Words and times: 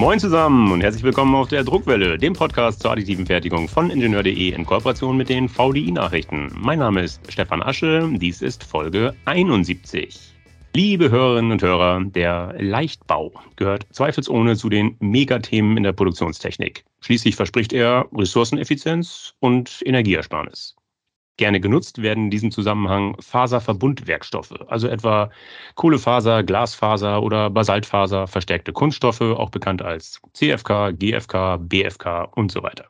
Moin 0.00 0.18
zusammen 0.18 0.72
und 0.72 0.80
herzlich 0.80 1.02
willkommen 1.02 1.34
auf 1.34 1.48
der 1.48 1.62
Druckwelle, 1.62 2.16
dem 2.16 2.32
Podcast 2.32 2.80
zur 2.80 2.92
additiven 2.92 3.26
Fertigung 3.26 3.68
von 3.68 3.90
Ingenieur.de 3.90 4.48
in 4.48 4.64
Kooperation 4.64 5.14
mit 5.14 5.28
den 5.28 5.46
VDI-Nachrichten. 5.46 6.50
Mein 6.56 6.78
Name 6.78 7.02
ist 7.02 7.30
Stefan 7.30 7.62
Asche, 7.62 8.08
dies 8.14 8.40
ist 8.40 8.64
Folge 8.64 9.14
71. 9.26 10.18
Liebe 10.74 11.10
Hörerinnen 11.10 11.52
und 11.52 11.62
Hörer, 11.62 12.02
der 12.02 12.54
Leichtbau 12.58 13.30
gehört 13.56 13.88
zweifelsohne 13.90 14.56
zu 14.56 14.70
den 14.70 14.96
Megathemen 15.00 15.76
in 15.76 15.82
der 15.82 15.92
Produktionstechnik. 15.92 16.82
Schließlich 17.02 17.36
verspricht 17.36 17.74
er 17.74 18.06
Ressourceneffizienz 18.14 19.34
und 19.40 19.82
Energieersparnis. 19.84 20.76
Gerne 21.40 21.58
genutzt 21.58 22.02
werden 22.02 22.24
in 22.24 22.30
diesem 22.30 22.50
Zusammenhang 22.50 23.16
Faserverbundwerkstoffe, 23.18 24.52
also 24.68 24.88
etwa 24.88 25.30
Kohlefaser, 25.74 26.42
Glasfaser 26.42 27.22
oder 27.22 27.48
Basaltfaser, 27.48 28.26
verstärkte 28.26 28.74
Kunststoffe, 28.74 29.22
auch 29.22 29.48
bekannt 29.48 29.80
als 29.80 30.20
CFK, 30.34 30.90
GFK, 30.90 31.56
BFK 31.56 32.24
und 32.34 32.52
so 32.52 32.62
weiter. 32.62 32.84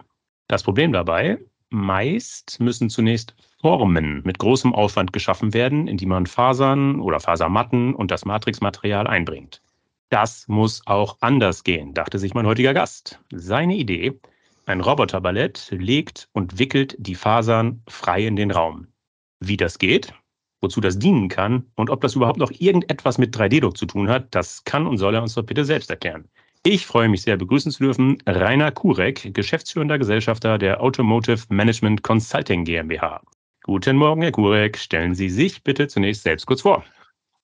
Das 0.48 0.64
Problem 0.64 0.92
dabei, 0.92 1.38
meist 1.68 2.58
müssen 2.58 2.90
zunächst 2.90 3.36
Formen 3.60 4.20
mit 4.24 4.40
großem 4.40 4.74
Aufwand 4.74 5.12
geschaffen 5.12 5.54
werden, 5.54 5.86
in 5.86 5.96
die 5.96 6.06
man 6.06 6.26
Fasern 6.26 7.00
oder 7.00 7.20
Fasermatten 7.20 7.94
und 7.94 8.10
das 8.10 8.24
Matrixmaterial 8.24 9.06
einbringt. 9.06 9.62
Das 10.08 10.48
muss 10.48 10.82
auch 10.86 11.18
anders 11.20 11.62
gehen, 11.62 11.94
dachte 11.94 12.18
sich 12.18 12.34
mein 12.34 12.48
heutiger 12.48 12.74
Gast. 12.74 13.20
Seine 13.30 13.76
Idee, 13.76 14.18
ein 14.66 14.80
Roboterballett 14.80 15.68
legt 15.70 16.28
und 16.32 16.58
wickelt 16.58 16.96
die 16.98 17.14
Fasern 17.14 17.82
frei 17.88 18.26
in 18.26 18.36
den 18.36 18.50
Raum. 18.50 18.86
Wie 19.40 19.56
das 19.56 19.78
geht, 19.78 20.12
wozu 20.60 20.80
das 20.80 20.98
dienen 20.98 21.28
kann 21.28 21.66
und 21.76 21.90
ob 21.90 22.00
das 22.00 22.14
überhaupt 22.14 22.38
noch 22.38 22.52
irgendetwas 22.52 23.18
mit 23.18 23.36
3D-Druck 23.36 23.76
zu 23.76 23.86
tun 23.86 24.08
hat, 24.08 24.34
das 24.34 24.64
kann 24.64 24.86
und 24.86 24.98
soll 24.98 25.14
er 25.14 25.22
uns 25.22 25.34
doch 25.34 25.44
bitte 25.44 25.64
selbst 25.64 25.90
erklären. 25.90 26.28
Ich 26.62 26.86
freue 26.86 27.08
mich 27.08 27.22
sehr, 27.22 27.38
begrüßen 27.38 27.72
zu 27.72 27.84
dürfen 27.84 28.18
Rainer 28.26 28.70
Kurek, 28.70 29.32
geschäftsführender 29.32 29.98
Gesellschafter 29.98 30.58
der 30.58 30.82
Automotive 30.82 31.44
Management 31.48 32.02
Consulting 32.02 32.64
GmbH. 32.64 33.22
Guten 33.62 33.96
Morgen, 33.96 34.20
Herr 34.20 34.32
Kurek. 34.32 34.76
Stellen 34.76 35.14
Sie 35.14 35.30
sich 35.30 35.62
bitte 35.64 35.88
zunächst 35.88 36.22
selbst 36.22 36.46
kurz 36.46 36.60
vor. 36.60 36.84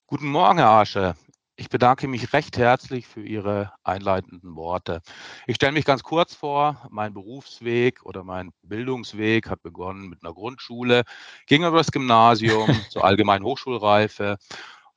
Guten 0.06 0.28
Morgen, 0.28 0.58
Herr 0.58 0.68
Asche. 0.68 1.14
Ich 1.58 1.70
bedanke 1.70 2.06
mich 2.06 2.34
recht 2.34 2.58
herzlich 2.58 3.06
für 3.06 3.22
Ihre 3.22 3.72
einleitenden 3.82 4.56
Worte. 4.56 5.00
Ich 5.46 5.56
stelle 5.56 5.72
mich 5.72 5.86
ganz 5.86 6.02
kurz 6.02 6.34
vor. 6.34 6.86
Mein 6.90 7.14
Berufsweg 7.14 8.04
oder 8.04 8.24
mein 8.24 8.52
Bildungsweg 8.62 9.48
hat 9.48 9.62
begonnen 9.62 10.10
mit 10.10 10.22
einer 10.22 10.34
Grundschule, 10.34 11.04
ging 11.46 11.64
über 11.64 11.78
das 11.78 11.90
Gymnasium 11.90 12.68
zur 12.90 13.04
allgemeinen 13.04 13.42
Hochschulreife, 13.42 14.36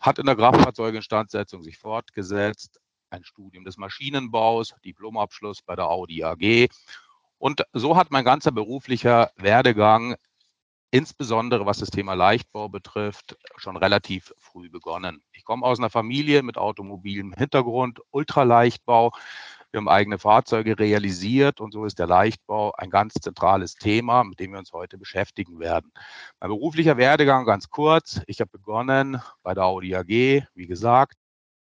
hat 0.01 0.19
in 0.19 0.25
der 0.25 0.35
Kraftfahrzeuginstandsetzung 0.35 1.63
sich 1.63 1.77
fortgesetzt, 1.77 2.81
ein 3.09 3.23
Studium 3.23 3.63
des 3.63 3.77
Maschinenbaus, 3.77 4.75
Diplomabschluss 4.83 5.61
bei 5.61 5.77
der 5.77 5.87
Audi 5.87 6.25
AG. 6.25 6.67
Und 7.37 7.63
so 7.71 7.95
hat 7.95 8.11
mein 8.11 8.25
ganzer 8.25 8.51
beruflicher 8.51 9.31
Werdegang 9.37 10.17
insbesondere 10.91 11.65
was 11.65 11.79
das 11.79 11.89
Thema 11.89 12.13
Leichtbau 12.13 12.69
betrifft, 12.69 13.37
schon 13.57 13.77
relativ 13.77 14.33
früh 14.37 14.69
begonnen. 14.69 15.21
Ich 15.31 15.43
komme 15.43 15.65
aus 15.65 15.79
einer 15.79 15.89
Familie 15.89 16.43
mit 16.43 16.57
automobilem 16.57 17.33
Hintergrund, 17.33 18.01
Ultraleichtbau. 18.11 19.11
Wir 19.71 19.77
haben 19.77 19.87
eigene 19.87 20.17
Fahrzeuge 20.17 20.79
realisiert 20.79 21.61
und 21.61 21.73
so 21.73 21.85
ist 21.85 21.99
der 21.99 22.07
Leichtbau 22.07 22.71
ein 22.75 22.89
ganz 22.89 23.13
zentrales 23.13 23.75
Thema, 23.75 24.23
mit 24.23 24.39
dem 24.39 24.51
wir 24.53 24.59
uns 24.59 24.73
heute 24.73 24.97
beschäftigen 24.97 25.59
werden. 25.59 25.91
Mein 26.39 26.49
beruflicher 26.49 26.97
Werdegang 26.97 27.45
ganz 27.45 27.69
kurz. 27.69 28.19
Ich 28.25 28.41
habe 28.41 28.49
begonnen 28.49 29.21
bei 29.43 29.53
der 29.53 29.65
Audi 29.65 29.95
AG, 29.95 30.07
wie 30.07 30.65
gesagt, 30.65 31.18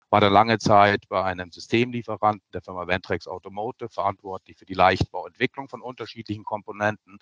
war 0.09 0.22
dann 0.22 0.33
lange 0.33 0.57
Zeit 0.57 1.07
bei 1.09 1.23
einem 1.23 1.51
Systemlieferanten 1.51 2.50
der 2.53 2.62
Firma 2.62 2.88
Ventrex 2.88 3.28
Automotive 3.28 3.90
verantwortlich 3.90 4.57
für 4.57 4.66
die 4.66 4.73
Leichtbauentwicklung 4.73 5.68
von 5.68 5.81
unterschiedlichen 5.81 6.44
Komponenten. 6.44 7.19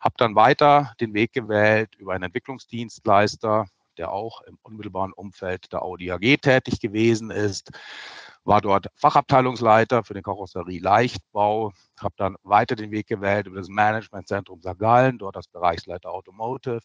Habe 0.00 0.14
dann 0.18 0.34
weiter 0.34 0.92
den 1.00 1.14
Weg 1.14 1.32
gewählt 1.32 1.94
über 1.96 2.14
einen 2.14 2.24
Entwicklungsdienstleister, 2.24 3.66
der 3.98 4.12
auch 4.12 4.40
im 4.42 4.58
unmittelbaren 4.62 5.12
Umfeld 5.12 5.72
der 5.72 5.82
Audi 5.82 6.10
AG 6.10 6.38
tätig 6.40 6.80
gewesen 6.80 7.30
ist. 7.30 7.70
War 8.44 8.60
dort 8.60 8.86
Fachabteilungsleiter 8.96 10.02
für 10.02 10.14
den 10.14 10.22
Karosserie 10.22 10.80
Leichtbau, 10.80 11.72
habe 12.00 12.14
dann 12.16 12.36
weiter 12.42 12.74
den 12.74 12.90
Weg 12.90 13.06
gewählt 13.06 13.46
über 13.46 13.58
das 13.58 13.68
Managementzentrum 13.68 14.62
Sagallen, 14.62 15.18
dort 15.18 15.36
als 15.36 15.46
Bereichsleiter 15.48 16.10
Automotive 16.10 16.80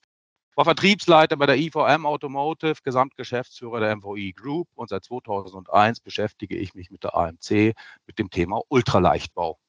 war 0.57 0.66
Vertriebsleiter 0.66 1.38
bei 1.38 1.45
der 1.45 1.57
IVM 1.57 2.07
Automotive, 2.07 2.81
Gesamtgeschäftsführer 2.84 3.79
der 3.79 3.95
MVI 3.95 4.34
Group 4.34 4.68
und 4.73 4.90
seit 4.90 5.03
2001 5.03 6.00
beschäftige 6.00 6.57
ich 6.57 6.73
mich 6.73 6.90
mit 6.90 7.03
der 7.03 7.16
AMC 7.16 7.75
mit 8.07 8.18
dem 8.18 8.31
Thema 8.31 8.62
Ultraleichtbau. 8.67 9.59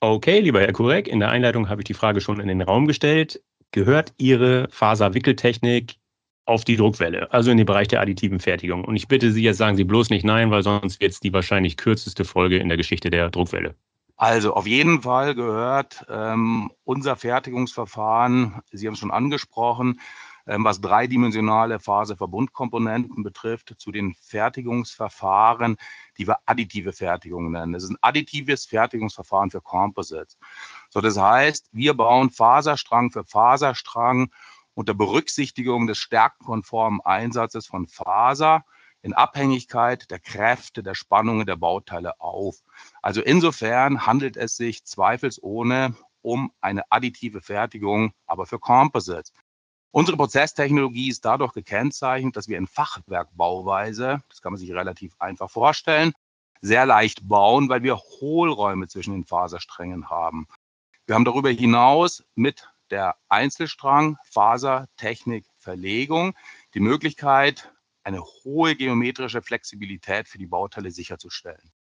Okay, 0.00 0.40
lieber 0.40 0.60
Herr 0.60 0.72
Kurek, 0.72 1.08
in 1.08 1.20
der 1.20 1.30
Einleitung 1.30 1.70
habe 1.70 1.80
ich 1.80 1.86
die 1.86 1.94
Frage 1.94 2.20
schon 2.20 2.40
in 2.40 2.48
den 2.48 2.60
Raum 2.60 2.86
gestellt. 2.86 3.42
Gehört 3.70 4.12
Ihre 4.18 4.68
Faserwickeltechnik 4.68 5.94
auf 6.44 6.64
die 6.64 6.76
Druckwelle, 6.76 7.32
also 7.32 7.50
in 7.50 7.56
den 7.56 7.64
Bereich 7.64 7.88
der 7.88 8.02
additiven 8.02 8.38
Fertigung? 8.38 8.84
Und 8.84 8.96
ich 8.96 9.08
bitte 9.08 9.32
Sie, 9.32 9.42
jetzt 9.42 9.56
sagen 9.56 9.78
Sie 9.78 9.84
bloß 9.84 10.10
nicht 10.10 10.24
nein, 10.24 10.50
weil 10.50 10.62
sonst 10.62 11.00
wird 11.00 11.12
es 11.12 11.20
die 11.20 11.32
wahrscheinlich 11.32 11.78
kürzeste 11.78 12.26
Folge 12.26 12.58
in 12.58 12.68
der 12.68 12.76
Geschichte 12.76 13.08
der 13.08 13.30
Druckwelle. 13.30 13.76
Also 14.16 14.54
auf 14.54 14.66
jeden 14.66 15.02
Fall 15.02 15.34
gehört 15.34 16.04
ähm, 16.08 16.70
unser 16.84 17.16
Fertigungsverfahren, 17.16 18.60
Sie 18.70 18.86
haben 18.86 18.94
es 18.94 19.00
schon 19.00 19.10
angesprochen, 19.10 20.00
ähm, 20.46 20.64
was 20.64 20.80
dreidimensionale 20.80 21.78
Faserverbundkomponenten 21.78 23.22
betrifft, 23.22 23.74
zu 23.78 23.92
den 23.92 24.14
Fertigungsverfahren, 24.14 25.76
die 26.18 26.26
wir 26.26 26.38
additive 26.46 26.92
Fertigung 26.92 27.52
nennen. 27.52 27.72
Das 27.72 27.84
ist 27.84 27.90
ein 27.90 27.98
additives 28.00 28.66
Fertigungsverfahren 28.66 29.50
für 29.50 29.60
Composites. 29.60 30.38
So, 30.90 31.00
das 31.00 31.16
heißt, 31.16 31.68
wir 31.72 31.94
bauen 31.94 32.30
Faserstrang 32.30 33.12
für 33.12 33.24
Faserstrang 33.24 34.30
unter 34.74 34.94
Berücksichtigung 34.94 35.86
des 35.86 35.98
stärkenkonformen 35.98 37.00
Einsatzes 37.02 37.66
von 37.66 37.86
Faser 37.86 38.64
in 39.02 39.12
Abhängigkeit 39.12 40.10
der 40.10 40.20
Kräfte, 40.20 40.82
der 40.82 40.94
Spannungen 40.94 41.46
der 41.46 41.56
Bauteile 41.56 42.20
auf. 42.20 42.62
Also 43.02 43.20
insofern 43.20 44.06
handelt 44.06 44.36
es 44.36 44.56
sich 44.56 44.84
zweifelsohne 44.84 45.94
um 46.22 46.52
eine 46.60 46.84
additive 46.90 47.40
Fertigung, 47.40 48.12
aber 48.26 48.46
für 48.46 48.60
Composites. 48.60 49.32
Unsere 49.90 50.16
Prozesstechnologie 50.16 51.10
ist 51.10 51.24
dadurch 51.24 51.52
gekennzeichnet, 51.52 52.36
dass 52.36 52.48
wir 52.48 52.56
in 52.56 52.66
Fachwerkbauweise, 52.66 54.22
das 54.28 54.40
kann 54.40 54.52
man 54.52 54.60
sich 54.60 54.72
relativ 54.72 55.14
einfach 55.18 55.50
vorstellen, 55.50 56.12
sehr 56.62 56.86
leicht 56.86 57.28
bauen, 57.28 57.68
weil 57.68 57.82
wir 57.82 57.96
Hohlräume 57.96 58.86
zwischen 58.86 59.12
den 59.12 59.24
Fasersträngen 59.24 60.08
haben. 60.08 60.46
Wir 61.06 61.16
haben 61.16 61.24
darüber 61.24 61.50
hinaus 61.50 62.24
mit 62.36 62.70
der 62.90 63.16
Einzelstrang 63.28 64.16
Fasertechnik 64.30 65.44
Verlegung 65.58 66.34
die 66.74 66.80
Möglichkeit, 66.80 67.72
eine 68.04 68.22
hohe 68.22 68.76
geometrische 68.76 69.42
Flexibilität 69.42 70.28
für 70.28 70.38
die 70.38 70.46
Bauteile 70.46 70.90
sicherzustellen. 70.90 71.72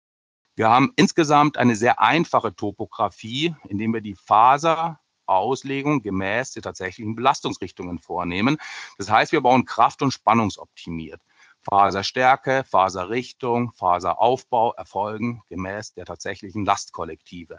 Wir 0.56 0.68
haben 0.68 0.92
insgesamt 0.96 1.56
eine 1.56 1.76
sehr 1.76 2.00
einfache 2.00 2.54
Topografie, 2.54 3.54
indem 3.68 3.94
wir 3.94 4.00
die 4.00 4.16
Faserauslegung 4.16 6.02
gemäß 6.02 6.52
der 6.52 6.62
tatsächlichen 6.62 7.14
Belastungsrichtungen 7.14 7.98
vornehmen. 7.98 8.58
Das 8.98 9.10
heißt, 9.10 9.32
wir 9.32 9.40
bauen 9.40 9.64
kraft- 9.64 10.02
und 10.02 10.12
spannungsoptimiert. 10.12 11.22
Faserstärke, 11.62 12.64
Faserrichtung, 12.64 13.72
Faseraufbau 13.72 14.72
erfolgen 14.74 15.42
gemäß 15.48 15.94
der 15.94 16.06
tatsächlichen 16.06 16.64
Lastkollektive. 16.64 17.58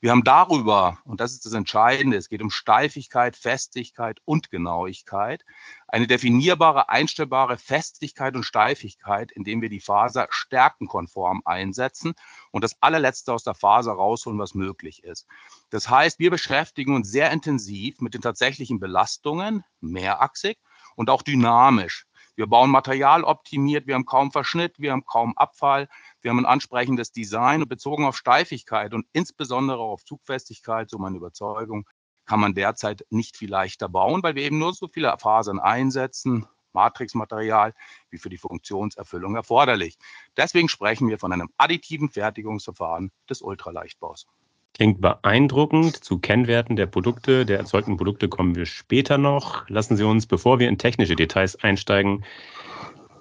Wir 0.00 0.10
haben 0.10 0.24
darüber, 0.24 0.98
und 1.04 1.20
das 1.20 1.32
ist 1.32 1.46
das 1.46 1.54
Entscheidende, 1.54 2.18
es 2.18 2.28
geht 2.28 2.42
um 2.42 2.50
Steifigkeit, 2.50 3.34
Festigkeit 3.34 4.20
und 4.26 4.50
Genauigkeit, 4.50 5.42
eine 5.88 6.06
definierbare, 6.06 6.90
einstellbare 6.90 7.56
Festigkeit 7.56 8.36
und 8.36 8.44
Steifigkeit, 8.44 9.32
indem 9.32 9.62
wir 9.62 9.70
die 9.70 9.80
Faser 9.80 10.26
stärkenkonform 10.28 11.40
einsetzen 11.46 12.14
und 12.50 12.62
das 12.62 12.76
allerletzte 12.82 13.32
aus 13.32 13.42
der 13.42 13.54
Faser 13.54 13.92
rausholen, 13.92 14.38
was 14.38 14.54
möglich 14.54 15.02
ist. 15.02 15.26
Das 15.70 15.88
heißt, 15.88 16.18
wir 16.18 16.30
beschäftigen 16.30 16.94
uns 16.94 17.10
sehr 17.10 17.30
intensiv 17.30 18.00
mit 18.02 18.12
den 18.12 18.20
tatsächlichen 18.20 18.78
Belastungen, 18.78 19.64
mehrachsig 19.80 20.58
und 20.94 21.08
auch 21.08 21.22
dynamisch. 21.22 22.06
Wir 22.36 22.46
bauen 22.46 22.70
Material 22.70 23.24
optimiert, 23.24 23.86
wir 23.86 23.94
haben 23.94 24.04
kaum 24.04 24.30
Verschnitt, 24.30 24.78
wir 24.78 24.92
haben 24.92 25.06
kaum 25.06 25.36
Abfall, 25.38 25.88
wir 26.26 26.30
haben 26.30 26.40
ein 26.40 26.46
ansprechendes 26.46 27.12
Design 27.12 27.62
und 27.62 27.68
bezogen 27.68 28.04
auf 28.04 28.16
Steifigkeit 28.16 28.94
und 28.94 29.06
insbesondere 29.12 29.78
auf 29.78 30.04
Zugfestigkeit, 30.04 30.90
so 30.90 30.98
meine 30.98 31.18
Überzeugung, 31.18 31.88
kann 32.24 32.40
man 32.40 32.52
derzeit 32.52 33.06
nicht 33.10 33.36
viel 33.36 33.48
leichter 33.48 33.88
bauen, 33.88 34.24
weil 34.24 34.34
wir 34.34 34.42
eben 34.42 34.58
nur 34.58 34.74
so 34.74 34.88
viele 34.88 35.16
Fasern 35.20 35.60
einsetzen, 35.60 36.44
Matrixmaterial, 36.72 37.74
wie 38.10 38.18
für 38.18 38.28
die 38.28 38.38
Funktionserfüllung 38.38 39.36
erforderlich. 39.36 39.98
Deswegen 40.36 40.68
sprechen 40.68 41.08
wir 41.08 41.20
von 41.20 41.32
einem 41.32 41.48
additiven 41.58 42.10
Fertigungsverfahren 42.10 43.12
des 43.30 43.40
Ultraleichtbaus. 43.40 44.26
Klingt 44.74 45.00
beeindruckend. 45.00 46.04
Zu 46.04 46.18
Kennwerten 46.18 46.74
der 46.74 46.86
Produkte, 46.86 47.46
der 47.46 47.58
erzeugten 47.58 47.96
Produkte 47.96 48.28
kommen 48.28 48.56
wir 48.56 48.66
später 48.66 49.16
noch. 49.16 49.68
Lassen 49.68 49.96
Sie 49.96 50.04
uns, 50.04 50.26
bevor 50.26 50.58
wir 50.58 50.68
in 50.68 50.76
technische 50.76 51.14
Details 51.14 51.54
einsteigen, 51.54 52.24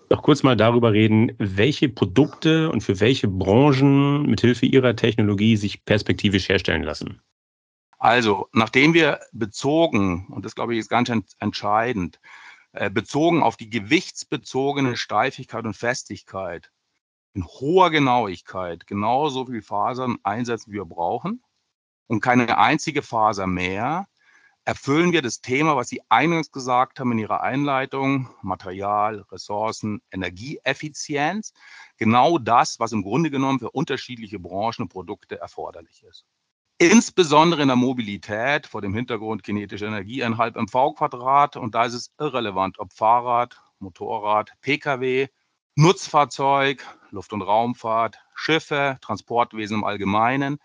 doch 0.10 0.24
kurz 0.24 0.44
mal 0.44 0.56
darüber 0.56 0.94
reden, 0.94 1.34
welche 1.38 1.90
Produkte 1.90 2.72
und 2.72 2.82
für 2.82 3.00
welche 3.00 3.28
Branchen 3.28 4.24
mithilfe 4.24 4.66
Ihrer 4.66 4.96
Technologie 4.96 5.58
sich 5.58 5.86
perspektivisch 5.86 6.50
herstellen 6.50 6.84
lassen. 6.84 7.22
Also, 7.98 8.48
nachdem 8.54 8.94
wir 8.94 9.20
bezogen, 9.32 10.28
und 10.30 10.46
das 10.46 10.56
glaube 10.56 10.74
ich 10.74 10.80
ist 10.80 10.90
ganz 10.90 11.12
entscheidend, 11.40 12.20
äh, 12.74 12.90
bezogen 12.90 13.42
auf 13.42 13.58
die 13.58 13.70
gewichtsbezogene 13.70 14.98
Steifigkeit 14.98 15.66
und 15.66 15.76
Festigkeit 15.76 16.72
in 17.34 17.46
hoher 17.46 17.90
Genauigkeit 17.90 18.86
genauso 18.88 19.46
viel 19.46 19.62
Fasern 19.62 20.18
einsetzen, 20.24 20.72
wie 20.72 20.78
wir 20.78 20.86
brauchen 20.86 21.42
und 22.08 22.22
keine 22.22 22.58
einzige 22.58 23.02
Faser 23.02 23.48
mehr, 23.48 24.08
erfüllen 24.66 25.12
wir 25.12 25.22
das 25.22 25.42
Thema, 25.42 25.76
was 25.76 25.90
Sie 25.90 26.02
eingangs 26.10 26.52
gesagt 26.52 27.00
haben 27.00 27.12
in 27.12 27.20
Ihrer 27.20 27.42
Einleitung, 27.42 28.30
Material, 28.42 29.24
Ressourcen, 29.32 30.02
Energieeffizienz, 30.12 31.54
genau 31.98 32.40
das, 32.40 32.80
was 32.80 32.92
im 32.92 33.04
Grunde 33.04 33.30
genommen 33.30 33.60
für 33.60 33.70
unterschiedliche 33.70 34.40
Branchen 34.40 34.82
und 34.82 34.90
Produkte 34.90 35.40
erforderlich 35.40 36.04
ist. 36.04 36.26
Insbesondere 36.80 37.62
in 37.62 37.70
der 37.70 37.78
Mobilität 37.78 38.66
vor 38.66 38.82
dem 38.82 38.94
Hintergrund 38.94 39.44
kinetische 39.44 39.86
Energie 39.86 40.24
ein 40.24 40.38
halb 40.38 40.56
mv 40.58 40.96
Quadrat. 40.96 41.56
Und 41.56 41.74
da 41.74 41.86
ist 41.86 41.94
es 41.94 42.12
irrelevant, 42.20 42.80
ob 42.80 42.92
Fahrrad, 42.92 43.62
Motorrad, 43.80 44.52
Pkw, 44.62 45.28
Nutzfahrzeug, 45.76 46.86
Luft- 47.12 47.34
und 47.34 47.44
Raumfahrt, 47.44 48.20
Schiffe, 48.34 48.98
Transportwesen 49.02 49.78
im 49.78 49.84
Allgemeinen, 49.86 50.58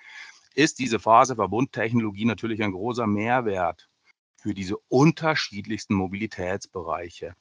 ist 0.55 0.79
diese 0.79 0.99
Faserverbundtechnologie 0.99 2.25
natürlich 2.25 2.62
ein 2.62 2.73
großer 2.73 3.06
Mehrwert 3.06 3.90
für 4.41 4.55
diese 4.55 4.77
unterschiedlichsten 4.89 5.95
Mobilitätsbereiche. 5.95 7.35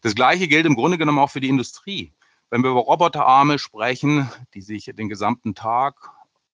Das 0.00 0.14
Gleiche 0.14 0.48
gilt 0.48 0.64
im 0.64 0.74
Grunde 0.74 0.96
genommen 0.96 1.18
auch 1.18 1.30
für 1.30 1.40
die 1.40 1.50
Industrie. 1.50 2.14
Wenn 2.48 2.62
wir 2.62 2.70
über 2.70 2.80
Roboterarme 2.80 3.58
sprechen, 3.58 4.30
die 4.54 4.62
sich 4.62 4.86
den 4.94 5.08
gesamten 5.08 5.54
Tag 5.54 6.10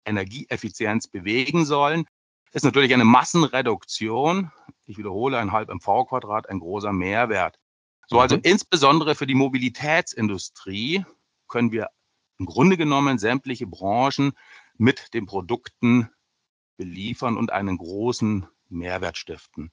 Energieeffizienz 0.06 1.08
bewegen 1.08 1.66
sollen, 1.66 2.06
ist 2.52 2.64
natürlich 2.64 2.94
eine 2.94 3.04
Massenreduktion, 3.04 4.50
ich 4.86 4.96
wiederhole, 4.96 5.38
ein 5.38 5.52
halb 5.52 5.68
mv 5.68 6.06
Quadrat, 6.06 6.48
ein 6.48 6.60
großer 6.60 6.92
Mehrwert. 6.92 7.58
So, 8.06 8.18
also 8.18 8.36
mhm. 8.36 8.42
insbesondere 8.44 9.14
für 9.14 9.26
die 9.26 9.34
Mobilitätsindustrie 9.34 11.04
können 11.46 11.72
wir 11.72 11.90
im 12.38 12.46
Grunde 12.46 12.76
genommen 12.76 13.18
sämtliche 13.18 13.66
Branchen 13.66 14.32
mit 14.78 15.12
den 15.12 15.26
Produkten 15.26 16.08
beliefern 16.78 17.36
und 17.36 17.52
einen 17.52 17.76
großen 17.76 18.46
Mehrwert 18.70 19.18
stiften. 19.18 19.70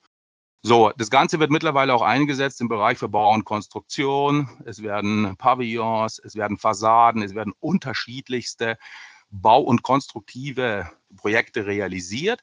So, 0.64 0.92
das 0.98 1.10
Ganze 1.10 1.40
wird 1.40 1.52
mittlerweile 1.52 1.94
auch 1.94 2.02
eingesetzt 2.02 2.60
im 2.62 2.68
Bereich 2.68 2.98
für 2.98 3.08
Bau 3.08 3.34
und 3.34 3.46
Konstruktion. 3.46 4.50
Es 4.66 4.82
werden 4.82 5.38
Pavillons, 5.38 6.20
es 6.20 6.36
werden 6.36 6.58
Fassaden, 6.58 7.22
es 7.22 7.36
werden 7.36 7.54
unterschiedlichste 7.60 8.78
Bau- 9.30 9.62
und 9.62 9.84
konstruktive 9.84 10.90
Projekte 11.16 11.66
realisiert. 11.66 12.42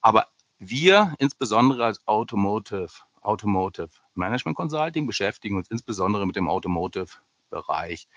Aber 0.00 0.28
wir, 0.58 1.14
insbesondere 1.18 1.84
als 1.84 2.06
Automotive, 2.06 2.90
Automotive 3.20 3.90
Management 4.14 4.56
Consulting, 4.56 5.06
beschäftigen 5.06 5.56
uns 5.56 5.70
insbesondere 5.70 6.26
mit 6.26 6.36
dem 6.36 6.48
Automotive-Bereich. 6.48 8.08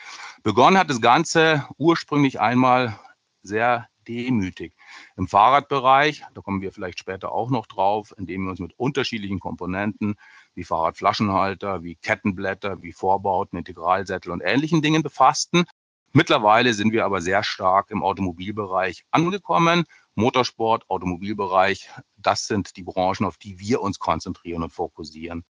Begonnen 0.41 0.77
hat 0.77 0.89
das 0.89 1.01
Ganze 1.01 1.67
ursprünglich 1.77 2.39
einmal 2.39 2.97
sehr 3.41 3.87
demütig. 4.07 4.73
Im 5.17 5.27
Fahrradbereich, 5.27 6.23
da 6.33 6.41
kommen 6.41 6.61
wir 6.61 6.71
vielleicht 6.71 6.99
später 6.99 7.31
auch 7.31 7.49
noch 7.49 7.67
drauf, 7.67 8.13
indem 8.17 8.43
wir 8.45 8.51
uns 8.51 8.59
mit 8.59 8.73
unterschiedlichen 8.77 9.39
Komponenten 9.39 10.15
wie 10.55 10.63
Fahrradflaschenhalter, 10.63 11.83
wie 11.83 11.95
Kettenblätter, 11.95 12.81
wie 12.81 12.93
Vorbauten, 12.93 13.57
Integralsättel 13.57 14.31
und 14.31 14.41
ähnlichen 14.41 14.81
Dingen 14.81 15.03
befassten. 15.03 15.65
Mittlerweile 16.11 16.73
sind 16.73 16.91
wir 16.91 17.05
aber 17.05 17.21
sehr 17.21 17.43
stark 17.43 17.89
im 17.89 18.03
Automobilbereich 18.03 19.03
angekommen. 19.09 19.85
Motorsport, 20.15 20.87
Automobilbereich, 20.89 21.89
das 22.17 22.45
sind 22.45 22.77
die 22.77 22.83
Branchen, 22.83 23.25
auf 23.25 23.37
die 23.37 23.59
wir 23.59 23.81
uns 23.81 23.97
konzentrieren 23.97 24.61
und 24.61 24.71
fokussieren. 24.71 25.43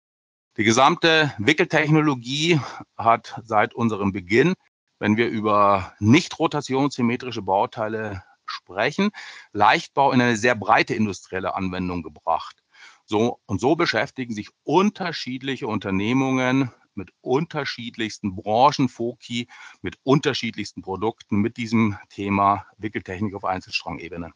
Die 0.56 0.64
gesamte 0.64 1.34
Wickeltechnologie 1.38 2.62
hat 2.96 3.42
seit 3.44 3.74
unserem 3.74 4.14
Beginn, 4.14 4.54
wenn 5.00 5.18
wir 5.18 5.28
über 5.28 5.94
nicht 6.00 6.40
rotationssymmetrische 6.40 7.42
Bauteile 7.42 8.24
sprechen, 8.46 9.12
Leichtbau 9.52 10.12
in 10.12 10.22
eine 10.22 10.38
sehr 10.38 10.56
breite 10.56 10.94
industrielle 10.94 11.56
Anwendung 11.56 12.04
gebracht. 12.04 12.64
So, 13.06 13.40
und 13.46 13.60
so 13.60 13.76
beschäftigen 13.76 14.34
sich 14.34 14.50
unterschiedliche 14.64 15.68
Unternehmungen 15.68 16.72
mit 16.96 17.10
unterschiedlichsten 17.22 18.36
Branchenfoki, 18.36 19.48
mit 19.82 19.98
unterschiedlichsten 20.04 20.82
Produkten 20.82 21.38
mit 21.38 21.58
diesem 21.58 21.98
Thema 22.10 22.66
Wickeltechnik 22.78 23.34
auf 23.34 23.46
Einzelstrangebene. 23.46 24.32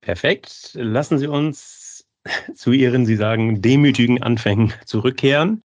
Perfekt. 0.00 0.72
Lassen 0.74 1.18
Sie 1.18 1.26
uns 1.26 2.06
zu 2.54 2.72
Ihren, 2.72 3.06
Sie 3.06 3.16
sagen, 3.16 3.62
demütigen 3.62 4.22
Anfängen 4.22 4.74
zurückkehren, 4.86 5.62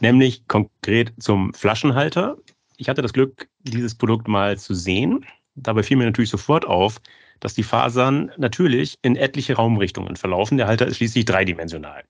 nämlich 0.00 0.46
konkret 0.48 1.12
zum 1.18 1.52
Flaschenhalter. 1.54 2.36
Ich 2.76 2.88
hatte 2.88 3.02
das 3.02 3.12
Glück, 3.12 3.48
dieses 3.60 3.94
Produkt 3.94 4.26
mal 4.26 4.58
zu 4.58 4.74
sehen. 4.74 5.24
Dabei 5.54 5.82
fiel 5.82 5.96
mir 5.96 6.06
natürlich 6.06 6.30
sofort 6.30 6.64
auf, 6.64 7.00
dass 7.40 7.54
die 7.54 7.62
Fasern 7.62 8.32
natürlich 8.36 8.98
in 9.02 9.16
etliche 9.16 9.54
Raumrichtungen 9.54 10.16
verlaufen. 10.16 10.58
Der 10.58 10.66
Halter 10.66 10.86
ist 10.86 10.96
schließlich 10.96 11.24
dreidimensional. 11.24 12.04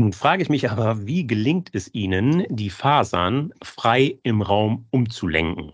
Nun 0.00 0.12
frage 0.12 0.42
ich 0.42 0.48
mich 0.48 0.70
aber, 0.70 1.06
wie 1.06 1.26
gelingt 1.26 1.70
es 1.72 1.92
Ihnen, 1.92 2.46
die 2.48 2.70
Fasern 2.70 3.52
frei 3.62 4.18
im 4.22 4.42
Raum 4.42 4.86
umzulenken? 4.90 5.72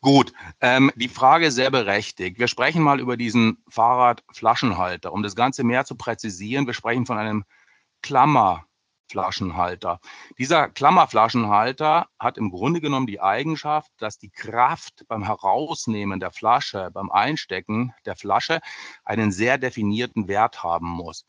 Gut, 0.00 0.32
ähm, 0.60 0.90
die 0.96 1.08
Frage 1.08 1.46
ist 1.46 1.54
sehr 1.54 1.70
berechtigt. 1.70 2.38
Wir 2.38 2.48
sprechen 2.48 2.82
mal 2.82 3.00
über 3.00 3.16
diesen 3.16 3.58
Fahrradflaschenhalter. 3.68 5.12
Um 5.12 5.22
das 5.22 5.36
Ganze 5.36 5.64
mehr 5.64 5.84
zu 5.84 5.96
präzisieren, 5.96 6.66
wir 6.66 6.74
sprechen 6.74 7.06
von 7.06 7.18
einem 7.18 7.44
Klammer. 8.02 8.64
Flaschenhalter. 9.08 10.00
Dieser 10.38 10.68
Klammerflaschenhalter 10.68 12.08
hat 12.18 12.38
im 12.38 12.50
Grunde 12.50 12.80
genommen 12.80 13.06
die 13.06 13.20
Eigenschaft, 13.20 13.90
dass 13.98 14.18
die 14.18 14.30
Kraft 14.30 15.04
beim 15.08 15.24
Herausnehmen 15.24 16.20
der 16.20 16.32
Flasche, 16.32 16.90
beim 16.92 17.10
Einstecken 17.10 17.94
der 18.04 18.16
Flasche 18.16 18.60
einen 19.04 19.32
sehr 19.32 19.58
definierten 19.58 20.28
Wert 20.28 20.62
haben 20.62 20.88
muss. 20.88 21.24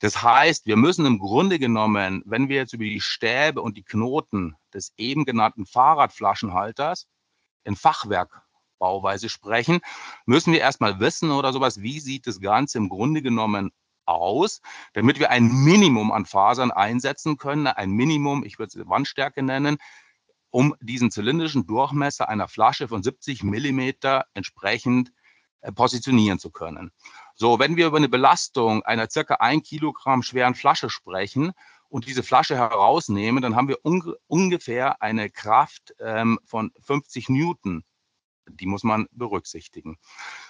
Das 0.00 0.22
heißt, 0.22 0.66
wir 0.66 0.76
müssen 0.76 1.06
im 1.06 1.18
Grunde 1.18 1.58
genommen, 1.58 2.22
wenn 2.24 2.48
wir 2.48 2.56
jetzt 2.56 2.72
über 2.72 2.84
die 2.84 3.00
Stäbe 3.00 3.60
und 3.62 3.76
die 3.76 3.82
Knoten 3.84 4.56
des 4.72 4.92
eben 4.96 5.24
genannten 5.24 5.66
Fahrradflaschenhalters 5.66 7.06
in 7.64 7.76
Fachwerkbauweise 7.76 9.28
sprechen, 9.28 9.80
müssen 10.24 10.52
wir 10.52 10.60
erstmal 10.60 11.00
wissen 11.00 11.30
oder 11.30 11.52
sowas, 11.52 11.82
wie 11.82 12.00
sieht 12.00 12.26
das 12.26 12.40
Ganze 12.40 12.78
im 12.78 12.88
Grunde 12.88 13.22
genommen 13.22 13.70
aus, 14.08 14.60
damit 14.94 15.18
wir 15.18 15.30
ein 15.30 15.46
Minimum 15.46 16.10
an 16.12 16.26
Fasern 16.26 16.70
einsetzen 16.70 17.36
können, 17.36 17.66
ein 17.66 17.90
Minimum, 17.90 18.44
ich 18.44 18.58
würde 18.58 18.80
es 18.80 18.88
Wandstärke 18.88 19.42
nennen, 19.42 19.78
um 20.50 20.74
diesen 20.80 21.10
zylindrischen 21.10 21.66
Durchmesser 21.66 22.28
einer 22.28 22.48
Flasche 22.48 22.88
von 22.88 23.02
70 23.02 23.42
Millimeter 23.42 24.24
entsprechend 24.34 25.12
äh, 25.60 25.72
positionieren 25.72 26.38
zu 26.38 26.50
können. 26.50 26.92
So, 27.34 27.58
wenn 27.58 27.76
wir 27.76 27.88
über 27.88 27.98
eine 27.98 28.08
Belastung 28.08 28.82
einer 28.82 29.10
circa 29.10 29.34
ein 29.34 29.62
Kilogramm 29.62 30.22
schweren 30.22 30.54
Flasche 30.54 30.90
sprechen 30.90 31.52
und 31.88 32.06
diese 32.06 32.22
Flasche 32.22 32.56
herausnehmen, 32.56 33.42
dann 33.42 33.56
haben 33.56 33.68
wir 33.68 33.84
un 33.84 34.14
ungefähr 34.26 35.02
eine 35.02 35.30
Kraft 35.30 35.94
ähm, 36.00 36.38
von 36.44 36.72
50 36.80 37.28
Newton 37.28 37.84
die 38.50 38.66
muss 38.66 38.84
man 38.84 39.06
berücksichtigen. 39.12 39.98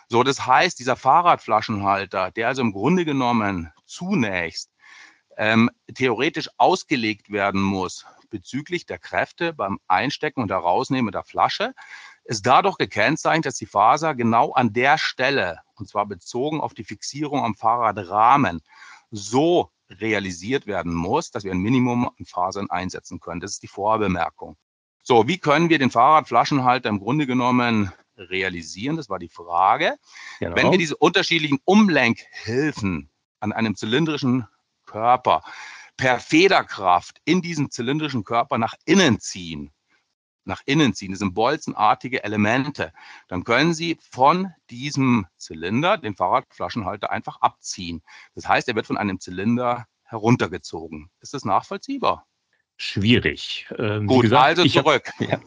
So, 0.08 0.22
das 0.22 0.46
heißt, 0.46 0.78
dieser 0.78 0.96
Fahrradflaschenhalter, 0.96 2.30
der 2.30 2.48
also 2.48 2.62
im 2.62 2.72
Grunde 2.72 3.04
genommen 3.04 3.72
zunächst 3.86 4.70
ähm, 5.36 5.70
theoretisch 5.94 6.48
ausgelegt 6.58 7.30
werden 7.30 7.62
muss 7.62 8.04
bezüglich 8.30 8.86
der 8.86 8.98
Kräfte 8.98 9.54
beim 9.54 9.78
Einstecken 9.86 10.42
und 10.42 10.50
Herausnehmen 10.50 11.12
der 11.12 11.24
Flasche, 11.24 11.74
ist 12.24 12.44
dadurch 12.44 12.76
gekennzeichnet, 12.76 13.46
dass 13.46 13.56
die 13.56 13.66
Faser 13.66 14.14
genau 14.14 14.52
an 14.52 14.72
der 14.72 14.98
Stelle, 14.98 15.60
und 15.76 15.88
zwar 15.88 16.06
bezogen 16.06 16.60
auf 16.60 16.74
die 16.74 16.84
Fixierung 16.84 17.42
am 17.42 17.54
Fahrradrahmen, 17.54 18.60
so 19.10 19.70
realisiert 19.88 20.66
werden 20.66 20.92
muss, 20.92 21.30
dass 21.30 21.44
wir 21.44 21.52
ein 21.52 21.58
Minimum 21.58 22.08
an 22.08 22.24
Fasern 22.26 22.68
einsetzen 22.68 23.20
können. 23.20 23.40
Das 23.40 23.52
ist 23.52 23.62
die 23.62 23.68
Vorbemerkung. 23.68 24.56
So, 25.08 25.26
wie 25.26 25.38
können 25.38 25.70
wir 25.70 25.78
den 25.78 25.90
Fahrradflaschenhalter 25.90 26.90
im 26.90 27.00
Grunde 27.00 27.26
genommen 27.26 27.90
realisieren? 28.18 28.98
Das 28.98 29.08
war 29.08 29.18
die 29.18 29.30
Frage. 29.30 29.96
Genau. 30.38 30.54
Wenn 30.54 30.70
wir 30.70 30.76
diese 30.76 30.98
unterschiedlichen 30.98 31.60
Umlenkhilfen 31.64 33.08
an 33.40 33.52
einem 33.52 33.74
zylindrischen 33.74 34.46
Körper 34.84 35.42
per 35.96 36.20
Federkraft 36.20 37.22
in 37.24 37.40
diesen 37.40 37.70
zylindrischen 37.70 38.22
Körper 38.22 38.58
nach 38.58 38.74
innen 38.84 39.18
ziehen, 39.18 39.72
nach 40.44 40.60
innen 40.66 40.92
ziehen, 40.92 41.12
das 41.12 41.20
sind 41.20 41.32
bolzenartige 41.32 42.22
Elemente, 42.22 42.92
dann 43.28 43.44
können 43.44 43.72
Sie 43.72 43.96
von 44.10 44.52
diesem 44.68 45.26
Zylinder 45.38 45.96
den 45.96 46.16
Fahrradflaschenhalter 46.16 47.10
einfach 47.10 47.40
abziehen. 47.40 48.02
Das 48.34 48.46
heißt, 48.46 48.68
er 48.68 48.74
wird 48.74 48.86
von 48.86 48.98
einem 48.98 49.20
Zylinder 49.20 49.86
heruntergezogen. 50.02 51.10
Ist 51.22 51.32
das 51.32 51.46
nachvollziehbar? 51.46 52.27
Schwierig. 52.78 53.66
Ähm, 53.76 54.06
Gut, 54.06 54.22
gesagt, 54.22 54.42
also 54.42 54.64
zurück. 54.64 55.10
Hab, 55.18 55.20
ja. 55.28 55.40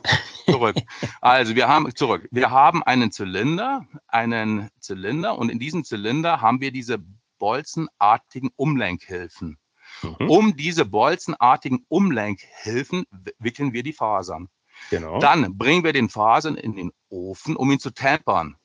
zurück. 0.46 0.76
Also 1.22 1.56
wir 1.56 1.68
haben 1.68 1.94
zurück. 1.96 2.28
Wir 2.30 2.52
haben 2.52 2.84
einen 2.84 3.12
Zylinder, 3.12 3.88
einen 4.08 4.70
Zylinder 4.80 5.38
und 5.40 5.50
in 5.50 5.58
diesem 5.58 5.84
Zylinder 5.84 6.42
haben 6.42 6.62
wir 6.62 6.72
diese 6.72 7.00
bolzenartigen 7.40 8.52
Umlenkhilfen. 8.56 9.58
Mhm. 10.04 10.30
Um 10.30 10.56
diese 10.56 10.86
bolzenartigen 10.86 11.86
Umlenkhilfen 11.88 13.06
wickeln 13.40 13.74
wir 13.74 13.84
die 13.84 13.94
Fasern. 13.94 14.50
Genau. 14.90 15.20
Dann 15.20 15.58
bringen 15.58 15.84
wir 15.84 15.94
den 15.94 16.10
Fasern 16.10 16.56
in 16.56 16.76
den 16.76 16.92
Ofen, 17.10 17.56
um 17.56 17.72
ihn 17.72 17.80
zu 17.80 17.92
tempern. 17.92 18.58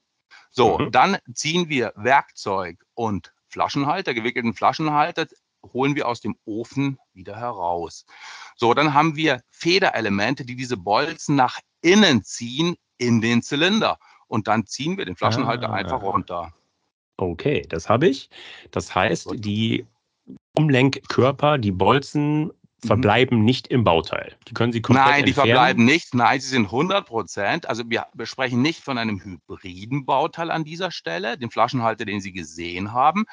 So, 0.51 0.79
mhm. 0.79 0.91
dann 0.91 1.19
ziehen 1.35 1.69
wir 1.69 1.93
Werkzeug 1.97 2.85
und 2.95 3.33
Flaschenhalter, 3.49 4.15
gewickelten 4.15 4.55
Flaschenhalter, 4.55 5.27
holen 5.73 5.95
wir 5.95 6.09
aus 6.09 6.21
dem 6.21 6.37
Ofen 6.45 6.99
wieder 7.13 7.37
heraus. 7.37 8.07
So, 8.57 8.75
dann 8.75 8.95
haben 8.95 9.17
wir 9.17 9.43
Federelemente, 9.51 10.45
die 10.45 10.57
diese 10.57 10.77
Bolzen 10.77 11.37
nach 11.37 11.61
innen 11.83 12.25
ziehen 12.25 12.77
in 12.99 13.21
den 13.21 13.43
Zylinder. 13.43 13.99
Und 14.29 14.49
dann 14.49 14.67
ziehen 14.67 14.99
wir 14.99 15.05
den 15.05 15.17
Flaschenhalter 15.17 15.71
ah. 15.71 15.75
einfach 15.75 16.03
runter. 16.03 16.53
Okay, 17.17 17.65
das 17.69 17.89
habe 17.89 18.09
ich. 18.09 18.29
Das 18.71 18.95
heißt, 18.95 19.29
die 19.37 19.87
Umlenkkörper, 20.57 21.59
die 21.59 21.73
Bolzen. 21.73 22.53
Verbleiben 22.87 23.45
nicht 23.45 23.69
im 23.69 23.85
Bauteil. 23.85 24.37
Die 24.49 24.55
können 24.55 24.73
Sie 24.73 24.83
komplett 24.83 25.07
Nein, 25.07 25.25
die 25.25 25.31
entfernen. 25.31 25.51
verbleiben 25.51 25.85
nicht. 25.85 26.15
Nein, 26.15 26.41
sie 26.41 26.49
sind 26.49 26.67
100 26.67 27.07
Prozent. 27.07 27.69
Also 27.69 27.83
wir, 27.89 28.07
wir 28.15 28.27
sprechen 28.27 28.63
nicht 28.63 28.83
von 28.83 28.99
einem 28.99 29.23
hybriden 29.23 30.07
Bauteil 30.07 30.51
an 30.51 30.65
dieser 30.65 30.91
Stelle. 30.91 31.37
Den 31.39 31.51
Flaschenhalter, 31.51 32.05
den 32.05 32.21
Sie 32.21 32.33
gesehen 32.33 32.93
haben, 32.93 33.25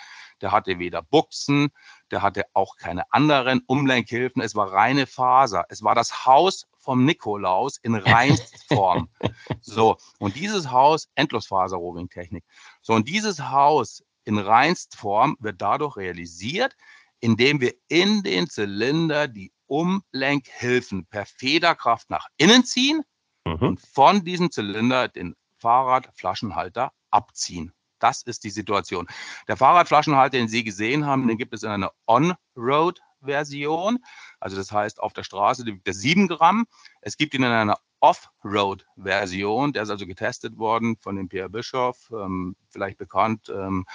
der 0.42 0.52
hatte 0.52 0.80
weder 0.80 1.02
Buchsen, 1.02 1.70
der 2.12 2.22
hatte 2.22 2.44
auch 2.54 2.78
keine 2.78 3.12
anderen 3.12 3.62
Umlenkhilfen. 3.66 4.42
Es 4.42 4.56
war 4.56 4.72
reine 4.72 5.08
Faser. 5.08 5.66
Es 5.70 5.84
war 5.84 5.96
das 5.96 6.26
Haus 6.26 6.68
vom 6.78 7.06
Nikolaus 7.06 7.78
in 7.82 7.96
Reinstform. 7.96 9.10
so, 9.62 9.98
und 10.20 10.36
dieses 10.36 10.70
Haus, 10.70 11.08
Endlosfaser-Roving-Technik. 11.16 12.44
So, 12.82 12.94
und 12.94 13.08
dieses 13.08 13.40
Haus 13.40 14.04
in 14.26 14.38
Reinstform 14.38 15.38
wird 15.40 15.62
dadurch 15.62 15.98
realisiert, 15.98 16.76
indem 17.24 17.62
wir 17.62 17.74
in 17.88 18.22
den 18.22 18.50
Zylinder 18.50 19.30
die 19.30 19.54
Umlenkhilfen 19.68 21.06
per 21.06 21.26
Federkraft 21.26 22.10
nach 22.10 22.28
innen 22.36 22.66
ziehen 22.66 23.02
mhm. 23.46 23.54
und 23.54 23.80
von 23.80 24.26
diesem 24.26 24.52
Zylinder 24.52 25.08
den 25.08 25.34
Fahrradflaschenhalter 25.58 26.92
abziehen. 27.12 27.72
Das 28.00 28.24
ist 28.24 28.44
die 28.44 28.50
Situation. 28.50 29.08
Der 29.48 29.56
Fahrradflaschenhalter, 29.56 30.38
den 30.38 30.50
Sie 30.50 30.66
gesehen 30.66 31.06
haben, 31.06 31.26
den 31.26 31.38
gibt 31.38 31.54
es 31.54 31.64
in 31.64 31.70
einer 31.70 31.94
On-Road-Version. 32.08 34.00
Also 34.42 34.58
das 34.58 34.74
heißt, 34.74 35.00
auf 35.00 35.14
der 35.14 35.24
Straße 35.24 35.66
wiegt 35.66 35.88
er 35.88 35.94
7 35.94 36.28
Gramm. 36.28 36.66
Es 37.00 37.16
gibt 37.16 37.34
ihn 37.34 37.44
in 37.44 37.52
einer 37.52 37.80
Off-Road-Version. 38.04 39.72
Der 39.72 39.84
ist 39.84 39.90
also 39.90 40.06
getestet 40.06 40.58
worden 40.58 40.98
von 41.00 41.16
dem 41.16 41.30
Pierre 41.30 41.50
Bischoff, 41.50 42.12
ähm, 42.12 42.58
vielleicht 42.70 42.98
bekannt, 42.98 43.50
ähm, 43.50 43.86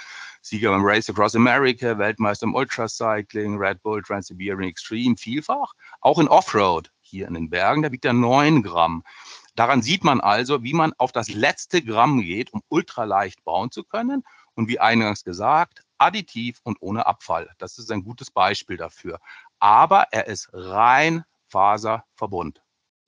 Sieger 0.41 0.71
beim 0.71 0.83
Race 0.83 1.11
Across 1.11 1.35
America, 1.35 1.95
Weltmeister 1.95 2.47
im 2.47 2.55
Ultracycling, 2.55 3.57
Red 3.59 3.83
Bull, 3.83 4.01
Trans-Siberian 4.01 4.67
Extreme, 4.67 5.15
vielfach. 5.15 5.73
Auch 6.01 6.17
in 6.17 6.27
Offroad 6.27 6.91
hier 7.01 7.27
in 7.27 7.35
den 7.35 7.51
Bergen, 7.51 7.83
da 7.83 7.91
wiegt 7.91 8.03
er 8.03 8.13
9 8.13 8.63
Gramm. 8.63 9.03
Daran 9.55 9.83
sieht 9.83 10.03
man 10.03 10.21
also, 10.21 10.63
wie 10.63 10.73
man 10.73 10.91
auf 10.97 11.11
das 11.11 11.29
letzte 11.29 11.83
Gramm 11.83 12.21
geht, 12.21 12.51
um 12.51 12.63
ultraleicht 12.69 13.43
bauen 13.43 13.69
zu 13.69 13.83
können. 13.83 14.23
Und 14.55 14.69
wie 14.69 14.79
eingangs 14.79 15.23
gesagt, 15.23 15.83
additiv 15.99 16.61
und 16.63 16.77
ohne 16.81 17.05
Abfall. 17.05 17.49
Das 17.59 17.77
ist 17.77 17.91
ein 17.91 18.03
gutes 18.03 18.31
Beispiel 18.31 18.77
dafür. 18.77 19.19
Aber 19.59 20.07
er 20.11 20.25
ist 20.25 20.49
rein 20.51 21.25
Faserverbund. 21.49 22.61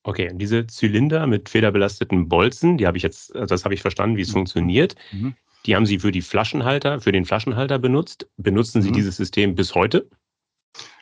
Okay, 0.04 0.32
und 0.32 0.40
diese 0.40 0.66
Zylinder 0.66 1.28
mit 1.28 1.50
federbelasteten 1.50 2.28
Bolzen, 2.28 2.78
die 2.78 2.88
habe 2.88 2.98
ich 2.98 3.04
jetzt, 3.04 3.36
also 3.36 3.54
das 3.54 3.64
habe 3.66 3.74
ich 3.74 3.82
verstanden, 3.82 4.18
wie 4.18 4.22
es 4.22 4.30
mhm. 4.30 4.34
funktioniert. 4.34 4.96
Mhm. 5.12 5.36
Die 5.66 5.76
haben 5.76 5.86
Sie 5.86 6.00
für 6.00 6.12
die 6.12 6.24
Flaschenhalter, 6.24 7.02
für 7.02 7.12
den 7.12 7.26
Flaschenhalter 7.26 7.78
benutzt. 7.78 8.28
Benutzen 8.38 8.82
Sie 8.82 8.90
mhm. 8.90 8.94
dieses 8.94 9.18
System 9.18 9.54
bis 9.54 9.76
heute? 9.76 10.10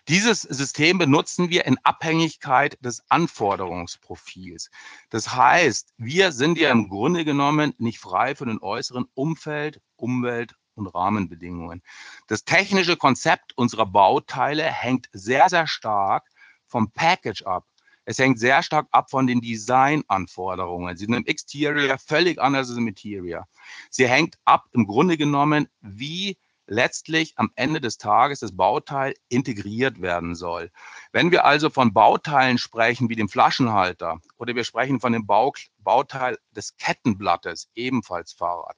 Dieses 0.10 0.42
System 0.42 0.98
benutzen 0.98 1.50
wir 1.50 1.66
in 1.66 1.78
Abhängigkeit 1.84 2.78
des 2.84 3.04
Anforderungsprofils. 3.10 4.72
Das 5.12 5.36
heißt, 5.36 5.94
wir 5.98 6.32
sind 6.32 6.58
ja 6.58 6.72
im 6.72 6.90
Grunde 6.90 7.24
genommen 7.24 7.74
nicht 7.78 8.00
frei 8.00 8.36
von 8.36 8.48
den 8.48 8.60
äußeren 8.60 9.06
Umfeld, 9.14 9.80
Umwelt 9.96 10.56
und 10.74 10.88
Rahmenbedingungen. 10.88 11.84
Das 12.28 12.44
technische 12.44 12.98
Konzept 12.98 13.56
unserer 13.56 13.86
Bauteile 13.86 14.64
hängt 14.64 15.10
sehr, 15.14 15.48
sehr 15.48 15.68
stark 15.68 16.28
vom 16.66 16.92
Package 16.92 17.44
ab. 17.44 17.66
Es 18.10 18.18
hängt 18.18 18.40
sehr 18.40 18.64
stark 18.64 18.88
ab 18.90 19.12
von 19.12 19.28
den 19.28 19.40
Designanforderungen. 19.40 20.98
Sie 20.98 21.06
sind 21.06 21.14
im 21.14 21.28
Exterior 21.28 22.00
völlig 22.00 22.42
anders 22.42 22.68
als 22.68 22.76
im 22.80 22.88
Interior. 22.88 23.48
Sie 23.92 24.08
hängt 24.08 24.40
ab 24.46 24.66
im 24.72 24.88
Grunde 24.88 25.16
genommen, 25.16 25.68
wie 25.80 26.40
letztlich 26.66 27.34
am 27.38 27.52
Ende 27.54 27.80
des 27.80 28.00
Tages 28.00 28.40
das 28.40 28.58
Bauteil 28.58 29.14
integriert 29.28 30.02
werden 30.02 30.34
soll. 30.34 30.72
Wenn 31.12 31.30
wir 31.30 31.46
also 31.46 31.70
von 31.70 31.94
Bauteilen 31.94 32.58
sprechen 32.58 33.10
wie 33.10 33.16
dem 33.16 33.30
Flaschenhalter 33.30 34.20
oder 34.38 34.56
wir 34.56 34.64
sprechen 34.64 35.00
von 35.00 35.14
dem 35.14 35.28
Bauteil 35.28 36.40
des 36.50 36.78
Kettenblattes, 36.78 37.70
ebenfalls 37.76 38.34
Fahrrad, 38.34 38.76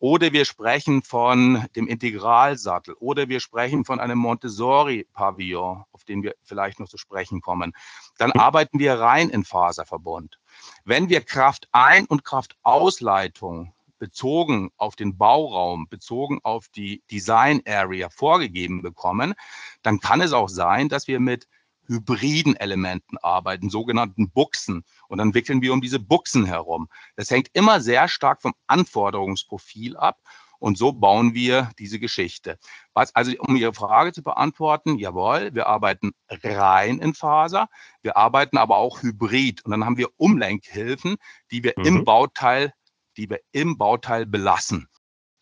oder 0.00 0.32
wir 0.32 0.46
sprechen 0.46 1.02
von 1.02 1.66
dem 1.76 1.86
Integralsattel 1.86 2.94
oder 2.98 3.28
wir 3.28 3.38
sprechen 3.38 3.84
von 3.84 4.00
einem 4.00 4.18
Montessori-Pavillon, 4.18 5.84
auf 5.92 6.04
den 6.04 6.22
wir 6.22 6.34
vielleicht 6.42 6.80
noch 6.80 6.88
zu 6.88 6.96
sprechen 6.96 7.40
kommen. 7.42 7.72
Dann 8.18 8.32
arbeiten 8.32 8.78
wir 8.78 8.98
rein 8.98 9.28
in 9.28 9.44
Faserverbund. 9.44 10.40
Wenn 10.84 11.08
wir 11.10 11.20
Kraft 11.20 11.68
ein- 11.72 12.06
und 12.06 12.24
Kraftausleitung 12.24 13.72
bezogen 13.98 14.70
auf 14.78 14.96
den 14.96 15.18
Bauraum, 15.18 15.86
bezogen 15.86 16.40
auf 16.42 16.68
die 16.68 17.02
Design 17.10 17.60
Area 17.66 18.08
vorgegeben 18.08 18.80
bekommen, 18.80 19.34
dann 19.82 20.00
kann 20.00 20.22
es 20.22 20.32
auch 20.32 20.48
sein, 20.48 20.88
dass 20.88 21.06
wir 21.06 21.20
mit 21.20 21.46
hybriden 21.90 22.56
Elementen 22.56 23.18
arbeiten, 23.18 23.68
sogenannten 23.68 24.30
Buchsen. 24.30 24.84
Und 25.08 25.18
dann 25.18 25.34
wickeln 25.34 25.60
wir 25.60 25.72
um 25.72 25.80
diese 25.80 25.98
Buchsen 25.98 26.44
herum. 26.46 26.88
Das 27.16 27.30
hängt 27.30 27.48
immer 27.52 27.80
sehr 27.80 28.08
stark 28.08 28.40
vom 28.40 28.54
Anforderungsprofil 28.68 29.96
ab. 29.96 30.18
Und 30.60 30.76
so 30.76 30.92
bauen 30.92 31.32
wir 31.32 31.70
diese 31.78 31.98
Geschichte. 31.98 32.58
Was, 32.92 33.14
also 33.16 33.32
um 33.38 33.56
Ihre 33.56 33.72
Frage 33.72 34.12
zu 34.12 34.22
beantworten, 34.22 34.98
jawohl, 34.98 35.54
wir 35.54 35.66
arbeiten 35.66 36.12
rein 36.28 36.98
in 36.98 37.14
Faser, 37.14 37.68
wir 38.02 38.18
arbeiten 38.18 38.58
aber 38.58 38.76
auch 38.76 39.02
hybrid. 39.02 39.64
Und 39.64 39.70
dann 39.70 39.84
haben 39.84 39.96
wir 39.96 40.08
Umlenkhilfen, 40.18 41.16
die 41.50 41.64
wir 41.64 41.72
mhm. 41.76 41.84
im 41.86 42.04
Bauteil, 42.04 42.74
die 43.16 43.30
wir 43.30 43.40
im 43.52 43.78
Bauteil 43.78 44.26
belassen. 44.26 44.89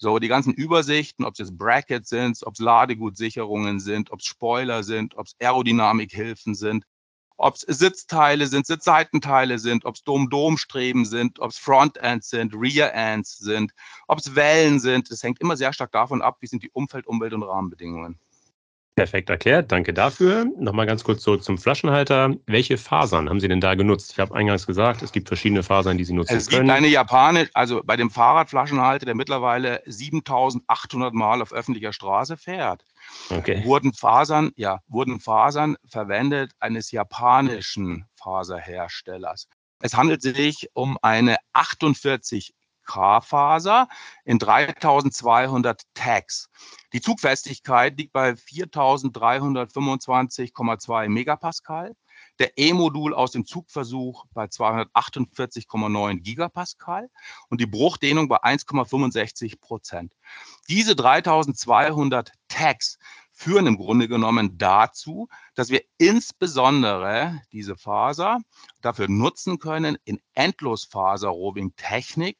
So, 0.01 0.21
die 0.21 0.29
ganzen 0.29 0.55
Übersichten, 0.55 1.25
ob 1.25 1.33
es 1.33 1.39
jetzt 1.39 1.59
Brackets 1.59 2.09
sind, 2.09 2.39
ob 2.47 2.55
es 2.55 2.61
Ladegutsicherungen 2.61 3.81
sind, 3.81 4.13
ob 4.13 4.21
es 4.21 4.27
Spoiler 4.27 4.85
sind, 4.85 5.17
ob 5.17 5.27
es 5.27 5.35
Aerodynamikhilfen 5.41 6.55
sind, 6.55 6.85
ob 7.37 7.57
es 7.57 7.63
Sitzteile 7.63 8.47
sind, 8.47 8.67
Sitzseitenteile 8.67 9.59
sind, 9.59 9.85
ob 9.85 9.97
es 9.97 10.05
Dom-Dom-Streben 10.05 11.05
sind, 11.05 11.41
ob 11.41 11.51
es 11.51 11.59
Frontends 11.59 12.31
sind, 12.31 12.55
Rear-Ends 12.55 13.39
sind, 13.39 13.73
ob 14.07 14.21
es 14.21 14.37
Wellen 14.37 14.79
sind. 14.79 15.11
Das 15.11 15.23
hängt 15.25 15.41
immer 15.41 15.57
sehr 15.57 15.73
stark 15.73 15.91
davon 15.93 16.23
ab, 16.23 16.37
wie 16.41 16.47
sind 16.47 16.63
die 16.63 16.71
Umfeld-, 16.71 17.07
Umwelt- 17.09 17.33
und 17.35 17.43
Rahmenbedingungen. 17.43 18.21
Perfekt 18.99 19.31
erklärt, 19.31 19.71
danke 19.71 19.95
dafür. 19.95 20.45
Nochmal 20.59 20.85
ganz 20.85 21.05
kurz 21.05 21.23
zurück 21.23 21.45
zum 21.45 21.57
Flaschenhalter. 21.57 22.35
Welche 22.47 22.77
Fasern 22.79 23.29
haben 23.29 23.39
Sie 23.39 23.47
denn 23.47 23.61
da 23.61 23.77
genutzt? 23.77 24.11
Ich 24.11 24.19
habe 24.19 24.35
eingangs 24.35 24.67
gesagt, 24.67 25.03
es 25.03 25.13
gibt 25.13 25.29
verschiedene 25.29 25.63
Fasern, 25.63 25.97
die 25.99 26.05
Sie 26.05 26.13
nutzen 26.13 26.31
können. 26.31 26.41
Es 26.41 26.49
gibt 26.49 26.69
eine 26.69 26.89
japanische, 26.89 27.49
also 27.55 27.81
bei 27.85 27.97
dem 27.97 28.11
Fahrradflaschenhalter, 28.11 29.07
der 29.07 29.15
mittlerweile 29.15 29.83
7800 29.87 31.15
Mal 31.15 31.43
auf 31.43 31.53
öffentlicher 31.53 31.93
Straße 31.93 32.37
fährt, 32.37 32.85
okay. 33.31 33.63
wurden 33.65 33.93
Fasern, 33.93 34.51
ja, 34.57 34.81
wurden 34.89 35.21
Fasern 35.21 35.77
verwendet 35.87 36.51
eines 36.59 36.91
japanischen 36.91 38.05
Faserherstellers. 38.17 39.47
Es 39.81 39.95
handelt 39.97 40.23
sich 40.23 40.71
um 40.73 40.99
eine 41.03 41.37
48 41.53 42.53
K-Faser 42.89 43.87
in 44.25 44.41
3200 44.41 45.83
Tags. 45.95 46.51
Die 46.93 47.01
Zugfestigkeit 47.01 47.97
liegt 47.99 48.13
bei 48.13 48.33
4325,2 48.33 51.09
Megapascal. 51.09 51.95
Der 52.41 52.51
E-Modul 52.57 53.15
aus 53.15 53.31
dem 53.33 53.45
Zugversuch 53.47 54.25
bei 54.33 54.47
248,9 54.47 56.21
Gigapascal 56.21 57.11
und 57.49 57.61
die 57.61 57.67
Bruchdehnung 57.67 58.29
bei 58.29 58.43
1,65 58.43 59.61
Prozent. 59.61 60.15
Diese 60.69 60.97
3200 60.97 62.33
Tags 62.49 62.99
führen 63.33 63.69
im 63.69 63.77
Grunde 63.77 64.09
genommen 64.09 64.59
dazu, 64.59 65.29
dass 65.55 65.71
wir 65.71 65.83
insbesondere 65.99 67.41
diese 67.53 67.77
Faser 67.77 68.41
dafür 68.81 69.07
nutzen 69.09 69.61
können, 69.61 69.97
in 70.05 70.21
Endlosfaser-Roving-Technik 70.35 72.37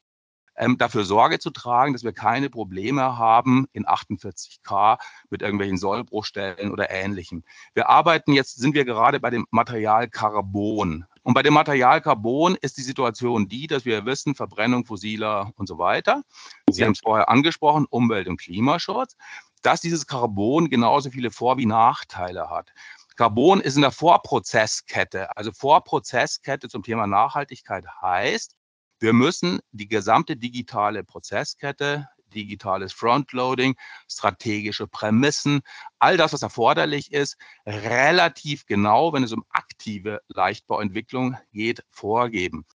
ähm, 0.59 0.77
dafür 0.77 1.05
Sorge 1.05 1.39
zu 1.39 1.49
tragen, 1.49 1.93
dass 1.93 2.03
wir 2.03 2.11
keine 2.11 2.49
Probleme 2.49 3.17
haben 3.17 3.65
in 3.71 3.85
48K 3.85 4.99
mit 5.29 5.41
irgendwelchen 5.41 5.77
Sollbruchstellen 5.77 6.71
oder 6.71 6.91
ähnlichem. 6.91 7.43
Wir 7.73 7.89
arbeiten 7.89 8.33
jetzt, 8.33 8.57
sind 8.57 8.75
wir 8.75 8.85
gerade 8.85 9.19
bei 9.19 9.29
dem 9.29 9.47
Material 9.49 10.09
Carbon. 10.09 11.05
Und 11.23 11.33
bei 11.33 11.43
dem 11.43 11.53
Material 11.53 12.01
Carbon 12.01 12.57
ist 12.61 12.77
die 12.77 12.83
Situation 12.83 13.47
die, 13.47 13.67
dass 13.67 13.85
wir 13.85 14.05
wissen, 14.05 14.35
Verbrennung 14.35 14.85
fossiler 14.85 15.51
und 15.55 15.67
so 15.67 15.77
weiter. 15.77 16.23
Sie 16.69 16.83
haben 16.83 16.91
es 16.91 16.99
vorher 16.99 17.29
angesprochen, 17.29 17.85
Umwelt- 17.89 18.27
und 18.27 18.37
Klimaschutz, 18.37 19.15
dass 19.61 19.81
dieses 19.81 20.07
Carbon 20.07 20.69
genauso 20.69 21.09
viele 21.09 21.31
Vor- 21.31 21.57
wie 21.57 21.65
Nachteile 21.65 22.49
hat. 22.49 22.71
Carbon 23.15 23.59
ist 23.59 23.75
in 23.75 23.81
der 23.81 23.91
Vorprozesskette. 23.91 25.35
Also 25.35 25.51
Vorprozesskette 25.51 26.69
zum 26.69 26.83
Thema 26.83 27.05
Nachhaltigkeit 27.05 27.85
heißt, 28.01 28.55
wir 28.99 29.13
müssen 29.13 29.59
die 29.71 29.87
gesamte 29.87 30.35
digitale 30.35 31.03
Prozesskette, 31.03 32.07
digitales 32.33 32.93
Frontloading, 32.93 33.75
strategische 34.07 34.87
Prämissen, 34.87 35.61
all 35.99 36.17
das, 36.17 36.33
was 36.33 36.41
erforderlich 36.41 37.11
ist, 37.11 37.37
relativ 37.65 38.65
genau, 38.65 39.13
wenn 39.13 39.23
es 39.23 39.33
um 39.33 39.43
aktive 39.49 40.21
Leichtbauentwicklung 40.27 41.37
geht, 41.51 41.83
vorgeben. 41.89 42.65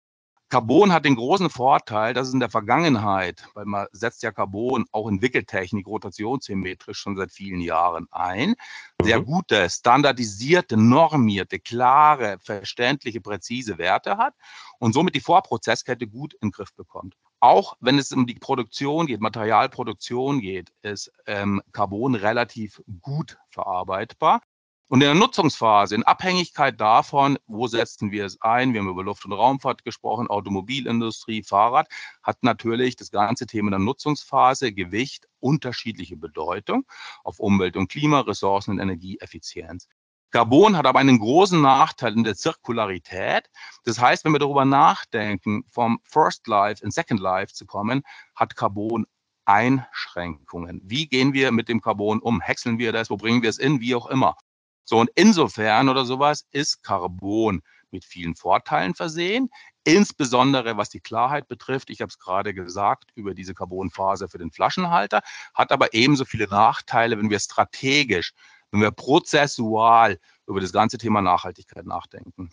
Carbon 0.50 0.92
hat 0.92 1.04
den 1.04 1.16
großen 1.16 1.50
Vorteil, 1.50 2.14
dass 2.14 2.28
es 2.28 2.34
in 2.34 2.40
der 2.40 2.50
Vergangenheit, 2.50 3.48
weil 3.54 3.64
man 3.64 3.86
setzt 3.92 4.22
ja 4.22 4.30
Carbon 4.30 4.84
auch 4.92 5.08
in 5.08 5.22
Wickeltechnik 5.22 5.86
rotationssymmetrisch 5.86 6.98
schon 6.98 7.16
seit 7.16 7.32
vielen 7.32 7.60
Jahren 7.60 8.06
ein, 8.10 8.54
sehr 9.02 9.20
mhm. 9.20 9.24
gute, 9.24 9.68
standardisierte, 9.68 10.76
normierte, 10.76 11.58
klare, 11.58 12.38
verständliche, 12.40 13.20
präzise 13.20 13.78
Werte 13.78 14.16
hat 14.16 14.34
und 14.78 14.92
somit 14.92 15.14
die 15.14 15.20
Vorprozesskette 15.20 16.06
gut 16.06 16.34
in 16.34 16.48
den 16.48 16.52
Griff 16.52 16.74
bekommt. 16.74 17.16
Auch 17.40 17.76
wenn 17.80 17.98
es 17.98 18.12
um 18.12 18.26
die 18.26 18.34
Produktion 18.34 19.06
geht, 19.06 19.20
Materialproduktion 19.20 20.40
geht, 20.40 20.72
ist 20.82 21.12
ähm, 21.26 21.62
Carbon 21.72 22.14
relativ 22.14 22.80
gut 23.02 23.38
verarbeitbar. 23.50 24.40
Und 24.88 25.00
in 25.00 25.06
der 25.06 25.14
Nutzungsphase, 25.14 25.94
in 25.94 26.02
Abhängigkeit 26.02 26.78
davon, 26.78 27.38
wo 27.46 27.66
setzen 27.66 28.10
wir 28.10 28.26
es 28.26 28.40
ein, 28.42 28.74
wir 28.74 28.80
haben 28.80 28.88
über 28.90 29.02
Luft- 29.02 29.24
und 29.24 29.32
Raumfahrt 29.32 29.82
gesprochen, 29.82 30.28
Automobilindustrie, 30.28 31.42
Fahrrad, 31.42 31.88
hat 32.22 32.42
natürlich 32.42 32.94
das 32.94 33.10
ganze 33.10 33.46
Thema 33.46 33.70
der 33.70 33.78
Nutzungsphase, 33.78 34.74
Gewicht, 34.74 35.26
unterschiedliche 35.40 36.16
Bedeutung 36.16 36.84
auf 37.24 37.40
Umwelt 37.40 37.76
und 37.76 37.90
Klima, 37.90 38.20
Ressourcen 38.20 38.72
und 38.72 38.78
Energieeffizienz. 38.78 39.88
Carbon 40.30 40.76
hat 40.76 40.84
aber 40.84 40.98
einen 40.98 41.18
großen 41.18 41.62
Nachteil 41.62 42.12
in 42.12 42.24
der 42.24 42.34
Zirkularität. 42.34 43.48
Das 43.84 44.00
heißt, 44.00 44.24
wenn 44.24 44.32
wir 44.32 44.40
darüber 44.40 44.64
nachdenken, 44.64 45.64
vom 45.70 46.00
First 46.02 46.46
Life 46.46 46.84
in 46.84 46.90
Second 46.90 47.20
Life 47.20 47.54
zu 47.54 47.64
kommen, 47.64 48.02
hat 48.34 48.54
Carbon 48.54 49.06
Einschränkungen. 49.46 50.80
Wie 50.84 51.06
gehen 51.06 51.32
wir 51.32 51.52
mit 51.52 51.68
dem 51.68 51.80
Carbon 51.80 52.20
um? 52.20 52.40
Häckseln 52.40 52.78
wir 52.78 52.92
das? 52.92 53.10
Wo 53.10 53.16
bringen 53.16 53.42
wir 53.42 53.50
es 53.50 53.58
in? 53.58 53.80
Wie 53.80 53.94
auch 53.94 54.06
immer. 54.06 54.36
So, 54.84 54.98
und 54.98 55.10
insofern 55.14 55.88
oder 55.88 56.04
sowas 56.04 56.46
ist 56.50 56.82
Carbon 56.82 57.62
mit 57.90 58.04
vielen 58.04 58.34
Vorteilen 58.34 58.94
versehen, 58.94 59.48
insbesondere 59.84 60.76
was 60.76 60.90
die 60.90 61.00
Klarheit 61.00 61.48
betrifft. 61.48 61.90
Ich 61.90 62.00
habe 62.00 62.10
es 62.10 62.18
gerade 62.18 62.52
gesagt 62.52 63.10
über 63.14 63.34
diese 63.34 63.54
Carbonfaser 63.54 64.28
für 64.28 64.38
den 64.38 64.50
Flaschenhalter, 64.50 65.22
hat 65.54 65.72
aber 65.72 65.94
ebenso 65.94 66.24
viele 66.24 66.48
Nachteile, 66.48 67.16
wenn 67.18 67.30
wir 67.30 67.38
strategisch, 67.38 68.32
wenn 68.70 68.80
wir 68.80 68.90
prozessual 68.90 70.18
über 70.46 70.60
das 70.60 70.72
ganze 70.72 70.98
Thema 70.98 71.22
Nachhaltigkeit 71.22 71.86
nachdenken. 71.86 72.50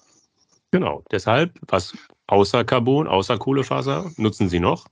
Genau, 0.71 1.03
deshalb, 1.11 1.59
was 1.67 1.93
außer 2.27 2.63
Carbon, 2.63 3.07
außer 3.07 3.37
Kohlefaser 3.37 4.09
nutzen 4.15 4.47
Sie 4.47 4.59
noch? 4.59 4.85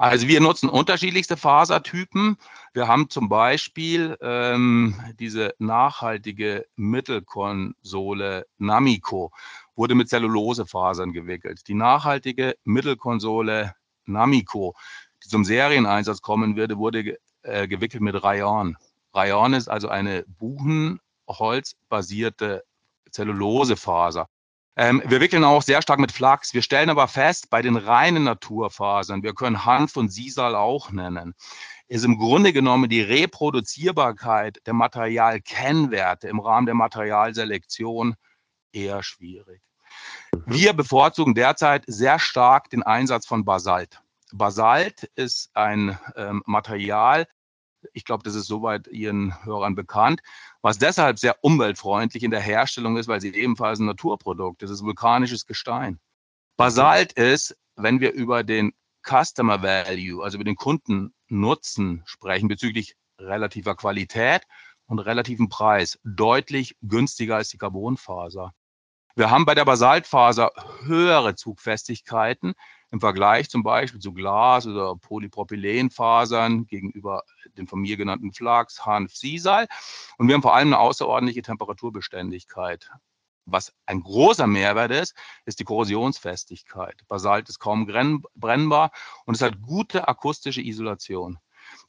Also 0.00 0.28
wir 0.28 0.40
nutzen 0.40 0.68
unterschiedlichste 0.68 1.36
Fasertypen. 1.36 2.36
Wir 2.72 2.86
haben 2.86 3.10
zum 3.10 3.28
Beispiel 3.28 4.16
ähm, 4.20 4.94
diese 5.18 5.56
nachhaltige 5.58 6.66
Mittelkonsole 6.76 8.46
Namico, 8.58 9.32
wurde 9.74 9.96
mit 9.96 10.08
Zellulosefasern 10.08 11.12
gewickelt. 11.12 11.66
Die 11.66 11.74
nachhaltige 11.74 12.54
Mittelkonsole 12.62 13.74
Namico, 14.06 14.76
die 15.24 15.28
zum 15.28 15.44
Serieneinsatz 15.44 16.22
kommen 16.22 16.54
würde, 16.54 16.78
wurde 16.78 17.18
äh, 17.42 17.66
gewickelt 17.66 18.00
mit 18.00 18.22
Rayon. 18.22 18.76
Rayon 19.14 19.52
ist 19.52 19.68
also 19.68 19.88
eine 19.88 20.24
buchenholzbasierte 20.28 22.62
Zellulosefaser. 23.10 24.28
Ähm, 24.78 25.02
wir 25.04 25.20
wickeln 25.20 25.42
auch 25.42 25.62
sehr 25.62 25.82
stark 25.82 25.98
mit 25.98 26.12
Flachs. 26.12 26.54
Wir 26.54 26.62
stellen 26.62 26.88
aber 26.88 27.08
fest, 27.08 27.50
bei 27.50 27.62
den 27.62 27.76
reinen 27.76 28.22
Naturfasern, 28.22 29.24
wir 29.24 29.34
können 29.34 29.64
Hanf 29.64 29.96
und 29.96 30.08
Sisal 30.10 30.54
auch 30.54 30.92
nennen, 30.92 31.34
ist 31.88 32.04
im 32.04 32.16
Grunde 32.16 32.52
genommen 32.52 32.88
die 32.88 33.00
Reproduzierbarkeit 33.00 34.60
der 34.66 34.74
Materialkennwerte 34.74 36.28
im 36.28 36.38
Rahmen 36.38 36.66
der 36.66 36.76
Materialselektion 36.76 38.14
eher 38.72 39.02
schwierig. 39.02 39.62
Wir 40.46 40.74
bevorzugen 40.74 41.34
derzeit 41.34 41.82
sehr 41.88 42.20
stark 42.20 42.70
den 42.70 42.84
Einsatz 42.84 43.26
von 43.26 43.44
Basalt. 43.44 44.00
Basalt 44.32 45.10
ist 45.16 45.50
ein 45.54 45.98
ähm, 46.14 46.44
Material, 46.46 47.26
ich 47.92 48.04
glaube, 48.04 48.22
das 48.22 48.34
ist 48.34 48.46
soweit 48.46 48.86
Ihren 48.88 49.44
Hörern 49.44 49.74
bekannt, 49.74 50.20
was 50.62 50.78
deshalb 50.78 51.18
sehr 51.18 51.36
umweltfreundlich 51.42 52.22
in 52.22 52.30
der 52.30 52.40
Herstellung 52.40 52.96
ist, 52.96 53.08
weil 53.08 53.20
sie 53.20 53.34
ebenfalls 53.34 53.78
ein 53.78 53.86
Naturprodukt 53.86 54.62
ist. 54.62 54.70
Es 54.70 54.78
ist 54.78 54.84
vulkanisches 54.84 55.46
Gestein. 55.46 55.98
Basalt 56.56 57.12
ist, 57.12 57.56
wenn 57.76 58.00
wir 58.00 58.12
über 58.12 58.42
den 58.42 58.72
Customer 59.02 59.62
Value, 59.62 60.22
also 60.22 60.36
über 60.36 60.44
den 60.44 60.56
Kundennutzen 60.56 62.02
sprechen, 62.04 62.48
bezüglich 62.48 62.96
relativer 63.18 63.76
Qualität 63.76 64.42
und 64.86 64.98
relativen 64.98 65.48
Preis, 65.48 65.98
deutlich 66.04 66.76
günstiger 66.82 67.36
als 67.36 67.48
die 67.48 67.58
Carbonfaser. 67.58 68.52
Wir 69.14 69.30
haben 69.30 69.44
bei 69.44 69.54
der 69.54 69.64
Basaltfaser 69.64 70.52
höhere 70.84 71.34
Zugfestigkeiten 71.34 72.54
im 72.90 73.00
Vergleich 73.00 73.50
zum 73.50 73.62
Beispiel 73.62 74.00
zu 74.00 74.12
Glas- 74.12 74.66
oder 74.66 74.96
Polypropylenfasern 74.96 76.66
gegenüber 76.66 77.22
den 77.56 77.66
von 77.66 77.80
mir 77.80 77.96
genannten 77.96 78.32
Flachs, 78.32 78.86
Hanf, 78.86 79.14
Sisal. 79.14 79.66
Und 80.16 80.28
wir 80.28 80.34
haben 80.34 80.42
vor 80.42 80.54
allem 80.54 80.68
eine 80.68 80.78
außerordentliche 80.78 81.42
Temperaturbeständigkeit. 81.42 82.90
Was 83.44 83.72
ein 83.86 84.02
großer 84.02 84.46
Mehrwert 84.46 84.90
ist, 84.90 85.14
ist 85.46 85.58
die 85.58 85.64
Korrosionsfestigkeit. 85.64 87.02
Basalt 87.08 87.48
ist 87.48 87.58
kaum 87.58 87.86
brennbar 88.34 88.90
und 89.24 89.34
es 89.34 89.42
hat 89.42 89.62
gute 89.62 90.06
akustische 90.06 90.60
Isolation. 90.60 91.38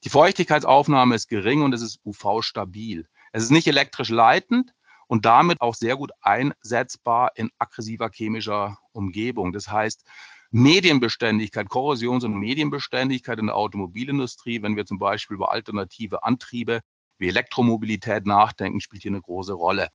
Die 0.03 0.09
Feuchtigkeitsaufnahme 0.09 1.15
ist 1.15 1.27
gering 1.27 1.62
und 1.62 1.73
es 1.73 1.81
ist 1.81 1.99
UV-stabil. 2.05 3.07
Es 3.31 3.43
ist 3.43 3.51
nicht 3.51 3.67
elektrisch 3.67 4.09
leitend, 4.09 4.73
und 5.09 5.25
damit 5.25 5.59
auch 5.59 5.73
sehr 5.73 5.97
gut 5.97 6.12
einsetzbar 6.21 7.31
in 7.35 7.49
aggressiver 7.57 8.12
chemischer 8.12 8.77
Umgebung. 8.91 9.51
Das 9.51 9.67
heißt, 9.67 10.05
Medienbeständigkeit, 10.51 11.67
Korrosions- 11.69 12.25
und 12.25 12.33
Medienbeständigkeit 12.33 13.39
in 13.39 13.47
der 13.47 13.55
Automobilindustrie, 13.55 14.62
wenn 14.63 14.75
wir 14.75 14.85
zum 14.85 14.97
Beispiel 14.97 15.35
über 15.35 15.51
alternative 15.51 16.23
Antriebe 16.23 16.81
wie 17.19 17.27
Elektromobilität 17.27 18.25
nachdenken, 18.25 18.81
spielt 18.81 19.03
hier 19.03 19.12
eine 19.12 19.21
große 19.21 19.53
Rolle. 19.53 19.89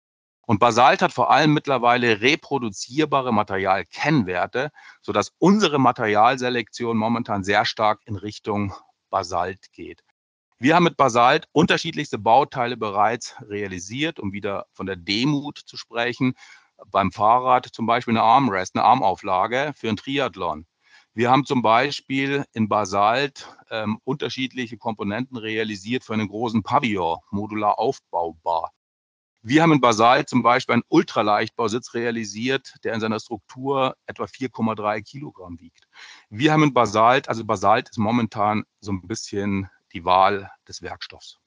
Und 0.47 0.61
Basalt 0.61 1.01
hat 1.01 1.13
vor 1.13 1.31
allem 1.31 1.55
mittlerweile 1.55 2.21
reproduzierbare 2.21 3.33
Materialkennwerte, 3.33 4.71
sodass 5.01 5.33
unsere 5.39 5.79
Materialselektion 5.79 6.97
momentan 6.99 7.45
sehr 7.45 7.65
stark 7.65 8.01
in 8.05 8.17
Richtung 8.17 8.75
Basalt 9.09 9.73
geht. 9.73 10.03
Wir 10.59 10.77
haben 10.77 10.85
mit 10.85 10.97
Basalt 10.97 11.49
unterschiedlichste 11.53 12.19
Bauteile 12.19 12.77
bereits 12.77 13.35
realisiert, 13.49 14.21
um 14.21 14.33
wieder 14.33 14.67
von 14.73 14.87
der 14.87 14.97
Demut 14.97 15.59
zu 15.59 15.77
sprechen. 15.77 16.35
Beim 16.87 17.13
Fahrrad 17.13 17.67
zum 17.67 17.87
Beispiel 17.87 18.13
eine 18.13 18.23
Armrest, 18.23 18.77
eine 18.77 18.85
Armauflage 18.85 19.73
für 19.77 19.89
ein 19.89 19.97
Triathlon. 19.97 20.67
Wir 21.15 21.31
haben 21.31 21.45
zum 21.45 21.63
Beispiel 21.63 22.45
in 22.53 22.69
Basalt 22.69 23.49
ähm, 23.71 24.01
unterschiedliche 24.05 24.77
Komponenten 24.77 25.37
realisiert 25.37 26.03
für 26.03 26.13
einen 26.13 26.29
großen 26.29 26.65
Pavillon, 26.65 27.19
modular 27.31 27.79
aufbaubar. 27.79 28.73
Wir 29.47 29.63
haben 29.63 29.73
in 29.73 29.81
Basalt 29.81 30.29
zum 30.29 30.43
Beispiel 30.43 30.73
einen 30.73 30.83
Ultraleichtbausitz 30.89 31.93
realisiert, 31.93 32.75
der 32.83 32.95
in 32.95 33.01
seiner 33.01 33.21
Struktur 33.21 33.95
etwa 34.07 34.25
4,3 34.25 35.03
Kilogramm 35.03 35.61
wiegt. 35.61 35.87
Wir 36.31 36.51
haben 36.51 36.63
in 36.63 36.73
Basalt, 36.73 37.29
also 37.29 37.45
Basalt 37.45 37.91
ist 37.91 37.99
momentan 37.99 38.65
so 38.81 38.91
ein 38.91 39.07
bisschen 39.07 39.69
die 39.93 40.05
Wahl 40.05 40.51
des 40.67 40.81
Werkstoffs. 40.81 41.39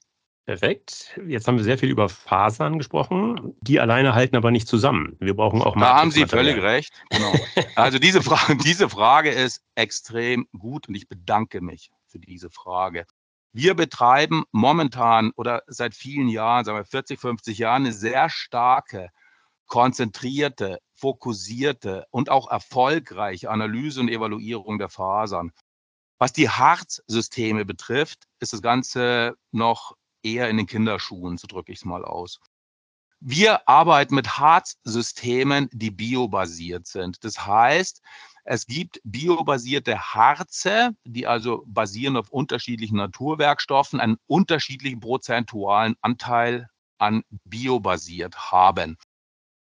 Perfekt. 0.48 1.20
Jetzt 1.26 1.46
haben 1.46 1.58
wir 1.58 1.64
sehr 1.64 1.76
viel 1.76 1.90
über 1.90 2.08
Fasern 2.08 2.78
gesprochen. 2.78 3.54
Die 3.60 3.80
alleine 3.80 4.14
halten 4.14 4.34
aber 4.34 4.50
nicht 4.50 4.66
zusammen. 4.66 5.14
Wir 5.20 5.34
brauchen 5.34 5.60
auch 5.60 5.78
Da 5.78 5.96
haben 5.96 6.10
Sie 6.10 6.24
völlig 6.24 6.56
recht. 6.62 6.94
Genau. 7.10 7.34
Also 7.74 7.98
diese 7.98 8.22
Frage, 8.22 8.56
diese 8.64 8.88
Frage 8.88 9.28
ist 9.28 9.62
extrem 9.74 10.48
gut 10.58 10.88
und 10.88 10.94
ich 10.94 11.06
bedanke 11.06 11.60
mich 11.60 11.90
für 12.06 12.18
diese 12.18 12.48
Frage. 12.48 13.04
Wir 13.52 13.74
betreiben 13.74 14.44
momentan 14.50 15.32
oder 15.36 15.64
seit 15.66 15.94
vielen 15.94 16.30
Jahren, 16.30 16.64
sagen 16.64 16.78
wir 16.78 16.86
40, 16.86 17.20
50 17.20 17.58
Jahren, 17.58 17.82
eine 17.82 17.92
sehr 17.92 18.30
starke, 18.30 19.10
konzentrierte, 19.66 20.78
fokussierte 20.94 22.06
und 22.10 22.30
auch 22.30 22.50
erfolgreiche 22.50 23.50
Analyse 23.50 24.00
und 24.00 24.08
Evaluierung 24.08 24.78
der 24.78 24.88
Fasern. 24.88 25.52
Was 26.18 26.32
die 26.32 26.48
Harzsysteme 26.48 27.66
betrifft, 27.66 28.24
ist 28.40 28.54
das 28.54 28.62
Ganze 28.62 29.36
noch 29.52 29.97
eher 30.22 30.48
in 30.48 30.56
den 30.56 30.66
Kinderschuhen, 30.66 31.38
so 31.38 31.46
drücke 31.46 31.72
ich 31.72 31.78
es 31.78 31.84
mal 31.84 32.04
aus. 32.04 32.40
Wir 33.20 33.68
arbeiten 33.68 34.14
mit 34.14 34.38
Harzsystemen, 34.38 35.68
die 35.72 35.90
biobasiert 35.90 36.86
sind. 36.86 37.24
Das 37.24 37.44
heißt, 37.46 38.00
es 38.44 38.66
gibt 38.66 39.00
biobasierte 39.02 39.98
Harze, 40.14 40.96
die 41.04 41.26
also 41.26 41.64
basieren 41.66 42.16
auf 42.16 42.30
unterschiedlichen 42.30 42.96
Naturwerkstoffen, 42.96 44.00
einen 44.00 44.18
unterschiedlichen 44.26 45.00
prozentualen 45.00 45.96
Anteil 46.00 46.68
an 46.98 47.24
biobasiert 47.44 48.52
haben. 48.52 48.96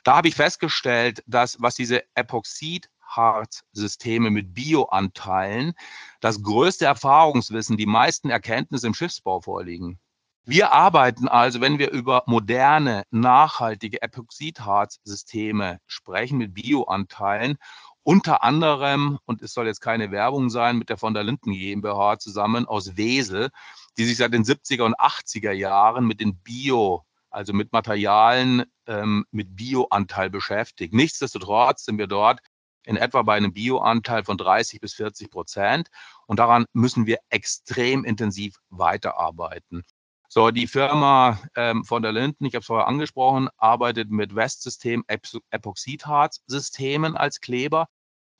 Da 0.03 0.17
habe 0.17 0.27
ich 0.27 0.35
festgestellt, 0.35 1.23
dass 1.25 1.59
was 1.59 1.75
diese 1.75 2.03
Epoxid 2.15 2.89
Harzsysteme 3.07 4.29
mit 4.29 4.53
Bioanteilen 4.53 5.73
das 6.21 6.41
größte 6.41 6.85
Erfahrungswissen, 6.85 7.77
die 7.77 7.85
meisten 7.85 8.29
Erkenntnisse 8.29 8.87
im 8.87 8.93
Schiffsbau 8.93 9.41
vorliegen. 9.41 9.99
Wir 10.49 10.71
arbeiten 10.71 11.27
also, 11.27 11.59
wenn 11.59 11.77
wir 11.77 11.91
über 11.91 12.23
moderne, 12.25 13.03
nachhaltige 13.11 14.01
Epoxidharzsysteme 14.01 15.81
sprechen 15.87 16.37
mit 16.37 16.53
Bioanteilen, 16.53 17.57
unter 18.03 18.43
anderem, 18.43 19.19
und 19.25 19.41
es 19.41 19.53
soll 19.53 19.67
jetzt 19.67 19.81
keine 19.81 20.09
Werbung 20.09 20.49
sein, 20.49 20.77
mit 20.77 20.87
der 20.87 20.95
von 20.95 21.13
der 21.13 21.25
Linden 21.25 21.51
GmbH 21.51 22.19
zusammen 22.19 22.65
aus 22.65 22.95
Wesel, 22.95 23.49
die 23.97 24.05
sich 24.05 24.15
seit 24.15 24.33
den 24.33 24.45
70er 24.45 24.83
und 24.83 24.97
80er 24.97 25.51
Jahren 25.51 26.07
mit 26.07 26.21
den 26.21 26.37
Bio, 26.37 27.03
also 27.29 27.51
mit 27.51 27.73
Materialien 27.73 28.63
ähm, 28.85 29.25
mit 29.31 29.53
Bioanteil 29.57 30.29
beschäftigt. 30.29 30.93
Nichtsdestotrotz 30.93 31.83
sind 31.83 31.97
wir 31.97 32.07
dort 32.07 32.39
in 32.85 32.95
etwa 32.95 33.21
bei 33.23 33.35
einem 33.35 33.51
Bioanteil 33.51 34.23
von 34.23 34.37
30 34.37 34.79
bis 34.79 34.93
40 34.93 35.29
Prozent. 35.29 35.89
Und 36.25 36.39
daran 36.39 36.67
müssen 36.71 37.05
wir 37.05 37.17
extrem 37.29 38.05
intensiv 38.05 38.55
weiterarbeiten. 38.69 39.83
So, 40.29 40.51
die 40.51 40.67
Firma 40.67 41.39
ähm, 41.55 41.85
von 41.85 42.01
der 42.01 42.11
Linden, 42.11 42.43
ich 42.45 42.53
habe 42.53 42.61
es 42.61 42.67
vorher 42.67 42.87
angesprochen, 42.87 43.47
arbeitet 43.57 44.09
mit 44.09 44.35
Westsystem 44.35 45.05
Epoxidharzsystemen 45.07 47.15
als 47.15 47.39
Kleber. 47.39 47.87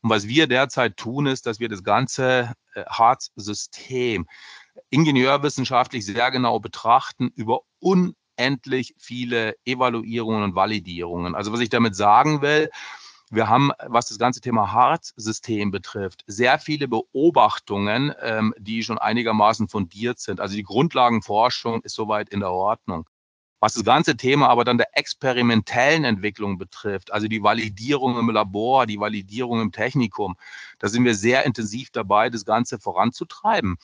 Und 0.01 0.09
was 0.09 0.27
wir 0.27 0.47
derzeit 0.47 0.97
tun, 0.97 1.27
ist, 1.27 1.45
dass 1.45 1.61
wir 1.61 1.69
das 1.69 1.83
ganze 1.83 2.53
äh, 2.73 2.83
Harzsystem 2.85 4.27
ingenieurwissenschaftlich 4.89 6.05
sehr 6.05 6.29
genau 6.29 6.59
betrachten 6.59 7.29
über 7.35 7.61
unendlich 7.79 8.93
viele 8.97 9.55
Evaluierungen 9.63 10.43
und 10.43 10.55
Validierungen. 10.55 11.35
Also 11.35 11.53
was 11.53 11.61
ich 11.61 11.69
damit 11.69 11.95
sagen 11.95 12.41
will, 12.41 12.69
wir 13.29 13.49
haben, 13.49 13.71
was 13.85 14.07
das 14.07 14.19
ganze 14.19 14.41
Thema 14.41 14.71
Harzsystem 14.71 15.71
betrifft, 15.71 16.23
sehr 16.27 16.59
viele 16.59 16.87
Beobachtungen, 16.87 18.13
ähm, 18.21 18.53
die 18.57 18.83
schon 18.83 18.97
einigermaßen 18.97 19.67
fundiert 19.67 20.19
sind. 20.19 20.39
Also 20.39 20.55
die 20.55 20.63
Grundlagenforschung 20.63 21.81
ist 21.81 21.95
soweit 21.95 22.29
in 22.29 22.39
der 22.39 22.51
Ordnung. 22.51 23.07
Was 23.59 23.73
das 23.73 23.83
ganze 23.83 24.15
Thema 24.15 24.49
aber 24.49 24.63
dann 24.63 24.77
der 24.77 24.95
experimentellen 24.97 26.03
Entwicklung 26.03 26.57
betrifft, 26.59 27.11
also 27.11 27.27
die 27.27 27.41
Validierung 27.41 28.17
im 28.19 28.29
Labor, 28.29 28.85
die 28.85 28.99
Validierung 28.99 29.61
im 29.61 29.71
Technikum, 29.71 30.35
da 30.77 30.89
sind 30.89 31.03
wir 31.05 31.15
sehr 31.15 31.45
intensiv 31.45 31.89
dabei, 31.89 32.29
das 32.29 32.45
Ganze 32.45 32.79
voranzutreiben. 32.79 33.77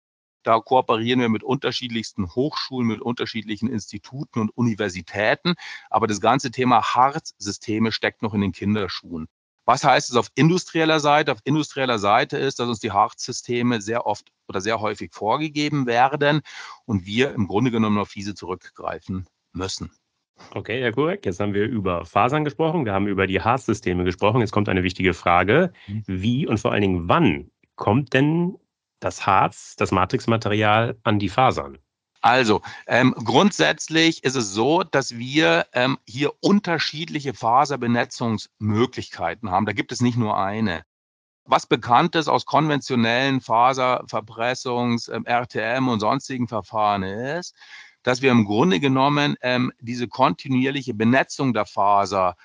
Da 0.44 0.60
kooperieren 0.60 1.20
wir 1.20 1.30
mit 1.30 1.44
unterschiedlichsten 1.44 2.36
Hochschulen, 2.36 2.88
mit 2.88 3.02
unterschiedlichen 3.02 3.70
Instituten 3.70 4.40
und 4.40 4.50
Universitäten. 4.50 5.56
Aber 5.90 6.08
das 6.08 6.22
ganze 6.22 6.52
Thema 6.52 6.96
Harzsysteme 6.96 7.92
steckt 7.92 8.22
noch 8.22 8.34
in 8.34 8.42
den 8.42 8.52
Kinderschuhen. 8.52 9.28
Was 9.66 9.84
heißt 9.84 10.10
es 10.10 10.16
auf 10.18 10.30
industrieller 10.36 11.00
Seite? 11.00 11.32
Auf 11.32 11.40
industrieller 11.46 11.98
Seite 11.98 12.38
ist, 12.38 12.60
dass 12.60 12.68
uns 12.68 12.80
die 12.80 12.92
Harzsysteme 12.92 13.82
sehr 13.82 14.06
oft 14.06 14.30
oder 14.48 14.60
sehr 14.60 14.82
häufig 14.82 15.14
vorgegeben 15.14 15.86
werden 15.86 16.42
und 16.86 17.06
wir 17.06 17.34
im 17.34 17.48
Grunde 17.48 17.72
genommen 17.72 17.98
auf 17.98 18.12
diese 18.12 18.36
zurückgreifen 18.36 19.26
müssen. 19.54 19.92
Okay, 20.52 20.82
ja, 20.82 20.92
korrekt. 20.92 21.26
Jetzt 21.26 21.40
haben 21.40 21.54
wir 21.54 21.66
über 21.66 22.06
Fasern 22.06 22.44
gesprochen, 22.44 22.86
wir 22.86 22.94
haben 22.94 23.08
über 23.08 23.28
die 23.28 23.42
Harzsysteme 23.42 24.04
gesprochen. 24.04 24.42
Jetzt 24.42 24.52
kommt 24.52 24.68
eine 24.68 24.84
wichtige 24.84 25.14
Frage. 25.14 25.72
Mhm. 25.88 26.04
Wie 26.08 26.48
und 26.48 26.60
vor 26.60 26.72
allen 26.72 26.82
Dingen 26.82 27.08
wann 27.08 27.52
kommt 27.76 28.14
denn 28.14 28.58
das 29.04 29.26
Harz, 29.26 29.76
das 29.76 29.92
Matrixmaterial 29.92 30.98
an 31.04 31.20
die 31.20 31.28
Fasern? 31.30 31.78
Also, 32.22 32.62
ähm, 32.88 33.14
grundsätzlich 33.18 34.24
ist 34.24 34.36
es 34.36 34.54
so, 34.54 34.84
dass 34.84 35.18
wir 35.18 35.66
ähm, 35.74 35.98
hier 36.08 36.32
unterschiedliche 36.40 37.34
Faserbenetzungsmöglichkeiten 37.34 39.52
haben. 39.52 39.66
Da 39.66 39.74
gibt 39.74 39.92
es 39.92 40.00
nicht 40.00 40.18
nur 40.18 40.38
eine. 40.38 40.86
Was 41.46 41.68
bekannt 41.68 42.16
ist 42.16 42.30
aus 42.30 42.46
konventionellen 42.46 43.42
Faserverpressungs-, 43.42 45.12
ähm, 45.12 45.26
RTM 45.26 45.90
und 45.90 46.00
sonstigen 46.00 46.48
Verfahren 46.48 47.04
ist, 47.04 47.54
dass 48.04 48.22
wir 48.22 48.32
im 48.32 48.46
Grunde 48.46 48.80
genommen 48.80 49.36
ähm, 49.42 49.74
diese 49.82 50.08
kontinuierliche 50.08 50.94
Benetzung 50.94 51.54
der 51.54 51.66
Faser 51.66 52.38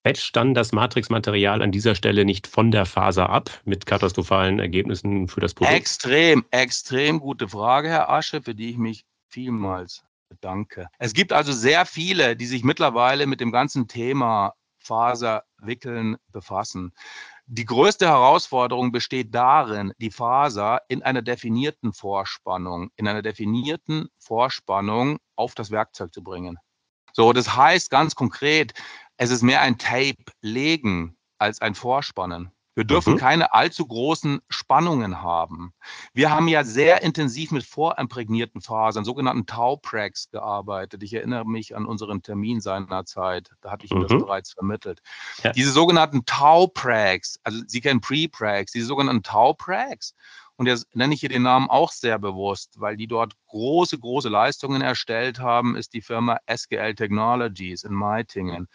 patcht 0.06 0.36
dann 0.36 0.54
das 0.54 0.70
Matrixmaterial 0.70 1.62
an 1.62 1.72
dieser 1.72 1.96
Stelle 1.96 2.24
nicht 2.24 2.46
von 2.46 2.70
der 2.70 2.86
Faser 2.86 3.28
ab 3.28 3.50
mit 3.64 3.86
katastrophalen 3.86 4.60
Ergebnissen 4.60 5.26
für 5.26 5.40
das 5.40 5.52
Produkt? 5.52 5.76
Extrem, 5.76 6.44
extrem 6.52 7.18
gute 7.18 7.48
Frage, 7.48 7.88
Herr 7.88 8.08
Asche, 8.08 8.40
für 8.40 8.54
die 8.54 8.70
ich 8.70 8.76
mich 8.76 9.04
vielmals 9.28 10.04
bedanke. 10.28 10.88
Es 10.98 11.12
gibt 11.12 11.32
also 11.32 11.52
sehr 11.52 11.86
viele, 11.86 12.36
die 12.36 12.46
sich 12.46 12.62
mittlerweile 12.62 13.26
mit 13.26 13.40
dem 13.40 13.50
ganzen 13.50 13.88
Thema 13.88 14.54
Faserwickeln 14.86 16.16
befassen. 16.32 16.92
Die 17.46 17.64
größte 17.64 18.06
Herausforderung 18.06 18.92
besteht 18.92 19.34
darin, 19.34 19.92
die 19.98 20.10
Faser 20.10 20.80
in 20.88 21.02
einer 21.02 21.22
definierten 21.22 21.92
Vorspannung, 21.92 22.90
in 22.96 23.06
einer 23.06 23.22
definierten 23.22 24.08
Vorspannung 24.18 25.18
auf 25.36 25.54
das 25.54 25.70
Werkzeug 25.70 26.12
zu 26.12 26.22
bringen. 26.22 26.58
So, 27.12 27.32
das 27.32 27.56
heißt 27.56 27.90
ganz 27.90 28.14
konkret, 28.14 28.74
es 29.16 29.30
ist 29.30 29.42
mehr 29.42 29.60
ein 29.60 29.78
Tape 29.78 30.24
legen 30.40 31.16
als 31.38 31.60
ein 31.60 31.74
Vorspannen. 31.74 32.50
Wir 32.76 32.84
dürfen 32.84 33.14
mhm. 33.14 33.18
keine 33.18 33.54
allzu 33.54 33.86
großen 33.86 34.40
Spannungen 34.50 35.22
haben. 35.22 35.72
Wir 36.12 36.30
haben 36.30 36.46
ja 36.46 36.62
sehr 36.62 37.02
intensiv 37.02 37.50
mit 37.50 37.64
vorimprägnierten 37.64 38.60
Fasern, 38.60 39.04
sogenannten 39.04 39.46
Tau-Prags, 39.46 40.30
gearbeitet. 40.30 41.02
Ich 41.02 41.14
erinnere 41.14 41.46
mich 41.46 41.74
an 41.74 41.86
unseren 41.86 42.22
Termin 42.22 42.60
seinerzeit. 42.60 43.50
Da 43.62 43.70
hatte 43.70 43.86
ich 43.86 43.92
Ihnen 43.92 44.02
mhm. 44.02 44.08
das 44.08 44.18
bereits 44.18 44.52
vermittelt. 44.52 45.00
Ja. 45.42 45.52
Diese 45.52 45.72
sogenannten 45.72 46.26
Tau-Prags, 46.26 47.40
also 47.44 47.62
Sie 47.66 47.80
kennen 47.80 48.02
Pre-Prags, 48.02 48.72
diese 48.72 48.86
sogenannten 48.86 49.22
Tau-Prags, 49.22 50.14
und 50.58 50.66
jetzt 50.66 50.94
nenne 50.96 51.12
ich 51.12 51.20
hier 51.20 51.28
den 51.28 51.42
Namen 51.42 51.68
auch 51.68 51.92
sehr 51.92 52.18
bewusst, 52.18 52.80
weil 52.80 52.96
die 52.96 53.06
dort 53.06 53.34
große, 53.48 53.98
große 53.98 54.30
Leistungen 54.30 54.80
erstellt 54.80 55.38
haben, 55.38 55.76
ist 55.76 55.92
die 55.92 56.00
Firma 56.00 56.38
SGL 56.46 56.94
Technologies 56.94 57.84
in 57.84 57.92
Meitingen. 57.92 58.68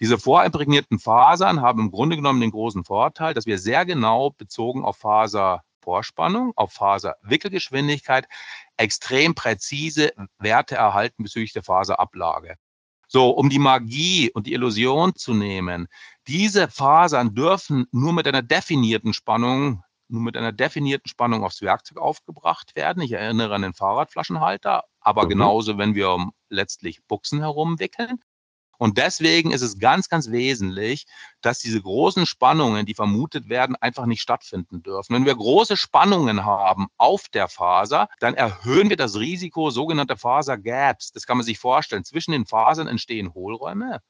Diese 0.00 0.18
vorimprägnierten 0.18 0.98
Fasern 0.98 1.62
haben 1.62 1.80
im 1.80 1.90
Grunde 1.90 2.16
genommen 2.16 2.40
den 2.40 2.50
großen 2.50 2.84
Vorteil, 2.84 3.32
dass 3.32 3.46
wir 3.46 3.58
sehr 3.58 3.86
genau 3.86 4.30
bezogen 4.30 4.84
auf 4.84 4.98
Faservorspannung, 4.98 6.52
auf 6.56 6.72
Faserwickelgeschwindigkeit 6.72 8.28
extrem 8.76 9.34
präzise 9.34 10.12
Werte 10.38 10.74
erhalten 10.74 11.22
bezüglich 11.22 11.54
der 11.54 11.62
Faserablage. 11.62 12.56
So, 13.08 13.30
um 13.30 13.48
die 13.48 13.58
Magie 13.58 14.30
und 14.32 14.46
die 14.46 14.52
Illusion 14.52 15.14
zu 15.14 15.32
nehmen, 15.32 15.86
diese 16.26 16.68
Fasern 16.68 17.34
dürfen 17.34 17.86
nur 17.92 18.12
mit 18.12 18.26
einer 18.26 18.42
definierten 18.42 19.14
Spannung, 19.14 19.82
nur 20.08 20.22
mit 20.22 20.36
einer 20.36 20.52
definierten 20.52 21.08
Spannung 21.08 21.44
aufs 21.44 21.62
Werkzeug 21.62 21.98
aufgebracht 21.98 22.74
werden. 22.74 23.02
Ich 23.02 23.12
erinnere 23.12 23.54
an 23.54 23.62
den 23.62 23.74
Fahrradflaschenhalter, 23.74 24.84
aber 25.00 25.24
mhm. 25.24 25.28
genauso, 25.30 25.78
wenn 25.78 25.94
wir 25.94 26.10
um 26.10 26.32
letztlich 26.48 27.02
Buchsen 27.06 27.40
herumwickeln. 27.40 28.20
Und 28.78 28.98
deswegen 28.98 29.52
ist 29.52 29.62
es 29.62 29.78
ganz, 29.78 30.08
ganz 30.08 30.30
wesentlich, 30.30 31.06
dass 31.40 31.58
diese 31.58 31.80
großen 31.80 32.26
Spannungen, 32.26 32.86
die 32.86 32.94
vermutet 32.94 33.48
werden, 33.48 33.76
einfach 33.76 34.06
nicht 34.06 34.22
stattfinden 34.22 34.82
dürfen. 34.82 35.14
Wenn 35.14 35.24
wir 35.24 35.34
große 35.34 35.76
Spannungen 35.76 36.44
haben 36.44 36.86
auf 36.96 37.28
der 37.28 37.48
Faser, 37.48 38.08
dann 38.20 38.34
erhöhen 38.34 38.90
wir 38.90 38.96
das 38.96 39.16
Risiko 39.16 39.70
sogenannter 39.70 40.16
Fasergaps. 40.16 41.12
Das 41.12 41.26
kann 41.26 41.36
man 41.36 41.46
sich 41.46 41.58
vorstellen. 41.58 42.04
Zwischen 42.04 42.32
den 42.32 42.46
Fasern 42.46 42.88
entstehen 42.88 43.34
Hohlräume. 43.34 44.00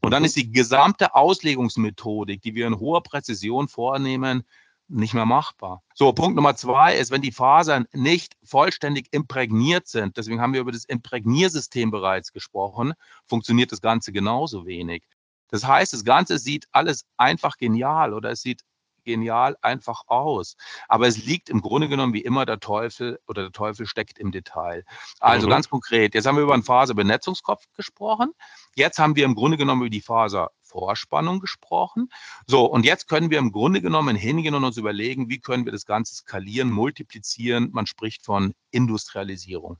Und 0.00 0.10
dann 0.10 0.22
mhm. 0.22 0.26
ist 0.26 0.36
die 0.36 0.50
gesamte 0.50 1.14
Auslegungsmethodik, 1.14 2.42
die 2.42 2.54
wir 2.54 2.66
in 2.66 2.78
hoher 2.78 3.02
Präzision 3.02 3.68
vornehmen, 3.68 4.44
nicht 4.88 5.14
mehr 5.14 5.26
machbar. 5.26 5.82
So, 5.94 6.12
Punkt 6.12 6.36
Nummer 6.36 6.56
zwei 6.56 6.96
ist, 6.96 7.10
wenn 7.10 7.22
die 7.22 7.32
Fasern 7.32 7.86
nicht 7.92 8.36
vollständig 8.42 9.08
imprägniert 9.12 9.86
sind, 9.86 10.16
deswegen 10.16 10.40
haben 10.40 10.52
wir 10.52 10.60
über 10.60 10.72
das 10.72 10.84
Imprägniersystem 10.84 11.90
bereits 11.90 12.32
gesprochen, 12.32 12.94
funktioniert 13.26 13.72
das 13.72 13.80
Ganze 13.80 14.12
genauso 14.12 14.66
wenig. 14.66 15.04
Das 15.48 15.66
heißt, 15.66 15.92
das 15.92 16.04
Ganze 16.04 16.38
sieht 16.38 16.66
alles 16.72 17.06
einfach 17.16 17.56
genial 17.56 18.12
oder 18.14 18.30
es 18.30 18.42
sieht 18.42 18.62
genial 19.04 19.56
einfach 19.62 20.02
aus. 20.06 20.56
Aber 20.86 21.08
es 21.08 21.24
liegt 21.24 21.48
im 21.48 21.62
Grunde 21.62 21.88
genommen 21.88 22.12
wie 22.12 22.20
immer 22.20 22.44
der 22.44 22.60
Teufel 22.60 23.18
oder 23.26 23.42
der 23.42 23.52
Teufel 23.52 23.86
steckt 23.86 24.18
im 24.18 24.30
Detail. 24.32 24.84
Also 25.18 25.46
mhm. 25.46 25.50
ganz 25.50 25.68
konkret, 25.70 26.14
jetzt 26.14 26.26
haben 26.26 26.36
wir 26.36 26.42
über 26.42 26.52
einen 26.52 26.62
Faserbenetzungskopf 26.62 27.64
gesprochen. 27.74 28.32
Jetzt 28.74 28.98
haben 28.98 29.16
wir 29.16 29.24
im 29.24 29.34
Grunde 29.34 29.56
genommen 29.56 29.82
über 29.82 29.90
die 29.90 30.02
Faser 30.02 30.50
Vorspannung 30.68 31.40
gesprochen. 31.40 32.08
So, 32.46 32.66
und 32.66 32.84
jetzt 32.84 33.08
können 33.08 33.30
wir 33.30 33.38
im 33.38 33.52
Grunde 33.52 33.80
genommen 33.80 34.16
hingehen 34.16 34.54
und 34.54 34.64
uns 34.64 34.76
überlegen, 34.76 35.28
wie 35.28 35.40
können 35.40 35.64
wir 35.64 35.72
das 35.72 35.86
Ganze 35.86 36.14
skalieren, 36.14 36.70
multiplizieren. 36.70 37.70
Man 37.72 37.86
spricht 37.86 38.24
von 38.24 38.52
Industrialisierung. 38.70 39.78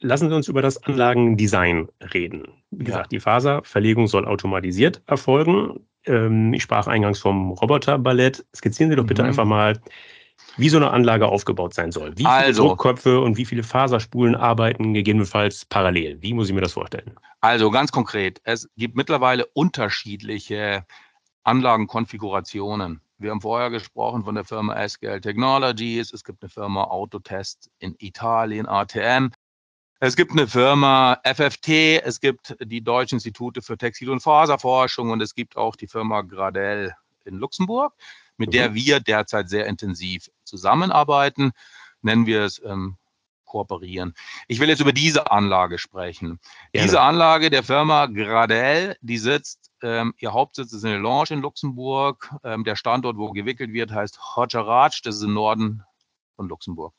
Lassen 0.00 0.28
Sie 0.28 0.36
uns 0.36 0.48
über 0.48 0.62
das 0.62 0.82
Anlagendesign 0.82 1.88
reden. 2.12 2.48
Wie 2.70 2.84
gesagt, 2.84 3.06
ja. 3.06 3.08
die 3.16 3.20
Faserverlegung 3.20 4.08
soll 4.08 4.26
automatisiert 4.26 5.02
erfolgen. 5.06 5.86
Ähm, 6.04 6.52
ich 6.52 6.62
sprach 6.62 6.86
eingangs 6.86 7.18
vom 7.18 7.52
Roboterballett. 7.52 8.44
Skizzieren 8.54 8.90
Sie 8.90 8.96
doch 8.96 9.06
bitte 9.06 9.22
mhm. 9.22 9.28
einfach 9.28 9.46
mal, 9.46 9.80
wie 10.56 10.68
so 10.68 10.76
eine 10.76 10.90
Anlage 10.90 11.28
aufgebaut 11.28 11.74
sein 11.74 11.92
soll. 11.92 12.12
Wie 12.12 12.22
viele 12.22 12.30
also, 12.30 12.68
Druckköpfe 12.68 13.20
und 13.20 13.36
wie 13.36 13.44
viele 13.44 13.62
Faserspulen 13.62 14.34
arbeiten 14.34 14.94
gegebenenfalls 14.94 15.64
parallel? 15.64 16.20
Wie 16.22 16.32
muss 16.32 16.48
ich 16.48 16.54
mir 16.54 16.60
das 16.60 16.72
vorstellen? 16.72 17.14
Also 17.40 17.70
ganz 17.70 17.92
konkret, 17.92 18.40
es 18.44 18.68
gibt 18.76 18.96
mittlerweile 18.96 19.46
unterschiedliche 19.46 20.84
Anlagenkonfigurationen. 21.44 23.00
Wir 23.18 23.30
haben 23.30 23.40
vorher 23.40 23.70
gesprochen 23.70 24.24
von 24.24 24.34
der 24.34 24.44
Firma 24.44 24.74
SGL 24.86 25.20
Technologies. 25.20 26.12
Es 26.12 26.24
gibt 26.24 26.42
eine 26.42 26.50
Firma 26.50 26.84
Autotest 26.84 27.70
in 27.78 27.94
Italien, 27.98 28.66
ATM. 28.66 29.30
Es 30.00 30.16
gibt 30.16 30.32
eine 30.32 30.46
Firma 30.46 31.18
FFT, 31.24 32.02
es 32.04 32.20
gibt 32.20 32.54
die 32.60 32.82
Deutschen 32.82 33.16
Institute 33.16 33.62
für 33.62 33.78
Textil- 33.78 34.10
und 34.10 34.20
Faserforschung 34.20 35.10
und 35.10 35.22
es 35.22 35.34
gibt 35.34 35.56
auch 35.56 35.74
die 35.74 35.86
Firma 35.86 36.20
Gradell 36.20 36.92
in 37.24 37.36
Luxemburg 37.36 37.94
mit 38.36 38.48
mhm. 38.48 38.52
der 38.52 38.74
wir 38.74 39.00
derzeit 39.00 39.48
sehr 39.48 39.66
intensiv 39.66 40.28
zusammenarbeiten. 40.44 41.52
Nennen 42.02 42.26
wir 42.26 42.42
es 42.42 42.60
ähm, 42.64 42.96
kooperieren. 43.46 44.14
Ich 44.48 44.60
will 44.60 44.68
jetzt 44.68 44.80
über 44.80 44.92
diese 44.92 45.30
Anlage 45.30 45.78
sprechen. 45.78 46.40
Gerne. 46.72 46.86
Diese 46.86 47.00
Anlage 47.00 47.48
der 47.48 47.62
Firma 47.62 48.06
Gradel, 48.06 48.96
die 49.00 49.18
sitzt, 49.18 49.70
ähm, 49.82 50.14
ihr 50.18 50.32
Hauptsitz 50.32 50.72
ist 50.72 50.84
in 50.84 51.02
Lange 51.02 51.30
in 51.30 51.40
Luxemburg. 51.40 52.34
Ähm, 52.44 52.64
der 52.64 52.76
Standort, 52.76 53.16
wo 53.16 53.30
gewickelt 53.30 53.72
wird, 53.72 53.92
heißt 53.92 54.18
Hojaraj, 54.36 55.00
das 55.02 55.16
ist 55.16 55.22
im 55.22 55.34
Norden 55.34 55.82
von 56.34 56.48
Luxemburg. 56.48 56.94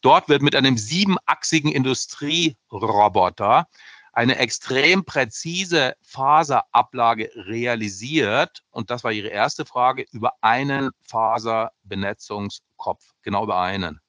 Dort 0.00 0.28
wird 0.28 0.42
mit 0.42 0.56
einem 0.56 0.78
siebenachsigen 0.78 1.70
Industrieroboter 1.70 3.66
eine 4.12 4.38
extrem 4.38 5.04
präzise 5.04 5.94
Faserablage 6.02 7.30
realisiert. 7.34 8.62
Und 8.70 8.90
das 8.90 9.04
war 9.04 9.12
Ihre 9.12 9.28
erste 9.28 9.64
Frage 9.64 10.06
über 10.12 10.32
einen 10.40 10.90
Faserbenetzungskopf, 11.02 13.04
genau 13.22 13.44
über 13.44 13.60
einen. 13.60 14.00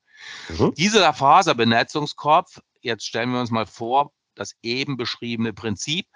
Mhm. 0.49 0.73
Dieser 0.75 1.13
Faserbenetzungskopf, 1.13 2.59
jetzt 2.81 3.05
stellen 3.05 3.31
wir 3.31 3.39
uns 3.39 3.51
mal 3.51 3.65
vor, 3.65 4.11
das 4.35 4.55
eben 4.61 4.97
beschriebene 4.97 5.53
Prinzip, 5.53 6.07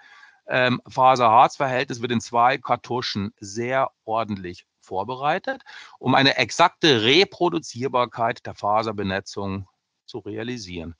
ähm, 0.46 0.80
Faser-Harz-Verhältnis 0.88 2.02
wird 2.02 2.12
in 2.12 2.20
zwei 2.20 2.58
Kartuschen 2.58 3.32
sehr 3.40 3.90
ordentlich 4.04 4.66
vorbereitet, 4.80 5.62
um 5.98 6.14
eine 6.14 6.36
exakte 6.36 7.02
Reproduzierbarkeit 7.02 8.44
der 8.44 8.54
Faserbenetzung 8.54 9.66
zu 10.14 10.20
realisieren. 10.20 10.94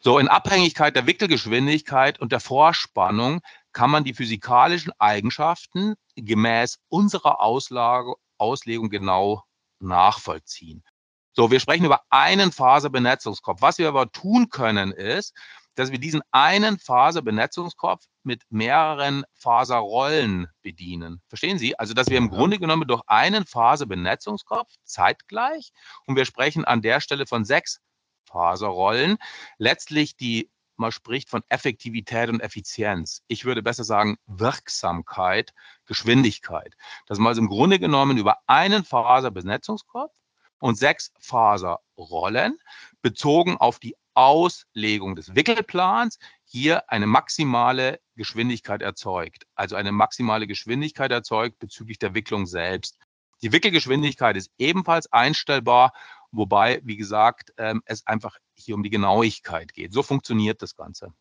So, 0.00 0.20
in 0.20 0.28
Abhängigkeit 0.28 0.94
der 0.94 1.08
Wickelgeschwindigkeit 1.08 2.20
und 2.20 2.30
der 2.30 2.38
Vorspannung 2.38 3.40
kann 3.72 3.90
man 3.90 4.04
die 4.04 4.14
physikalischen 4.14 4.92
Eigenschaften 5.00 5.94
gemäß 6.14 6.78
unserer 6.88 7.40
Auslage, 7.40 8.14
Auslegung 8.38 8.88
genau 8.88 9.42
nachvollziehen. 9.80 10.84
So, 11.32 11.50
wir 11.50 11.58
sprechen 11.58 11.86
über 11.86 12.02
einen 12.10 12.52
Faserbenetzungskopf. 12.52 13.62
Was 13.62 13.78
wir 13.78 13.88
aber 13.88 14.12
tun 14.12 14.48
können, 14.48 14.92
ist, 14.92 15.34
dass 15.74 15.90
wir 15.90 15.98
diesen 15.98 16.22
einen 16.30 16.78
Faserbenetzungskopf 16.78 18.04
mit 18.22 18.42
mehreren 18.50 19.24
Faserrollen 19.32 20.46
bedienen. 20.60 21.20
Verstehen 21.28 21.58
Sie? 21.58 21.76
Also, 21.78 21.94
dass 21.94 22.10
wir 22.10 22.18
im 22.18 22.28
Grunde 22.28 22.58
genommen 22.58 22.86
durch 22.86 23.02
einen 23.06 23.44
Faserbenetzungskopf 23.46 24.70
zeitgleich, 24.84 25.72
und 26.06 26.14
wir 26.14 26.26
sprechen 26.26 26.64
an 26.64 26.82
der 26.82 27.00
Stelle 27.00 27.26
von 27.26 27.44
sechs 27.44 27.80
Faserrollen. 28.32 29.18
Letztlich 29.58 30.16
die, 30.16 30.50
man 30.76 30.90
spricht 30.90 31.28
von 31.28 31.42
Effektivität 31.48 32.28
und 32.28 32.40
Effizienz. 32.40 33.22
Ich 33.28 33.44
würde 33.44 33.62
besser 33.62 33.84
sagen 33.84 34.16
Wirksamkeit, 34.26 35.52
Geschwindigkeit. 35.86 36.74
Dass 37.06 37.18
man 37.18 37.28
also 37.28 37.42
im 37.42 37.48
Grunde 37.48 37.78
genommen 37.78 38.18
über 38.18 38.38
einen 38.46 38.84
Faserbenetzungskopf 38.84 40.12
und 40.60 40.76
sechs 40.76 41.12
Faserrollen 41.20 42.58
bezogen 43.02 43.56
auf 43.58 43.78
die 43.78 43.96
Auslegung 44.14 45.16
des 45.16 45.34
Wickelplans 45.34 46.18
hier 46.44 46.90
eine 46.90 47.06
maximale 47.06 48.00
Geschwindigkeit 48.14 48.82
erzeugt. 48.82 49.46
Also 49.54 49.76
eine 49.76 49.92
maximale 49.92 50.46
Geschwindigkeit 50.46 51.10
erzeugt 51.10 51.58
bezüglich 51.58 51.98
der 51.98 52.14
Wicklung 52.14 52.46
selbst. 52.46 52.98
Die 53.42 53.52
Wickelgeschwindigkeit 53.52 54.36
ist 54.36 54.50
ebenfalls 54.58 55.10
einstellbar 55.12 55.92
Wobei, 56.32 56.80
wie 56.82 56.96
gesagt, 56.96 57.52
ähm, 57.58 57.82
es 57.84 58.06
einfach 58.06 58.38
hier 58.54 58.74
um 58.74 58.82
die 58.82 58.90
Genauigkeit 58.90 59.74
geht. 59.74 59.92
So 59.92 60.02
funktioniert 60.02 60.62
das 60.62 60.74
Ganze. 60.76 61.12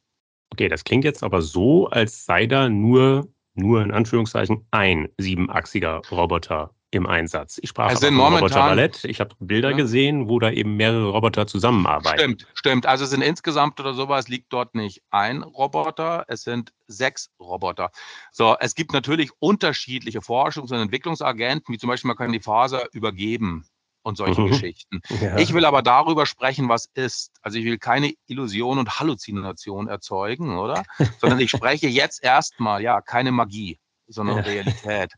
Okay, 0.52 0.70
das 0.70 0.84
klingt 0.84 1.04
jetzt 1.04 1.24
aber 1.24 1.42
so, 1.42 1.88
als 1.88 2.26
sei 2.26 2.46
da 2.46 2.70
nur, 2.70 3.28
nur 3.54 3.82
in 3.82 3.92
Anführungszeichen 3.92 4.66
ein 4.72 5.10
siebenachsiger 5.18 6.02
Roboter 6.12 6.74
im 6.92 7.08
Einsatz. 7.08 7.58
Ich 7.62 7.70
sprach 7.70 7.88
also 7.88 8.06
von 8.08 8.20
Roboter 8.20 8.56
Ballett. 8.56 9.06
Ich 9.06 9.22
habe 9.22 9.34
Bilder 9.40 9.72
ja. 9.72 9.78
gesehen, 9.78 10.28
wo 10.28 10.40
da 10.40 10.52
eben 10.52 10.76
mehrere 10.76 11.10
Roboter 11.10 11.48
zusammenarbeiten. 11.48 12.20
Stimmt, 12.20 12.48
stimmt. 12.54 12.86
Also 12.86 13.06
es 13.06 13.12
sind 13.12 13.22
insgesamt 13.22 13.80
oder 13.80 13.94
sowas 13.94 14.28
liegt 14.28 14.52
dort 14.52 14.76
nicht 14.76 15.02
ein 15.10 15.42
Roboter, 15.42 16.26
es 16.28 16.44
sind 16.44 16.74
sechs 16.88 17.32
Roboter. 17.40 17.92
So, 18.32 18.58
es 18.60 18.76
gibt 18.76 18.92
natürlich 18.92 19.32
unterschiedliche 19.40 20.20
Forschungs- 20.20 20.74
und 20.74 20.80
Entwicklungsagenten, 20.80 21.74
wie 21.74 21.78
zum 21.78 21.88
Beispiel 21.88 22.10
man 22.10 22.18
kann 22.18 22.34
die 22.34 22.42
Faser 22.42 22.88
übergeben 22.92 23.66
und 24.04 24.18
solche 24.18 24.42
mhm. 24.42 24.48
Geschichten. 24.48 25.02
Ja. 25.22 25.38
Ich 25.38 25.54
will 25.54 25.66
aber 25.66 25.82
darüber 25.82 26.26
sprechen, 26.26 26.70
was 26.70 26.90
ist. 26.94 27.32
Also 27.42 27.58
ich 27.58 27.66
will 27.66 27.78
keine 27.78 28.14
Illusion 28.28 28.80
und 28.80 29.00
Halluzination 29.00 29.88
erzeugen, 29.88 30.58
oder? 30.58 30.84
Sondern 31.20 31.40
ich 31.40 31.52
spreche 31.52 31.88
jetzt 31.88 32.24
erstmal, 32.24 32.82
ja, 32.82 33.02
keine 33.02 33.32
Magie. 33.32 33.80
sondern 34.12 34.38
ja. 34.38 34.44
Realität. 34.44 35.14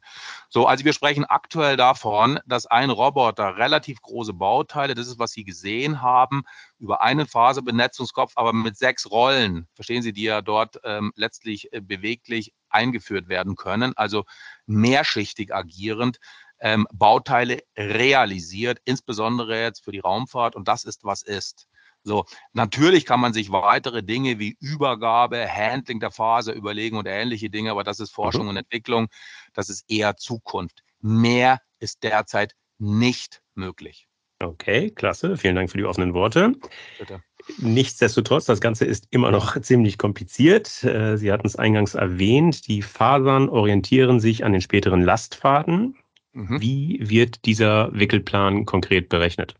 So, 0.49 0.67
also 0.67 0.85
wir 0.85 0.93
sprechen 0.93 1.25
aktuell 1.25 1.77
davon, 1.77 2.39
dass 2.45 2.67
ein 2.67 2.89
Roboter 2.89 3.57
relativ 3.57 4.01
große 4.01 4.33
Bauteile, 4.33 4.93
das 4.93 5.07
ist, 5.07 5.19
was 5.19 5.31
Sie 5.31 5.43
gesehen 5.43 6.01
haben, 6.01 6.43
über 6.77 7.01
einen 7.01 7.27
Faserbenetzungskopf, 7.27 8.33
aber 8.35 8.53
mit 8.53 8.77
sechs 8.77 9.09
Rollen, 9.09 9.67
verstehen 9.73 10.03
Sie, 10.03 10.13
die 10.13 10.23
ja 10.23 10.41
dort 10.41 10.79
ähm, 10.83 11.11
letztlich 11.15 11.73
äh, 11.73 11.81
beweglich 11.81 12.53
eingeführt 12.69 13.27
werden 13.27 13.55
können, 13.55 13.93
also 13.95 14.25
mehrschichtig 14.65 15.53
agierend, 15.53 16.17
ähm, 16.59 16.87
Bauteile 16.93 17.59
realisiert, 17.77 18.79
insbesondere 18.85 19.61
jetzt 19.61 19.83
für 19.83 19.91
die 19.91 19.99
Raumfahrt. 19.99 20.55
Und 20.55 20.67
das 20.67 20.83
ist, 20.83 21.03
was 21.03 21.21
ist. 21.23 21.67
So, 22.03 22.25
natürlich 22.51 23.05
kann 23.05 23.21
man 23.21 23.33
sich 23.33 23.51
weitere 23.51 24.03
Dinge 24.03 24.37
wie 24.37 24.57
Übergabe, 24.59 25.47
Handling 25.49 26.01
der 26.01 26.11
Phase 26.11 26.51
überlegen 26.51 26.97
und 26.97 27.07
ähnliche 27.07 27.49
Dinge, 27.49 27.71
aber 27.71 27.83
das 27.83 27.99
ist 27.99 28.11
Forschung 28.11 28.43
mhm. 28.43 28.49
und 28.49 28.57
Entwicklung, 28.57 29.07
das 29.53 29.69
ist 29.69 29.85
eher 29.89 30.17
Zukunft. 30.17 30.83
Mehr 30.99 31.59
ist 31.79 32.03
derzeit 32.03 32.55
nicht 32.77 33.41
möglich. 33.55 34.07
Okay, 34.39 34.89
klasse. 34.91 35.37
Vielen 35.37 35.55
Dank 35.55 35.71
für 35.71 35.77
die 35.77 35.85
offenen 35.85 36.13
Worte. 36.13 36.53
Bitte. 36.99 37.23
Nichtsdestotrotz, 37.59 38.45
das 38.45 38.61
Ganze 38.61 38.85
ist 38.85 39.07
immer 39.11 39.31
noch 39.31 39.57
ziemlich 39.61 39.97
kompliziert. 39.97 40.83
Äh, 40.83 41.17
Sie 41.17 41.31
hatten 41.31 41.47
es 41.47 41.55
eingangs 41.55 41.95
erwähnt, 41.95 42.67
die 42.67 42.81
Fasern 42.81 43.47
orientieren 43.47 44.19
sich 44.19 44.43
an 44.43 44.51
den 44.51 44.61
späteren 44.61 45.01
Lastfaden. 45.01 45.95
Mhm. 46.33 46.61
Wie 46.61 46.99
wird 47.01 47.45
dieser 47.45 47.93
Wickelplan 47.93 48.65
konkret 48.65 49.09
berechnet? 49.09 49.55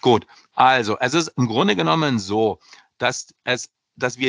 Gut, 0.00 0.26
also 0.54 0.98
es 0.98 1.14
ist 1.14 1.28
im 1.36 1.46
Grunde 1.46 1.76
genommen 1.76 2.18
so, 2.18 2.58
dass 2.98 3.34
es, 3.44 3.70
dass 3.96 4.18
wir 4.18 4.28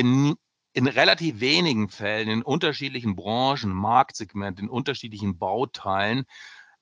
in 0.74 0.88
relativ 0.88 1.40
wenigen 1.40 1.90
Fällen 1.90 2.30
in 2.30 2.42
unterschiedlichen 2.44 3.16
Branchen, 3.16 3.72
Marktsegmenten, 3.72 4.66
in 4.66 4.70
unterschiedlichen 4.70 5.38
Bauteilen 5.38 6.26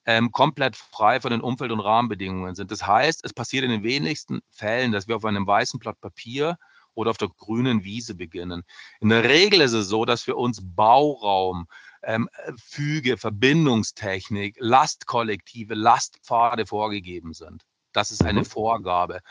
ähm, 0.05 0.31
komplett 0.31 0.75
frei 0.75 1.19
von 1.19 1.31
den 1.31 1.41
Umfeld- 1.41 1.71
und 1.71 1.79
Rahmenbedingungen 1.79 2.55
sind. 2.55 2.71
Das 2.71 2.85
heißt, 2.85 3.23
es 3.23 3.33
passiert 3.33 3.63
in 3.63 3.71
den 3.71 3.83
wenigsten 3.83 4.41
Fällen, 4.49 4.91
dass 4.91 5.07
wir 5.07 5.15
auf 5.15 5.25
einem 5.25 5.45
weißen 5.45 5.79
Blatt 5.79 5.99
Papier 6.01 6.57
oder 6.93 7.11
auf 7.11 7.17
der 7.17 7.29
grünen 7.29 7.83
Wiese 7.83 8.15
beginnen. 8.15 8.63
In 8.99 9.09
der 9.09 9.23
Regel 9.23 9.61
ist 9.61 9.73
es 9.73 9.87
so, 9.87 10.05
dass 10.05 10.23
für 10.23 10.35
uns 10.35 10.61
Bauraum, 10.63 11.67
ähm, 12.03 12.29
Füge, 12.57 13.17
Verbindungstechnik, 13.17 14.55
Lastkollektive, 14.59 15.73
Lastpfade 15.73 16.65
vorgegeben 16.65 17.33
sind. 17.33 17.63
Das 17.91 18.11
ist 18.11 18.23
eine 18.23 18.41
mhm. 18.41 18.45
Vorgabe. 18.45 19.21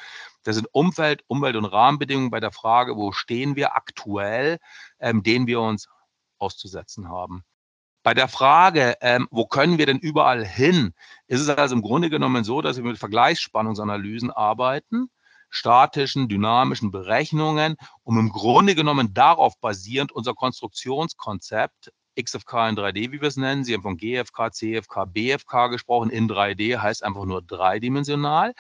Das 0.43 0.57
sind 0.57 0.69
Umfeld, 0.73 1.23
Umwelt- 1.29 1.57
und 1.57 1.65
Rahmenbedingungen 1.65 2.31
bei 2.31 2.41
der 2.41 2.53
Frage, 2.53 2.97
wo 2.97 3.13
stehen 3.13 3.57
wir 3.57 3.77
aktuell, 3.77 4.59
ähm, 4.99 5.23
denen 5.23 5.47
wir 5.47 5.61
uns 5.61 5.89
auszusetzen 6.39 7.09
haben. 7.09 7.45
Bei 8.03 8.15
der 8.15 8.29
Frage, 8.29 8.97
ähm, 9.01 9.29
wo 9.31 9.47
können 9.47 9.79
wir 9.79 9.87
denn 9.87 9.99
überall 9.99 10.45
hin, 10.45 10.95
ist 11.27 11.41
es 11.41 11.49
also 11.49 11.75
im 11.75 11.83
Grunde 11.83 12.11
genommen 12.11 12.45
so, 12.45 12.63
dass 12.63 12.77
wir 12.77 12.85
mit 12.85 12.99
Vergleichsspannungsanalysen 12.99 14.31
arbeiten, 14.31 15.11
statischen, 15.51 16.29
dynamischen 16.29 16.91
Berechnungen, 16.91 17.77
um 18.05 18.19
im 18.19 18.31
Grunde 18.31 18.75
genommen 18.75 19.15
darauf 19.15 19.59
basierend 19.61 20.13
unser 20.13 20.35
Konstruktionskonzept 20.35 21.93
XFK 22.23 22.69
in 22.71 22.77
3D, 22.77 23.13
wie 23.13 23.21
wir 23.21 23.29
es 23.29 23.37
nennen. 23.37 23.65
Sie 23.65 23.75
haben 23.75 23.83
von 23.83 23.97
GFK, 23.97 24.53
CFK, 24.53 25.07
BFK 25.07 25.69
gesprochen. 25.69 26.11
In 26.11 26.29
3D 26.29 26.79
heißt 26.79 27.05
einfach 27.05 27.25
nur 27.25 27.43
dreidimensional. 27.43 28.55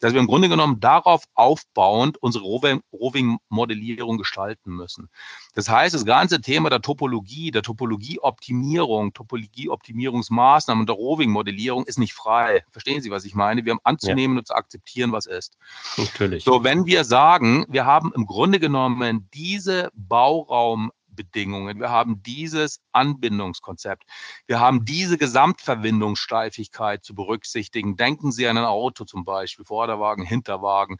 Dass 0.00 0.12
wir 0.12 0.20
im 0.20 0.28
Grunde 0.28 0.48
genommen 0.48 0.78
darauf 0.78 1.24
aufbauend 1.34 2.18
unsere 2.22 2.44
Roving-Modellierung 2.44 4.16
gestalten 4.16 4.70
müssen. 4.70 5.08
Das 5.54 5.68
heißt, 5.68 5.92
das 5.92 6.04
ganze 6.04 6.40
Thema 6.40 6.70
der 6.70 6.80
Topologie, 6.80 7.50
der 7.50 7.62
Topologieoptimierung, 7.62 9.12
Topologieoptimierungsmaßnahmen 9.12 10.82
und 10.82 10.88
der 10.88 10.94
Roving-Modellierung 10.94 11.84
ist 11.84 11.98
nicht 11.98 12.12
frei. 12.12 12.62
Verstehen 12.70 13.02
Sie, 13.02 13.10
was 13.10 13.24
ich 13.24 13.34
meine? 13.34 13.64
Wir 13.64 13.72
haben 13.72 13.80
anzunehmen 13.82 14.36
ja. 14.36 14.40
und 14.40 14.46
zu 14.46 14.54
akzeptieren, 14.54 15.10
was 15.10 15.26
ist. 15.26 15.56
Natürlich. 15.96 16.44
So, 16.44 16.62
wenn 16.62 16.86
wir 16.86 17.02
sagen, 17.02 17.66
wir 17.68 17.84
haben 17.84 18.12
im 18.14 18.26
Grunde 18.26 18.60
genommen 18.60 19.28
diese 19.34 19.90
Bauraum 19.94 20.92
Bedingungen. 21.18 21.80
Wir 21.80 21.90
haben 21.90 22.22
dieses 22.22 22.80
Anbindungskonzept. 22.92 24.04
Wir 24.46 24.60
haben 24.60 24.84
diese 24.84 25.18
Gesamtverwindungssteifigkeit 25.18 27.04
zu 27.04 27.14
berücksichtigen. 27.14 27.96
Denken 27.96 28.30
Sie 28.32 28.46
an 28.46 28.56
ein 28.56 28.64
Auto 28.64 29.04
zum 29.04 29.24
Beispiel, 29.24 29.64
Vorderwagen, 29.64 30.24
Hinterwagen. 30.24 30.98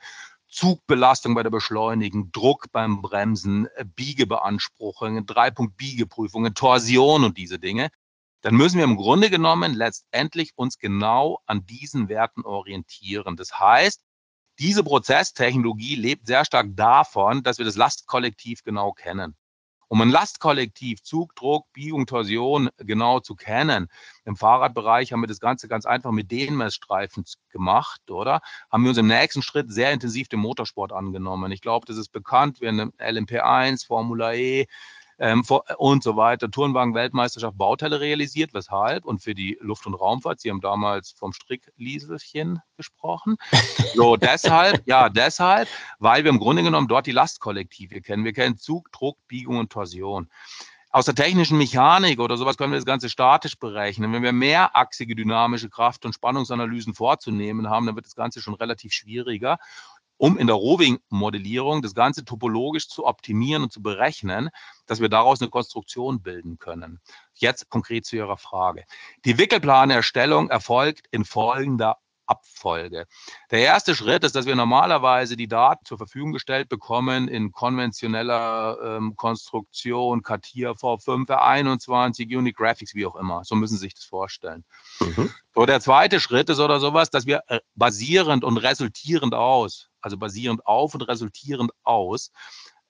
Zugbelastung 0.48 1.35
bei 1.35 1.42
der 1.42 1.50
Beschleunigung, 1.50 2.33
Druck 2.33 2.72
beim 2.72 3.02
Bremsen, 3.02 3.66
äh, 3.76 3.85
Biegebeanspruchungen, 3.85 5.26
Dreipunkt-Biegeprüfungen, 5.26 6.54
Torsion 6.54 7.24
und 7.24 7.37
diese 7.37 7.59
Dinge, 7.59 7.90
dann 8.40 8.54
müssen 8.54 8.78
wir 8.78 8.85
im 8.85 8.96
Grunde 8.96 9.31
genommen 9.31 9.74
letztendlich 9.74 10.52
uns 10.57 10.78
genau 10.78 11.40
an 11.46 11.66
diesen 11.66 12.09
Werten 12.09 12.42
orientieren. 12.42 13.37
Das 13.37 13.59
heißt, 13.59 14.02
diese 14.59 14.83
Prozesstechnologie 14.83 15.94
lebt 15.94 16.26
sehr 16.26 16.44
stark 16.44 16.68
davon, 16.74 17.42
dass 17.42 17.59
wir 17.59 17.64
das 17.64 17.76
Lastkollektiv 17.76 18.62
genau 18.64 18.92
kennen 18.92 19.37
um 19.88 20.01
ein 20.03 20.11
Lastkollektiv, 20.11 21.03
Zug, 21.03 21.35
Druck, 21.35 21.72
Biegung, 21.72 22.07
Torsion 22.07 22.68
genau 22.79 23.20
zu 23.20 23.35
kennen. 23.35 23.88
Im 24.24 24.37
Fahrradbereich 24.37 25.12
haben 25.12 25.22
wir 25.22 25.27
das 25.27 25.40
Ganze 25.40 25.66
ganz 25.68 25.87
einfach 25.87 26.12
mit 26.12 26.31
den 26.31 26.57
Messstreifen 26.57 27.24
gemacht, 27.51 28.11
oder? 28.11 28.40
Haben 28.70 28.85
wir 28.85 28.90
uns 28.90 28.98
im 28.98 29.07
nächsten 29.07 29.42
Schritt 29.42 29.72
sehr 29.72 29.92
intensiv 29.92 30.29
dem 30.29 30.40
Motorsport 30.40 30.92
angenommen. 30.92 31.51
Ich 31.53 31.62
glaube, 31.62 31.87
das 31.87 31.96
ist 31.96 32.12
bekannt. 32.12 32.61
Wir 32.61 32.68
haben 32.68 32.92
LMP1, 32.98 33.87
Formula 33.87 34.35
E, 34.35 34.66
ähm, 35.18 35.42
und 35.78 36.02
so 36.02 36.16
weiter. 36.16 36.50
Tourenwagen-Weltmeisterschaft 36.50 37.57
Bauteile 37.59 38.00
realisiert. 38.00 38.54
Weshalb? 38.54 39.04
Und 39.04 39.22
für 39.22 39.35
die 39.35 39.59
Luft- 39.61 39.87
und 39.87 39.94
Raumfahrt, 39.94 40.40
Sie 40.40 40.50
haben 40.50 40.61
damals 40.61 41.11
vom 41.11 41.33
Stricklieselchen 41.33 42.61
gesprochen. 42.76 43.37
So, 43.94 44.16
deshalb, 44.16 44.83
ja, 44.87 45.09
deshalb, 45.09 45.68
weil 45.98 46.24
wir 46.24 46.31
im 46.31 46.38
Grunde 46.38 46.62
genommen 46.62 46.88
dort 46.88 47.07
die 47.07 47.12
Lastkollektive 47.12 48.00
kennen. 48.00 48.24
Wir 48.24 48.33
kennen 48.33 48.57
Zug, 48.57 48.90
Druck, 48.92 49.18
Biegung 49.26 49.59
und 49.59 49.70
Torsion. 49.70 50.28
Aus 50.90 51.04
der 51.04 51.14
technischen 51.14 51.59
Mechanik 51.59 52.18
oder 52.18 52.38
sowas 52.38 52.57
können 52.57 52.72
wir 52.72 52.78
das 52.78 52.87
Ganze 52.87 53.11
statisch 53.11 53.59
berechnen. 53.59 54.11
Wenn 54.14 54.22
wir 54.22 54.33
mehrachsige 54.33 55.14
dynamische 55.14 55.68
Kraft- 55.68 56.07
und 56.07 56.14
Spannungsanalysen 56.14 56.94
vorzunehmen 56.94 57.68
haben, 57.68 57.85
dann 57.85 57.94
wird 57.94 58.07
das 58.07 58.14
Ganze 58.14 58.40
schon 58.40 58.54
relativ 58.54 58.94
schwieriger 58.94 59.59
um 60.18 60.37
in 60.37 60.46
der 60.46 60.57
Roving-Modellierung 60.57 61.81
das 61.81 61.94
Ganze 61.94 62.24
topologisch 62.24 62.88
zu 62.88 63.07
optimieren 63.07 63.62
und 63.62 63.72
zu 63.72 63.81
berechnen, 63.81 64.50
dass 64.87 65.00
wir 65.00 65.09
daraus 65.09 65.40
eine 65.40 65.50
Konstruktion 65.50 66.20
bilden 66.20 66.59
können. 66.59 67.00
Jetzt 67.35 67.70
konkret 67.70 68.04
zu 68.04 68.16
Ihrer 68.16 68.37
Frage. 68.37 68.85
Die 69.24 69.38
Wickelplanerstellung 69.38 70.50
erfolgt 70.50 71.07
in 71.11 71.24
folgender 71.24 71.98
Abfolge. 72.29 73.07
Der 73.51 73.61
erste 73.61 73.95
Schritt 73.95 74.23
ist, 74.23 74.35
dass 74.35 74.47
wir 74.47 74.55
normalerweise 74.55 75.37
die 75.37 75.49
Daten 75.49 75.85
zur 75.85 75.99
Verfügung 75.99 76.33
gestellt 76.33 76.69
bekommen 76.69 77.27
in 77.27 77.53
konventioneller 77.53 78.79
ähm, 78.83 79.17
Konstruktion, 79.17 80.23
CATIA 80.23 80.73
V5, 80.73 81.27
R21, 81.27 82.37
Unit 82.37 82.57
Graphics, 82.57 82.95
wie 82.95 83.07
auch 83.07 83.17
immer. 83.17 83.45
So 83.45 83.55
müssen 83.55 83.77
Sie 83.77 83.81
sich 83.87 83.95
das 83.95 84.05
vorstellen. 84.05 84.64
Mhm. 85.01 85.31
So, 85.55 85.67
der 85.67 85.81
zweite 85.81 86.21
Schritt 86.21 86.51
ist 86.51 86.61
oder 86.61 86.81
sowas, 86.81 87.11
dass 87.11 87.27
wir 87.27 87.43
äh, 87.49 87.61
basierend 87.75 88.45
und 88.45 88.59
resultierend 88.59 89.35
aus, 89.35 89.88
also 90.01 90.19
basierend 90.19 90.67
auf 90.67 90.95
und 90.95 91.03
resultierend 91.03 91.73
aus, 91.83 92.31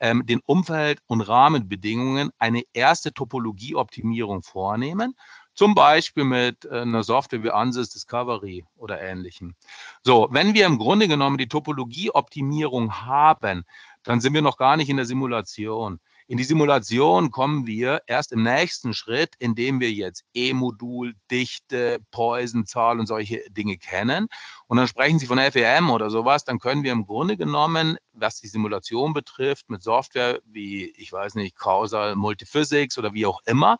ähm, 0.01 0.27
den 0.27 0.41
Umfeld- 0.47 1.01
und 1.07 1.21
Rahmenbedingungen 1.21 2.31
eine 2.39 2.63
erste 2.73 3.13
Topologieoptimierung 3.13 4.43
vornehmen 4.43 5.15
zum 5.59 5.75
Beispiel 5.75 6.23
mit 6.23 6.67
äh, 6.67 6.83
einer 6.83 7.03
Software 7.03 7.43
wie 7.43 7.51
Ansys 7.51 7.91
Discovery 7.91 8.65
oder 8.77 9.01
ähnlichem. 9.01 9.57
So, 10.05 10.29
wenn 10.31 10.55
wir 10.55 10.65
im 10.67 10.79
Grunde 10.79 11.09
genommen 11.09 11.37
die 11.37 11.49
Topologieoptimierung 11.49 12.95
haben, 13.01 13.65
dann 14.05 14.21
sind 14.21 14.35
wir 14.35 14.43
noch 14.43 14.57
gar 14.57 14.77
nicht 14.77 14.89
in 14.89 14.99
der 14.99 15.07
Simulation. 15.07 15.99
In 16.31 16.37
die 16.37 16.45
Simulation 16.45 17.31
kommen 17.31 17.67
wir 17.67 18.03
erst 18.07 18.33
im 18.33 18.43
nächsten 18.43 18.93
Schritt, 18.93 19.31
indem 19.39 19.81
wir 19.81 19.91
jetzt 19.91 20.27
E-Modul, 20.35 21.15
Dichte, 21.31 22.01
Poisonzahl 22.11 23.01
und 23.01 23.07
solche 23.07 23.41
Dinge 23.49 23.79
kennen. 23.79 24.29
Und 24.67 24.77
dann 24.77 24.87
sprechen 24.87 25.19
Sie 25.19 25.27
von 25.27 25.39
FEM 25.39 25.89
oder 25.89 26.11
sowas, 26.11 26.45
dann 26.45 26.59
können 26.59 26.83
wir 26.83 26.93
im 26.93 27.07
Grunde 27.07 27.39
genommen, 27.39 27.97
was 28.13 28.41
die 28.41 28.49
Simulation 28.49 29.15
betrifft, 29.15 29.71
mit 29.71 29.83
Software 29.83 30.41
wie, 30.45 30.91
ich 30.99 31.11
weiß 31.11 31.35
nicht, 31.35 31.57
Causal 31.57 32.15
Multiphysics 32.15 32.99
oder 32.99 33.15
wie 33.15 33.25
auch 33.25 33.41
immer, 33.47 33.79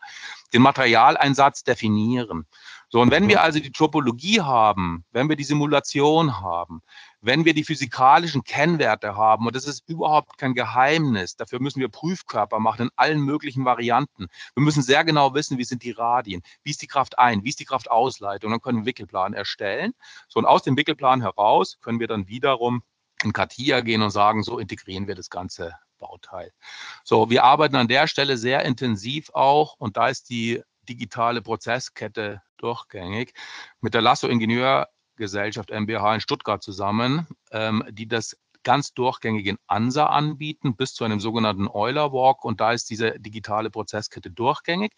den 0.55 0.63
Materialeinsatz 0.63 1.65
definieren. 1.65 2.47
So, 2.89 3.03
und 3.03 3.11
wenn 3.11 3.29
wir 3.29 3.43
also 3.43 3.61
die 3.61 3.73
Topologie 3.73 4.41
haben, 4.41 5.05
wenn 5.11 5.29
wir 5.29 5.37
die 5.37 5.45
Simulation 5.45 6.41
haben, 6.41 6.81
wenn 7.21 7.45
wir 7.45 7.55
die 7.55 7.65
physikalischen 7.65 8.45
Kennwerte 8.45 9.17
haben, 9.17 9.47
und 9.47 9.57
das 9.57 9.67
ist 9.67 9.89
überhaupt 9.89 10.39
kein 10.39 10.55
Geheimnis, 10.55 11.37
dafür 11.37 11.61
müssen 11.61 11.81
wir 11.81 11.89
Prüfkörper 11.89 12.61
machen 12.61 12.87
in 12.87 12.91
allen 12.97 13.21
möglichen 13.21 13.65
Varianten. 13.65 14.27
Wir 14.55 14.63
müssen 14.63 14.83
sehr 14.83 15.05
genau 15.05 15.35
wissen, 15.35 15.59
wie 15.59 15.65
sind 15.65 15.83
die 15.83 15.91
Radien, 15.91 16.43
wie 16.63 16.71
ist 16.71 16.83
die 16.83 16.87
Kraft 16.87 17.19
ein, 17.19 17.43
wie 17.45 17.49
ist 17.49 17.61
die 17.61 17.65
Kraft 17.65 17.91
Ausleitung, 17.91 18.51
dann 18.51 18.61
können 18.61 18.79
wir 18.79 18.81
einen 18.81 18.87
Wickelplan 18.87 19.35
erstellen. 19.35 19.93
So, 20.29 20.39
und 20.39 20.47
aus 20.47 20.63
dem 20.63 20.77
Wickelplan 20.77 21.21
heraus 21.21 21.79
können 21.81 22.01
wir 22.01 22.07
dann 22.07 22.29
wiederum 22.29 22.83
in 23.25 23.33
CATIA 23.33 23.81
gehen 23.81 24.03
und 24.03 24.11
sagen, 24.11 24.43
so 24.43 24.59
integrieren 24.59 25.09
wir 25.09 25.15
das 25.15 25.31
ganze 25.31 25.73
Bauteil. 25.99 26.53
So, 27.05 27.31
wir 27.31 27.43
arbeiten 27.45 27.77
an 27.77 27.89
der 27.89 28.07
Stelle 28.07 28.37
sehr 28.37 28.65
intensiv 28.65 29.31
auch 29.35 29.75
und 29.79 29.97
da 29.97 30.09
ist 30.09 30.31
die 30.31 30.63
digitale 30.89 31.43
Prozesskette 31.43 32.43
durchgängig 32.57 33.35
mit 33.81 33.95
der 33.95 34.03
Lasso 34.03 34.29
Ingenieurgesellschaft 35.19 35.71
MBH 35.71 36.15
in 36.15 36.21
Stuttgart 36.21 36.63
zusammen, 36.63 37.27
ähm, 37.51 37.85
die 37.91 38.07
das 38.07 38.37
ganz 38.63 38.93
durchgängig 38.93 39.47
in 39.47 39.59
ANSA 39.67 40.07
anbieten, 40.07 40.77
bis 40.77 40.95
zu 40.95 41.05
einem 41.05 41.21
sogenannten 41.21 41.69
Euler 41.69 42.13
Walk. 42.13 42.45
Und 42.45 42.61
da 42.61 42.73
ist 42.73 42.91
diese 42.91 43.19
digitale 43.19 43.71
Prozesskette 43.71 44.31
durchgängig. 44.31 44.93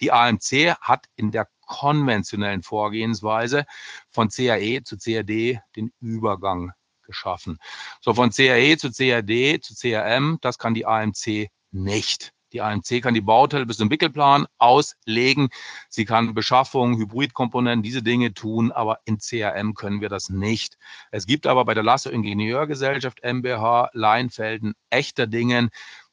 Die 0.00 0.10
AMC 0.10 0.74
hat 0.80 1.06
in 1.16 1.30
der 1.30 1.48
konventionellen 1.66 2.62
Vorgehensweise 2.62 3.64
von 4.10 4.28
CAE 4.28 4.82
zu 4.84 4.96
CAD 4.98 5.60
den 5.76 5.92
Übergang 6.00 6.72
geschaffen. 7.02 7.58
So 8.00 8.14
von 8.14 8.30
CAE 8.30 8.76
zu 8.78 8.90
CAD 8.90 9.62
zu 9.62 9.74
CAM, 9.74 10.38
das 10.40 10.58
kann 10.58 10.74
die 10.74 10.86
AMC 10.86 11.48
nicht. 11.70 12.32
Die 12.52 12.60
AMC 12.60 13.02
kann 13.02 13.14
die 13.14 13.20
Bauteile 13.20 13.66
bis 13.66 13.78
zum 13.78 13.90
Wickelplan 13.90 14.46
auslegen. 14.58 15.48
Sie 15.88 16.04
kann 16.04 16.34
Beschaffung, 16.34 16.98
Hybridkomponenten, 16.98 17.82
diese 17.82 18.02
Dinge 18.02 18.34
tun, 18.34 18.70
aber 18.72 19.00
in 19.04 19.18
CAM 19.18 19.74
können 19.74 20.00
wir 20.00 20.08
das 20.08 20.28
nicht. 20.28 20.76
Es 21.10 21.26
gibt 21.26 21.46
aber 21.46 21.64
bei 21.64 21.74
der 21.74 21.82
Lasso 21.82 22.10
Ingenieurgesellschaft 22.10 23.22
MBH 23.22 23.90
Leinfelden 23.94 24.74
echter 24.90 25.26
Dingen 25.26 25.70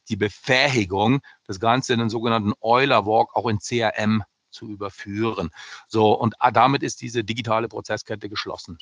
die 0.07 0.15
Befähigung, 0.15 1.19
das 1.45 1.59
Ganze 1.59 1.93
in 1.93 1.99
den 1.99 2.09
sogenannten 2.09 2.53
Euler 2.61 3.05
Walk 3.05 3.35
auch 3.35 3.47
in 3.47 3.59
CAM 3.59 4.23
zu 4.49 4.67
überführen. 4.69 5.51
So, 5.87 6.13
und 6.13 6.35
damit 6.53 6.81
ist 6.81 7.01
diese 7.01 7.23
digitale 7.23 7.67
Prozesskette 7.67 8.29
geschlossen. 8.29 8.79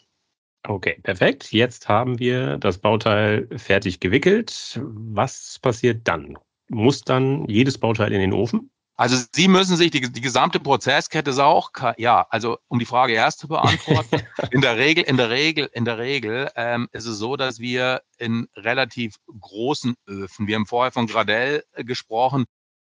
Okay, 0.64 1.00
perfekt. 1.04 1.52
Jetzt 1.52 1.88
haben 1.90 2.20
wir 2.20 2.58
das 2.58 2.78
Bauteil 2.78 3.48
fertig 3.58 4.00
gewickelt. 4.00 4.80
Was 4.84 5.60
passiert 5.60 6.08
dann? 6.08 6.38
Muss 6.70 7.02
dann 7.02 7.48
jedes 7.48 7.78
Bauteil 7.78 8.12
in 8.12 8.20
den 8.20 8.34
Ofen? 8.34 8.72
Also 9.00 9.24
Sie 9.32 9.48
müssen 9.48 9.78
sich 9.78 9.92
die, 9.92 10.02
die 10.12 10.22
gesamte 10.22 10.60
Prozesskette 10.60 11.30
ist 11.30 11.38
auch, 11.38 11.70
ja, 11.98 12.26
also 12.32 12.58
um 12.68 12.80
die 12.80 12.86
Frage 12.86 13.14
erst 13.14 13.40
zu 13.40 13.48
beantworten, 13.48 14.24
in 14.52 14.62
der 14.62 14.78
Regel, 14.78 15.04
in 15.04 15.18
der 15.18 15.30
Regel, 15.30 15.70
in 15.72 15.86
der 15.86 16.00
Regel 16.00 16.50
ähm, 16.56 16.90
ist 16.92 17.06
es 17.06 17.20
so, 17.20 17.36
dass 17.36 17.60
wir 17.60 18.02
in 18.18 18.48
relativ 18.56 19.18
großen 19.40 19.96
Öfen, 20.08 20.48
wir 20.48 20.56
haben 20.56 20.66
vorher 20.66 20.92
von 20.92 21.06
Gradell 21.06 21.64
äh, 21.74 21.84
gesprochen, 21.84 22.46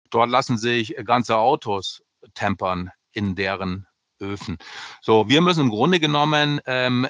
dort 0.10 0.32
lassen 0.32 0.58
sich 0.58 0.96
ganze 1.06 1.38
Autos 1.38 2.02
tempern 2.34 2.90
in 3.12 3.36
deren 3.36 3.86
Öfen. 4.20 4.58
So, 5.02 5.30
wir 5.30 5.42
müssen 5.42 5.62
im 5.62 5.70
Grunde 5.70 6.00
genommen 6.00 6.60
ähm, 6.66 7.08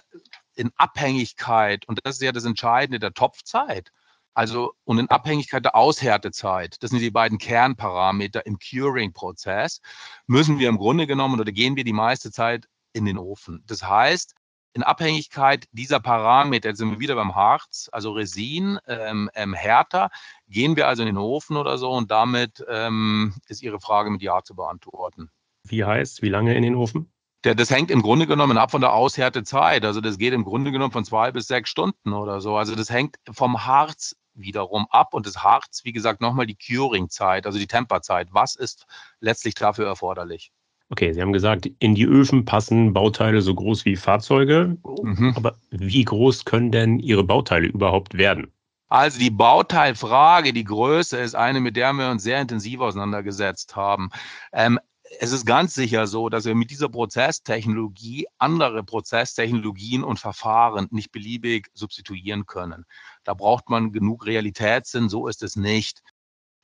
in 0.56 0.72
Abhängigkeit, 0.76 1.88
und 1.88 2.02
das 2.04 2.16
ist 2.16 2.22
ja 2.22 2.34
das 2.34 2.44
Entscheidende 2.44 3.00
der 3.00 3.14
Topfzeit, 3.14 3.92
also 4.40 4.72
und 4.86 5.00
in 5.00 5.10
Abhängigkeit 5.10 5.66
der 5.66 5.76
Aushärtezeit, 5.76 6.82
das 6.82 6.92
sind 6.92 7.02
die 7.02 7.12
beiden 7.12 7.40
Kernparameter 7.40 8.46
im 8.46 8.58
Curing-Prozess, 8.58 9.82
müssen 10.28 10.60
wir 10.60 10.70
im 10.70 10.78
Grunde 10.78 11.08
genommen 11.08 11.42
oder 11.42 11.52
gehen 11.52 11.76
wir 11.76 11.84
die 11.84 11.92
meiste 11.92 12.32
Zeit 12.32 12.70
in 12.94 13.04
den 13.04 13.18
Ofen. 13.18 13.66
Das 13.68 13.84
heißt, 13.84 14.36
in 14.72 14.84
Abhängigkeit 14.84 15.66
dieser 15.74 16.00
Parameter, 16.00 16.70
jetzt 16.70 16.78
sind 16.78 16.90
wir 16.90 17.02
wieder 17.02 17.16
beim 17.16 17.36
Harz, 17.36 17.90
also 17.92 18.14
Resin, 18.14 18.80
ähm, 18.88 19.30
ähm, 19.34 19.54
härter, 19.54 20.10
gehen 20.48 20.78
wir 20.78 20.88
also 20.88 21.04
in 21.04 21.08
den 21.08 21.18
Ofen 21.18 21.58
oder 21.58 21.78
so 21.78 21.92
und 21.92 22.10
damit 22.10 22.64
ähm, 22.70 23.34
ist 23.50 23.62
Ihre 23.62 23.82
Frage 23.82 24.10
mit 24.10 24.22
Ja 24.22 24.42
zu 24.42 24.56
beantworten. 24.56 25.30
Wie 25.68 25.84
heißt, 25.84 26.22
wie 26.22 26.30
lange 26.30 26.56
in 26.56 26.64
den 26.64 26.76
Ofen? 26.76 27.12
Der, 27.44 27.56
das 27.56 27.72
hängt 27.72 27.92
im 27.92 28.02
Grunde 28.02 28.26
genommen 28.26 28.58
ab 28.58 28.72
von 28.72 28.82
der 28.82 28.94
Aushärtezeit. 28.94 29.84
Also 29.84 30.02
das 30.02 30.18
geht 30.18 30.34
im 30.34 30.46
Grunde 30.46 30.72
genommen 30.72 30.92
von 30.92 31.06
zwei 31.06 31.32
bis 31.32 31.48
sechs 31.48 31.70
Stunden 31.70 32.14
oder 32.14 32.42
so. 32.42 32.56
Also 32.56 32.76
das 32.76 32.90
hängt 32.90 33.18
vom 33.32 33.66
Harz 33.66 34.16
wiederum 34.40 34.88
ab 34.90 35.14
und 35.14 35.26
das 35.26 35.44
Harz, 35.44 35.82
wie 35.84 35.92
gesagt, 35.92 36.22
nochmal 36.22 36.46
die 36.46 36.56
Curing-Zeit, 36.56 37.46
also 37.46 37.60
die 37.60 37.68
Temperzeit. 37.68 38.30
Was 38.32 38.56
ist 38.56 38.86
letztlich 39.20 39.56
dafür 39.56 39.88
erforderlich? 39.88 40.52
Okay, 40.92 41.14
Sie 41.14 41.22
haben 41.22 41.34
gesagt, 41.34 41.70
in 41.80 41.94
die 41.94 42.06
Öfen 42.06 42.46
passen 42.46 42.94
Bauteile 42.94 43.42
so 43.42 43.54
groß 43.54 43.86
wie 43.86 43.96
Fahrzeuge. 43.96 44.78
Mhm. 45.04 45.34
Aber 45.36 45.56
wie 45.70 46.04
groß 46.04 46.46
können 46.46 46.72
denn 46.72 47.00
Ihre 47.00 47.24
Bauteile 47.24 47.68
überhaupt 47.68 48.18
werden? 48.18 48.52
Also 48.88 49.20
die 49.20 49.30
Bauteilfrage, 49.30 50.52
die 50.52 50.64
Größe 50.64 51.18
ist 51.18 51.36
eine, 51.36 51.60
mit 51.60 51.76
der 51.76 51.94
wir 51.94 52.10
uns 52.10 52.24
sehr 52.24 52.42
intensiv 52.42 52.80
auseinandergesetzt 52.80 53.76
haben. 53.76 54.10
Ähm, 54.52 54.80
es 55.20 55.32
ist 55.32 55.46
ganz 55.46 55.74
sicher 55.74 56.08
so, 56.08 56.30
dass 56.30 56.46
wir 56.46 56.56
mit 56.56 56.72
dieser 56.72 56.90
Prozesstechnologie 56.90 58.28
andere 58.38 58.84
Prozesstechnologien 58.84 60.04
und 60.04 60.20
Verfahren 60.20 60.88
nicht 60.92 61.12
beliebig 61.12 61.70
substituieren 61.74 62.46
können. 62.46 62.86
Da 63.24 63.34
braucht 63.34 63.70
man 63.70 63.92
genug 63.92 64.26
Realitätssinn, 64.26 65.10
so 65.10 65.28
ist 65.28 65.42
es 65.44 65.56
nicht. 65.56 66.02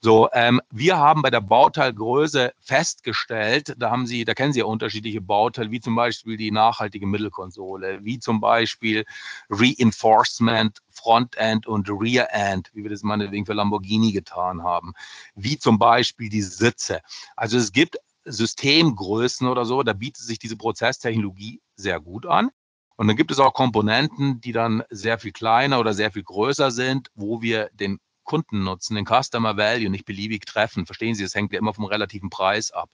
So, 0.01 0.29
ähm, 0.33 0.61
wir 0.69 0.97
haben 0.97 1.23
bei 1.23 1.31
der 1.31 1.41
Bauteilgröße 1.41 2.53
festgestellt, 2.59 3.73
da 3.79 3.89
haben 3.89 4.05
Sie, 4.05 4.23
da 4.23 4.35
kennen 4.35 4.53
Sie 4.53 4.59
ja 4.59 4.65
unterschiedliche 4.65 5.19
Bauteile, 5.19 5.71
wie 5.71 5.79
zum 5.79 5.95
Beispiel 5.95 6.37
die 6.37 6.51
nachhaltige 6.51 7.07
Mittelkonsole, 7.07 8.03
wie 8.03 8.19
zum 8.19 8.39
Beispiel 8.39 9.03
Reinforcement, 9.49 10.79
Frontend 10.91 11.65
und 11.65 11.89
Rear-End, 11.89 12.69
wie 12.75 12.83
wir 12.83 12.91
das 12.91 13.01
meinetwegen 13.01 13.47
für 13.47 13.53
Lamborghini 13.53 14.11
getan 14.11 14.61
haben, 14.61 14.93
wie 15.33 15.57
zum 15.57 15.79
Beispiel 15.79 16.29
die 16.29 16.43
Sitze. 16.43 17.01
Also 17.35 17.57
es 17.57 17.71
gibt 17.71 17.97
Systemgrößen 18.25 19.47
oder 19.47 19.65
so, 19.65 19.83
da 19.83 19.93
bietet 19.93 20.23
sich 20.23 20.39
diese 20.39 20.57
Prozesstechnologie 20.57 21.61
sehr 21.75 21.99
gut 21.99 22.25
an. 22.25 22.49
Und 22.97 23.07
dann 23.07 23.17
gibt 23.17 23.31
es 23.31 23.39
auch 23.39 23.53
Komponenten, 23.53 24.41
die 24.41 24.51
dann 24.51 24.83
sehr 24.89 25.19
viel 25.19 25.31
kleiner 25.31 25.79
oder 25.79 25.93
sehr 25.93 26.11
viel 26.11 26.23
größer 26.23 26.71
sind, 26.71 27.09
wo 27.13 27.41
wir 27.41 27.69
den 27.73 27.99
Kundennutzen, 28.25 28.95
den 28.95 29.05
Customer 29.05 29.55
Value 29.55 29.89
nicht 29.89 30.05
beliebig 30.05 30.45
treffen. 30.45 30.85
Verstehen 30.85 31.15
Sie, 31.15 31.23
es 31.23 31.35
hängt 31.35 31.53
ja 31.53 31.59
immer 31.59 31.73
vom 31.73 31.85
relativen 31.85 32.29
Preis 32.29 32.71
ab. 32.71 32.89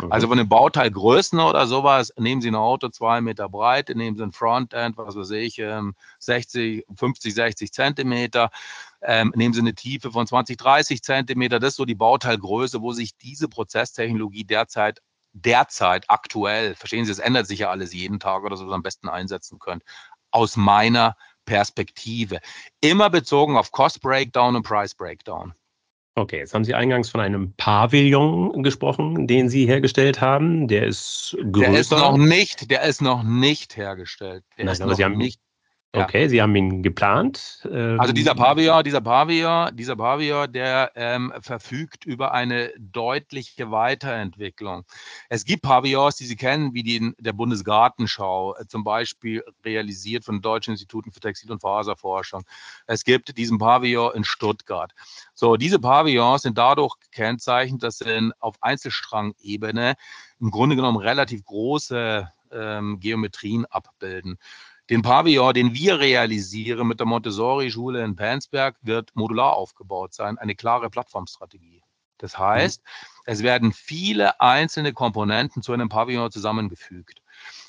Mhm. 0.00 0.12
Also 0.12 0.28
von 0.28 0.38
den 0.38 0.48
Bauteilgrößen 0.48 1.40
oder 1.40 1.66
sowas, 1.66 2.12
nehmen 2.16 2.40
Sie 2.40 2.48
ein 2.48 2.54
Auto 2.54 2.88
zwei 2.88 3.20
Meter 3.20 3.48
breit, 3.48 3.88
nehmen 3.94 4.16
Sie 4.16 4.22
ein 4.22 4.32
Frontend, 4.32 4.96
was 4.96 5.16
weiß 5.16 5.30
ich, 5.30 5.60
60, 6.18 6.84
50, 6.94 7.34
60 7.34 7.72
Zentimeter, 7.72 8.50
ähm, 9.02 9.32
nehmen 9.34 9.54
Sie 9.54 9.60
eine 9.60 9.74
Tiefe 9.74 10.12
von 10.12 10.26
20, 10.26 10.56
30 10.56 11.02
Zentimeter. 11.02 11.58
Das 11.58 11.70
ist 11.70 11.76
so 11.76 11.84
die 11.84 11.94
Bauteilgröße, 11.94 12.80
wo 12.80 12.92
sich 12.92 13.16
diese 13.16 13.48
Prozesstechnologie 13.48 14.44
derzeit 14.44 15.00
derzeit 15.34 16.04
aktuell, 16.08 16.74
verstehen 16.76 17.04
Sie, 17.04 17.12
es 17.12 17.18
ändert 17.18 17.46
sich 17.46 17.58
ja 17.58 17.70
alles 17.70 17.92
jeden 17.92 18.20
Tag 18.20 18.44
oder 18.44 18.56
so, 18.56 18.70
am 18.72 18.82
besten 18.82 19.08
einsetzen 19.08 19.58
können. 19.58 19.82
Aus 20.30 20.56
meiner 20.56 21.16
Perspektive. 21.44 22.40
Immer 22.80 23.10
bezogen 23.10 23.56
auf 23.56 23.72
Cost 23.72 24.00
Breakdown 24.00 24.56
und 24.56 24.62
Price 24.62 24.94
Breakdown. 24.94 25.54
Okay, 26.16 26.38
jetzt 26.38 26.54
haben 26.54 26.64
Sie 26.64 26.74
eingangs 26.74 27.10
von 27.10 27.20
einem 27.20 27.54
Pavillon 27.56 28.62
gesprochen, 28.62 29.26
den 29.26 29.48
Sie 29.48 29.66
hergestellt 29.66 30.20
haben. 30.20 30.68
Der 30.68 30.86
ist 30.86 31.36
größer. 31.50 31.70
Der 31.70 31.80
ist 31.80 31.90
noch 31.90 32.16
nicht, 32.16 32.70
der 32.70 32.82
ist 32.82 33.02
noch 33.02 33.24
nicht 33.24 33.76
hergestellt. 33.76 34.44
Der 34.56 34.66
Nein, 34.66 34.72
ist 34.74 34.80
noch 34.80 35.08
nicht 35.08 35.40
Okay, 36.02 36.28
Sie 36.28 36.42
haben 36.42 36.54
ihn 36.56 36.82
geplant. 36.82 37.66
Ähm 37.70 38.00
also 38.00 38.12
dieser 38.12 38.34
Pavillon, 38.34 38.82
dieser 38.82 39.00
Pavillon, 39.00 39.76
dieser 39.76 39.96
Pavillon, 39.96 40.52
der 40.52 40.90
ähm, 40.96 41.32
verfügt 41.40 42.04
über 42.04 42.32
eine 42.32 42.72
deutliche 42.78 43.70
Weiterentwicklung. 43.70 44.84
Es 45.28 45.44
gibt 45.44 45.62
Pavillons, 45.62 46.16
die 46.16 46.26
Sie 46.26 46.36
kennen, 46.36 46.74
wie 46.74 46.82
die 46.82 47.12
der 47.18 47.32
Bundesgartenschau, 47.32 48.56
äh, 48.56 48.66
zum 48.66 48.82
Beispiel 48.82 49.44
realisiert 49.64 50.24
von 50.24 50.42
Deutschen 50.42 50.72
Instituten 50.72 51.12
für 51.12 51.20
Textil- 51.20 51.52
und 51.52 51.60
Faserforschung. 51.60 52.42
Es 52.86 53.04
gibt 53.04 53.36
diesen 53.38 53.58
Pavillon 53.58 54.14
in 54.14 54.24
Stuttgart. 54.24 54.92
So, 55.34 55.56
diese 55.56 55.78
Pavillons 55.78 56.42
sind 56.42 56.58
dadurch 56.58 56.98
gekennzeichnet, 56.98 57.82
dass 57.82 57.98
sie 57.98 58.32
auf 58.40 58.56
Einzelstrangebene 58.60 59.94
im 60.40 60.50
Grunde 60.50 60.76
genommen 60.76 60.98
relativ 60.98 61.44
große 61.44 62.28
ähm, 62.52 63.00
Geometrien 63.00 63.66
abbilden. 63.66 64.38
Den 64.90 65.00
Pavillon, 65.00 65.54
den 65.54 65.74
wir 65.74 65.98
realisieren 65.98 66.86
mit 66.86 67.00
der 67.00 67.06
Montessori-Schule 67.06 68.04
in 68.04 68.16
Pansberg, 68.16 68.76
wird 68.82 69.10
modular 69.14 69.54
aufgebaut 69.54 70.12
sein, 70.12 70.36
eine 70.36 70.54
klare 70.54 70.90
Plattformstrategie. 70.90 71.82
Das 72.18 72.38
heißt, 72.38 72.82
mhm. 72.82 73.22
es 73.26 73.42
werden 73.42 73.72
viele 73.72 74.40
einzelne 74.40 74.92
Komponenten 74.92 75.62
zu 75.62 75.72
einem 75.72 75.88
Pavillon 75.88 76.30
zusammengefügt. 76.30 77.22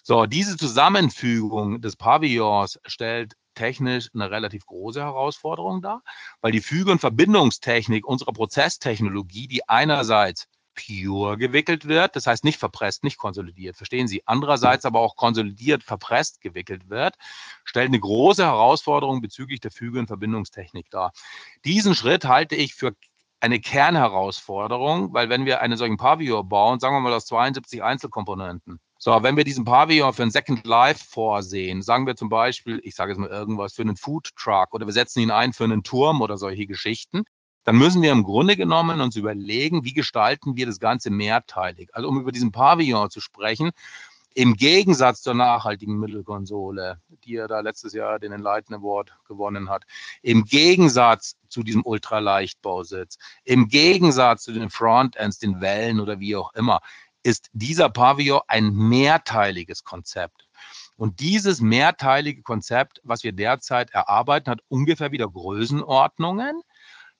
So, 0.04 0.26
diese 0.26 0.58
Zusammenfügung 0.58 1.82
des 1.82 1.96
Pavillons 1.96 2.80
stellt 2.86 3.36
technisch 3.56 4.10
eine 4.14 4.30
relativ 4.30 4.66
große 4.66 5.02
Herausforderung 5.02 5.82
dar, 5.82 6.04
weil 6.42 6.52
die 6.52 6.62
Füge- 6.62 6.92
und 6.92 7.00
Verbindungstechnik 7.00 8.06
unserer 8.06 8.34
Prozesstechnologie, 8.34 9.48
die 9.48 9.68
einerseits 9.68 10.48
pure 10.76 11.38
gewickelt 11.38 11.88
wird, 11.88 12.16
das 12.16 12.28
heißt 12.28 12.44
nicht 12.44 12.60
verpresst, 12.60 13.04
nicht 13.04 13.18
konsolidiert, 13.18 13.76
verstehen 13.76 14.08
Sie? 14.08 14.22
Andererseits 14.26 14.86
aber 14.86 15.00
auch 15.00 15.16
konsolidiert, 15.16 15.84
verpresst 15.84 16.42
gewickelt 16.42 16.90
wird, 16.90 17.16
stellt 17.64 17.88
eine 17.88 18.00
große 18.00 18.44
Herausforderung 18.44 19.22
bezüglich 19.22 19.62
der 19.62 19.72
Füge- 19.72 20.00
und 20.00 20.08
Verbindungstechnik 20.08 20.90
dar. 20.90 21.12
Diesen 21.64 21.96
Schritt 21.96 22.26
halte 22.26 22.56
ich 22.56 22.76
für 22.76 22.96
eine 23.40 23.60
Kernherausforderung, 23.60 25.14
weil 25.14 25.30
wenn 25.30 25.46
wir 25.46 25.62
einen 25.62 25.78
solchen 25.78 25.98
Pavillon 25.98 26.48
bauen, 26.48 26.80
sagen 26.80 26.96
wir 26.96 27.02
mal 27.02 27.14
aus 27.14 27.26
72 27.28 27.84
Einzelkomponenten, 27.84 28.80
so, 28.98 29.22
wenn 29.22 29.38
wir 29.38 29.44
diesen 29.44 29.66
Pavillon 29.66 30.14
für 30.14 30.24
ein 30.24 30.32
Second 30.32 30.66
Life 30.66 31.06
vorsehen, 31.08 31.82
sagen 31.82 32.08
wir 32.08 32.16
zum 32.16 32.30
Beispiel, 32.30 32.80
ich 32.84 32.96
sage 32.96 33.12
jetzt 33.12 33.20
mal 33.20 33.30
irgendwas, 33.30 33.74
für 33.74 33.84
einen 33.84 33.98
Food 33.98 34.32
Truck 34.36 34.74
oder 34.74 34.88
wir 34.88 34.94
setzen 34.94 35.20
ihn 35.20 35.32
ein 35.32 35.54
für 35.54 35.66
einen 35.66 35.84
Turm 35.84 36.22
oder 36.22 36.38
solche 36.38 36.66
Geschichten, 36.66 37.24
dann 37.66 37.78
müssen 37.78 38.02
wir 38.02 38.12
im 38.12 38.24
Grunde 38.24 38.56
genommen 38.56 39.02
uns 39.02 39.16
überlegen, 39.16 39.84
wie 39.84 39.94
gestalten 39.94 40.56
wir 40.56 40.68
das 40.68 40.80
Ganze 40.80 41.10
mehrteilig. 41.10 41.90
Also 41.94 42.08
um 42.08 42.22
über 42.22 42.32
diesen 42.32 42.52
Pavillon 42.52 43.10
zu 43.10 43.20
sprechen, 43.20 43.72
im 44.36 44.56
Gegensatz 44.56 45.22
zur 45.22 45.34
nachhaltigen 45.34 45.98
Mittelkonsole, 45.98 47.02
die 47.24 47.34
ja 47.34 47.48
da 47.48 47.62
letztes 47.62 47.94
Jahr 47.94 48.20
den 48.20 48.34
Enlighten 48.34 48.76
Award 48.76 49.14
gewonnen 49.28 49.70
hat, 49.70 49.86
im 50.22 50.44
Gegensatz 50.46 51.38
zu 51.48 51.64
diesem 51.64 51.84
Ultraleichtbausitz, 51.86 53.18
im 53.46 53.68
Gegensatz 53.68 54.44
zu 54.44 54.52
den 54.52 54.70
Frontends, 54.70 55.40
den 55.40 55.60
Wellen 55.62 56.00
oder 56.00 56.20
wie 56.20 56.36
auch 56.36 56.54
immer, 56.54 56.82
ist 57.24 57.50
dieser 57.54 57.90
Pavillon 57.90 58.42
ein 58.48 58.74
mehrteiliges 58.74 59.84
Konzept. 59.84 60.48
Und 60.98 61.20
dieses 61.20 61.62
mehrteilige 61.62 62.44
Konzept, 62.44 63.02
was 63.04 63.24
wir 63.24 63.32
derzeit 63.32 63.90
erarbeiten, 63.92 64.52
hat 64.52 64.62
ungefähr 64.68 65.12
wieder 65.12 65.28
Größenordnungen, 65.28 66.62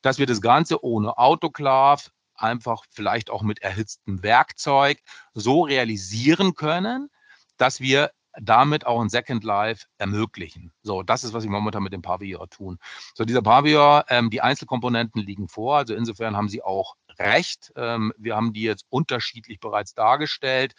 dass 0.06 0.20
wir 0.20 0.28
das 0.28 0.40
Ganze 0.40 0.84
ohne 0.84 1.18
Autoklav, 1.18 2.12
einfach 2.36 2.84
vielleicht 2.92 3.32
auch 3.32 3.42
mit 3.42 3.64
erhitztem 3.64 4.22
Werkzeug 4.22 5.00
so 5.34 5.64
realisieren 5.64 6.54
können, 6.54 7.10
dass 7.58 7.80
wir 7.80 8.12
damit 8.40 8.86
auch 8.86 9.02
ein 9.02 9.10
Second 9.10 9.44
Life 9.44 9.88
ermöglichen. 9.98 10.72
So, 10.84 11.02
das 11.02 11.24
ist, 11.24 11.34
was 11.34 11.44
wir 11.44 11.50
momentan 11.50 11.82
mit 11.82 11.94
dem 11.94 12.04
Pavillon 12.04 12.48
tun. 12.50 12.78
So, 13.16 13.26
dieser 13.26 13.42
Pavillon, 13.42 14.04
ähm, 14.10 14.30
die 14.30 14.42
Einzelkomponenten 14.42 15.24
liegen 15.24 15.48
vor, 15.48 15.78
also 15.78 15.96
insofern 15.96 16.38
haben 16.38 16.50
Sie 16.50 16.62
auch 16.62 16.96
recht. 17.18 17.72
Ähm, 17.76 18.14
wir 18.18 18.36
haben 18.36 18.54
die 18.54 18.64
jetzt 18.64 18.86
unterschiedlich 18.90 19.60
bereits 19.60 19.96
dargestellt. 19.96 20.76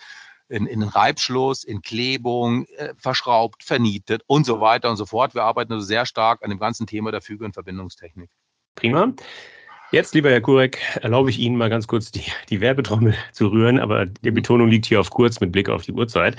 In, 0.48 0.66
in 0.66 0.84
Reibschluss, 0.84 1.64
in 1.64 1.82
Klebung, 1.82 2.66
äh, 2.76 2.94
verschraubt, 2.96 3.64
vernietet 3.64 4.22
und 4.28 4.46
so 4.46 4.60
weiter 4.60 4.88
und 4.88 4.96
so 4.96 5.06
fort. 5.06 5.34
Wir 5.34 5.42
arbeiten 5.42 5.72
also 5.72 5.84
sehr 5.84 6.06
stark 6.06 6.44
an 6.44 6.50
dem 6.50 6.60
ganzen 6.60 6.86
Thema 6.86 7.10
der 7.10 7.22
Füge- 7.22 7.44
und 7.44 7.54
Verbindungstechnik. 7.54 8.30
Prima. 8.76 9.12
Jetzt, 9.90 10.14
lieber 10.14 10.30
Herr 10.30 10.40
Kurek, 10.40 10.78
erlaube 11.00 11.30
ich 11.30 11.38
Ihnen 11.38 11.56
mal 11.56 11.70
ganz 11.70 11.86
kurz 11.86 12.10
die, 12.10 12.24
die 12.50 12.60
Werbetrommel 12.60 13.14
zu 13.32 13.48
rühren, 13.48 13.80
aber 13.80 14.06
die 14.06 14.30
Betonung 14.30 14.68
liegt 14.68 14.86
hier 14.86 15.00
auf 15.00 15.10
kurz 15.10 15.40
mit 15.40 15.52
Blick 15.52 15.68
auf 15.68 15.82
die 15.82 15.92
Uhrzeit. 15.92 16.36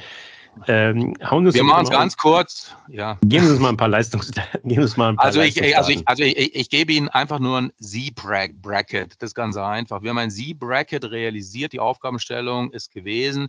Ähm, 0.67 1.15
Wir 1.19 1.63
machen 1.63 1.83
es 1.83 1.89
ganz 1.91 2.17
kurz. 2.17 2.75
Ja. 2.88 3.17
Geben 3.23 3.45
Sie 3.45 3.51
uns 3.51 3.59
mal 3.59 3.69
ein 3.69 3.77
paar 3.77 3.88
Leistungs. 3.88 4.31
Geben 4.63 4.81
uns 4.81 4.97
mal 4.97 5.09
ein 5.09 5.15
paar 5.15 5.25
also, 5.25 5.41
ich, 5.41 5.77
also, 5.77 5.91
ich, 5.91 6.07
also 6.07 6.23
ich, 6.23 6.55
ich, 6.55 6.69
gebe 6.69 6.93
Ihnen 6.93 7.09
einfach 7.09 7.39
nur 7.39 7.57
ein 7.57 7.71
Z-Bracket. 7.79 9.15
Das 9.19 9.29
ist 9.29 9.35
ganz 9.35 9.55
einfach. 9.55 10.01
Wir 10.01 10.09
haben 10.09 10.17
ein 10.17 10.31
Z-Bracket 10.31 11.05
realisiert. 11.05 11.73
Die 11.73 11.79
Aufgabenstellung 11.79 12.71
ist 12.71 12.91
gewesen, 12.91 13.47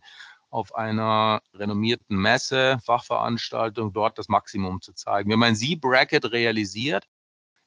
auf 0.51 0.75
einer 0.75 1.41
renommierten 1.55 2.17
Messe, 2.17 2.79
Fachveranstaltung, 2.85 3.93
dort 3.93 4.19
das 4.19 4.29
Maximum 4.29 4.81
zu 4.81 4.93
zeigen. 4.93 5.29
Wir 5.31 5.35
haben 5.35 5.43
ein 5.43 5.57
Z-Bracket 5.57 6.31
realisiert. 6.33 7.05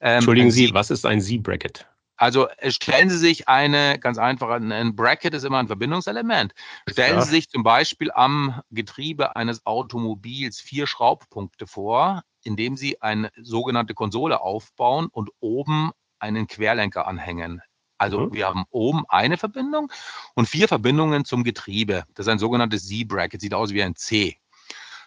Ähm, 0.02 0.16
Entschuldigen 0.16 0.52
Sie, 0.52 0.74
was 0.74 0.90
ist 0.90 1.06
ein 1.06 1.22
Z-Bracket? 1.22 1.88
Also 2.18 2.48
stellen 2.68 3.10
Sie 3.10 3.18
sich 3.18 3.48
eine 3.48 3.98
ganz 3.98 4.20
einfache, 4.20 4.54
ein 4.54 4.96
Bracket 4.96 5.34
ist 5.34 5.44
immer 5.44 5.58
ein 5.58 5.68
Verbindungselement. 5.68 6.54
Stellen 6.88 7.16
ja. 7.16 7.22
Sie 7.22 7.32
sich 7.32 7.50
zum 7.50 7.64
Beispiel 7.64 8.12
am 8.12 8.62
Getriebe 8.70 9.36
eines 9.36 9.66
Automobils 9.66 10.60
vier 10.60 10.86
Schraubpunkte 10.86 11.66
vor, 11.66 12.22
indem 12.44 12.78
Sie 12.78 13.02
eine 13.02 13.32
sogenannte 13.42 13.96
Konsole 13.96 14.42
aufbauen 14.42 15.08
und 15.08 15.32
oben 15.40 15.92
einen 16.20 16.46
Querlenker 16.46 17.08
anhängen. 17.08 17.62
Also 17.98 18.20
mhm. 18.22 18.34
wir 18.34 18.48
haben 18.48 18.66
oben 18.70 19.04
eine 19.10 19.38
Verbindung 19.38 19.92
und 20.36 20.48
vier 20.48 20.68
Verbindungen 20.68 21.26
zum 21.26 21.44
Getriebe. 21.44 22.04
Das 22.16 22.26
ist 22.26 22.32
ein 22.32 22.40
sogenanntes 22.40 22.88
Z-Bracket, 22.88 23.42
sieht 23.42 23.54
aus 23.54 23.74
wie 23.74 23.84
ein 23.84 23.96
C. 23.96 24.38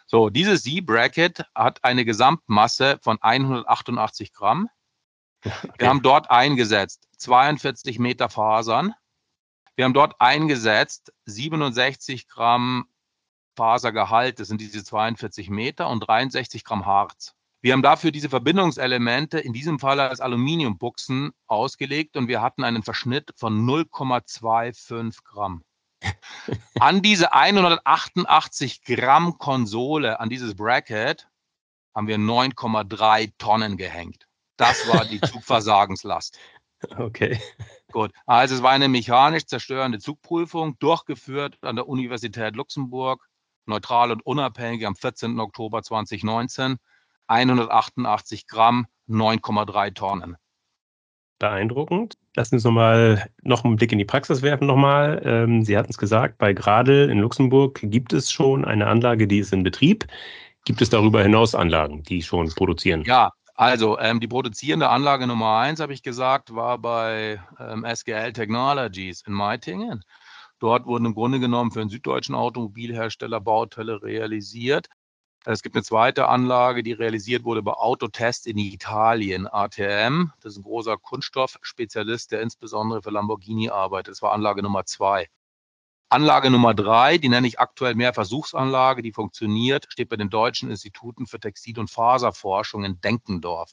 So, 0.06 0.30
dieses 0.30 0.62
Z-Bracket 0.64 1.44
hat 1.54 1.82
eine 1.82 2.04
Gesamtmasse 2.04 2.98
von 3.02 3.18
188 3.20 4.32
Gramm. 4.32 4.68
Okay. 5.44 5.68
Wir 5.78 5.88
haben 5.88 6.02
dort 6.02 6.30
eingesetzt 6.30 7.08
42 7.18 7.98
Meter 7.98 8.28
Fasern. 8.28 8.94
Wir 9.76 9.84
haben 9.84 9.94
dort 9.94 10.20
eingesetzt 10.20 11.12
67 11.26 12.28
Gramm 12.28 12.86
Fasergehalt, 13.56 14.40
das 14.40 14.48
sind 14.48 14.60
diese 14.60 14.84
42 14.84 15.50
Meter 15.50 15.88
und 15.88 16.00
63 16.00 16.64
Gramm 16.64 16.86
Harz. 16.86 17.34
Wir 17.60 17.72
haben 17.72 17.82
dafür 17.82 18.10
diese 18.10 18.28
Verbindungselemente 18.28 19.38
in 19.38 19.52
diesem 19.52 19.78
Fall 19.78 19.98
als 19.98 20.20
Aluminiumbuchsen 20.20 21.32
ausgelegt 21.46 22.16
und 22.16 22.28
wir 22.28 22.42
hatten 22.42 22.62
einen 22.62 22.82
Verschnitt 22.82 23.32
von 23.36 23.66
0,25 23.66 25.24
Gramm. 25.24 25.62
An 26.78 27.00
diese 27.00 27.32
188 27.32 28.82
Gramm 28.82 29.38
Konsole, 29.38 30.20
an 30.20 30.28
dieses 30.28 30.54
Bracket, 30.54 31.26
haben 31.94 32.06
wir 32.06 32.18
9,3 32.18 33.32
Tonnen 33.38 33.78
gehängt. 33.78 34.26
Das 34.56 34.88
war 34.88 35.04
die 35.04 35.20
Zugversagenslast. 35.20 36.38
Okay. 36.98 37.40
Gut. 37.92 38.12
Also 38.26 38.56
es 38.56 38.62
war 38.62 38.70
eine 38.70 38.88
mechanisch 38.88 39.46
zerstörende 39.46 39.98
Zugprüfung, 39.98 40.78
durchgeführt 40.78 41.58
an 41.62 41.76
der 41.76 41.88
Universität 41.88 42.56
Luxemburg, 42.56 43.26
neutral 43.66 44.12
und 44.12 44.24
unabhängig 44.26 44.86
am 44.86 44.96
14. 44.96 45.38
Oktober 45.40 45.82
2019. 45.82 46.76
188 47.26 48.46
Gramm, 48.46 48.86
9,3 49.08 49.94
Tonnen. 49.94 50.36
Beeindruckend. 51.38 52.16
Lassen 52.36 52.50
Sie 52.50 52.56
uns 52.56 52.64
nochmal 52.64 53.30
noch 53.42 53.64
einen 53.64 53.76
Blick 53.76 53.92
in 53.92 53.98
die 53.98 54.04
Praxis 54.04 54.42
werfen 54.42 54.66
nochmal. 54.66 55.22
Ähm, 55.24 55.64
Sie 55.64 55.76
hatten 55.76 55.90
es 55.90 55.98
gesagt, 55.98 56.38
bei 56.38 56.52
Gradl 56.52 57.08
in 57.10 57.18
Luxemburg 57.18 57.80
gibt 57.82 58.12
es 58.12 58.30
schon 58.30 58.64
eine 58.64 58.86
Anlage, 58.86 59.26
die 59.26 59.38
ist 59.38 59.52
in 59.52 59.62
Betrieb. 59.62 60.06
Gibt 60.64 60.80
es 60.80 60.90
darüber 60.90 61.22
hinaus 61.22 61.54
Anlagen, 61.54 62.02
die 62.02 62.22
schon 62.22 62.48
produzieren? 62.48 63.02
Ja, 63.04 63.30
also 63.54 63.98
ähm, 63.98 64.20
die 64.20 64.28
produzierende 64.28 64.88
Anlage 64.88 65.26
Nummer 65.26 65.58
eins, 65.58 65.80
habe 65.80 65.92
ich 65.92 66.02
gesagt, 66.02 66.54
war 66.54 66.78
bei 66.78 67.40
ähm, 67.60 67.84
SGL 67.84 68.32
Technologies 68.32 69.22
in 69.26 69.32
Meitingen. 69.32 70.04
Dort 70.58 70.86
wurden 70.86 71.06
im 71.06 71.14
Grunde 71.14 71.40
genommen 71.40 71.70
für 71.70 71.80
einen 71.80 71.90
süddeutschen 71.90 72.34
Automobilhersteller 72.34 73.40
Bauteile 73.40 74.02
realisiert. 74.02 74.88
Es 75.44 75.62
gibt 75.62 75.76
eine 75.76 75.84
zweite 75.84 76.28
Anlage, 76.28 76.82
die 76.82 76.92
realisiert 76.92 77.44
wurde 77.44 77.62
bei 77.62 77.72
Autotest 77.72 78.46
in 78.46 78.56
Italien, 78.56 79.46
ATM. 79.46 80.32
Das 80.40 80.52
ist 80.52 80.58
ein 80.58 80.62
großer 80.62 80.96
Kunststoffspezialist, 80.96 82.32
der 82.32 82.40
insbesondere 82.40 83.02
für 83.02 83.10
Lamborghini 83.10 83.68
arbeitet. 83.68 84.12
Das 84.12 84.22
war 84.22 84.32
Anlage 84.32 84.62
Nummer 84.62 84.86
zwei. 84.86 85.28
Anlage 86.08 86.50
Nummer 86.50 86.74
drei, 86.74 87.18
die 87.18 87.28
nenne 87.28 87.46
ich 87.46 87.58
aktuell 87.58 87.94
mehr 87.94 88.14
Versuchsanlage, 88.14 89.02
die 89.02 89.12
funktioniert, 89.12 89.86
steht 89.88 90.08
bei 90.08 90.16
den 90.16 90.30
Deutschen 90.30 90.70
Instituten 90.70 91.26
für 91.26 91.40
Textil- 91.40 91.78
und 91.78 91.90
Faserforschung 91.90 92.84
in 92.84 93.00
Denkendorf. 93.00 93.72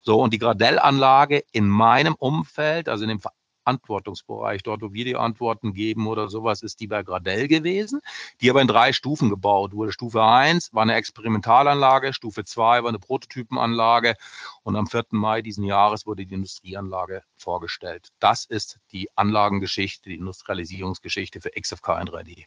So, 0.00 0.20
und 0.20 0.32
die 0.34 0.38
Gradell-Anlage 0.38 1.44
in 1.52 1.66
meinem 1.66 2.14
Umfeld, 2.14 2.88
also 2.88 3.04
in 3.04 3.08
dem 3.08 3.20
Verantwortungsbereich, 3.64 4.62
dort 4.62 4.82
wo 4.82 4.92
wir 4.92 5.04
die 5.04 5.16
Antworten 5.16 5.72
geben 5.72 6.06
oder 6.06 6.28
sowas, 6.28 6.62
ist 6.62 6.80
die 6.80 6.86
bei 6.86 7.02
Gradell 7.02 7.48
gewesen, 7.48 8.00
die 8.40 8.50
aber 8.50 8.60
in 8.60 8.68
drei 8.68 8.92
Stufen 8.92 9.30
gebaut 9.30 9.72
wurde. 9.72 9.92
Stufe 9.92 10.22
1 10.22 10.72
war 10.74 10.82
eine 10.82 10.94
Experimentalanlage, 10.94 12.12
Stufe 12.12 12.44
2 12.44 12.82
war 12.82 12.88
eine 12.88 12.98
Prototypenanlage 12.98 14.14
und 14.62 14.76
am 14.76 14.86
4. 14.86 15.04
Mai 15.10 15.42
diesen 15.42 15.64
Jahres 15.64 16.06
wurde 16.06 16.26
die 16.26 16.34
Industrieanlage 16.34 17.22
vorgestellt. 17.36 18.08
Das 18.20 18.44
ist 18.44 18.78
die 18.92 19.08
Anlagengeschichte, 19.16 20.10
die 20.10 20.16
Industrialisierungsgeschichte 20.16 21.40
für 21.40 21.50
XFK 21.50 22.00
in 22.00 22.08
3D. 22.08 22.44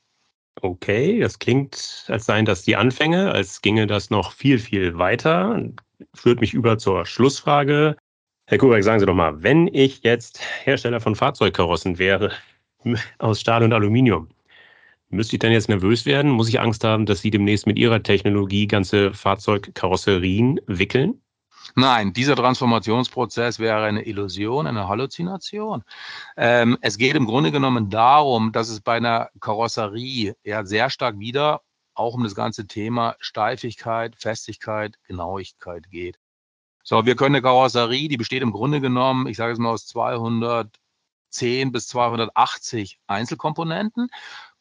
Okay, 0.61 1.19
das 1.19 1.37
klingt, 1.37 2.05
als 2.07 2.25
seien 2.25 2.45
das 2.45 2.63
die 2.63 2.75
Anfänge, 2.75 3.31
als 3.31 3.61
ginge 3.61 3.85
das 3.85 4.09
noch 4.09 4.31
viel, 4.31 4.57
viel 4.57 4.97
weiter. 4.97 5.61
Führt 6.15 6.41
mich 6.41 6.53
über 6.53 6.79
zur 6.79 7.05
Schlussfrage. 7.05 7.95
Herr 8.49 8.59
Kubeck, 8.59 8.81
sagen 8.81 9.01
Sie 9.01 9.05
doch 9.05 9.13
mal, 9.13 9.43
wenn 9.43 9.67
ich 9.67 10.03
jetzt 10.03 10.39
Hersteller 10.63 11.01
von 11.01 11.17
Fahrzeugkarossen 11.17 11.99
wäre, 11.99 12.31
aus 13.19 13.41
Stahl 13.41 13.61
und 13.61 13.73
Aluminium, 13.73 14.29
müsste 15.09 15.35
ich 15.35 15.41
dann 15.41 15.51
jetzt 15.51 15.67
nervös 15.67 16.05
werden? 16.05 16.31
Muss 16.31 16.47
ich 16.47 16.61
Angst 16.61 16.85
haben, 16.85 17.05
dass 17.05 17.19
Sie 17.19 17.29
demnächst 17.29 17.67
mit 17.67 17.77
Ihrer 17.77 18.01
Technologie 18.03 18.65
ganze 18.65 19.13
Fahrzeugkarosserien 19.13 20.61
wickeln? 20.65 21.21
Nein, 21.75 22.13
dieser 22.13 22.37
Transformationsprozess 22.37 23.59
wäre 23.59 23.83
eine 23.83 24.05
Illusion, 24.05 24.65
eine 24.65 24.87
Halluzination. 24.87 25.83
Ähm, 26.37 26.77
es 26.79 26.97
geht 26.97 27.17
im 27.17 27.25
Grunde 27.25 27.51
genommen 27.51 27.89
darum, 27.89 28.53
dass 28.53 28.69
es 28.69 28.79
bei 28.79 28.95
einer 28.95 29.29
Karosserie 29.41 30.37
ja 30.45 30.63
sehr 30.63 30.89
stark 30.89 31.19
wieder 31.19 31.63
auch 31.95 32.13
um 32.13 32.23
das 32.23 32.33
ganze 32.33 32.65
Thema 32.65 33.17
Steifigkeit, 33.19 34.15
Festigkeit, 34.15 34.95
Genauigkeit 35.05 35.89
geht. 35.89 36.17
So, 36.89 37.05
wir 37.05 37.17
können 37.17 37.35
eine 37.35 37.41
Karosserie, 37.41 38.07
die 38.07 38.15
besteht 38.15 38.41
im 38.41 38.53
Grunde 38.53 38.79
genommen, 38.79 39.27
ich 39.27 39.35
sage 39.35 39.51
es 39.51 39.59
mal 39.59 39.71
aus 39.71 39.87
210 39.87 40.71
bis 41.73 41.89
280 41.89 43.01
Einzelkomponenten, 43.07 44.07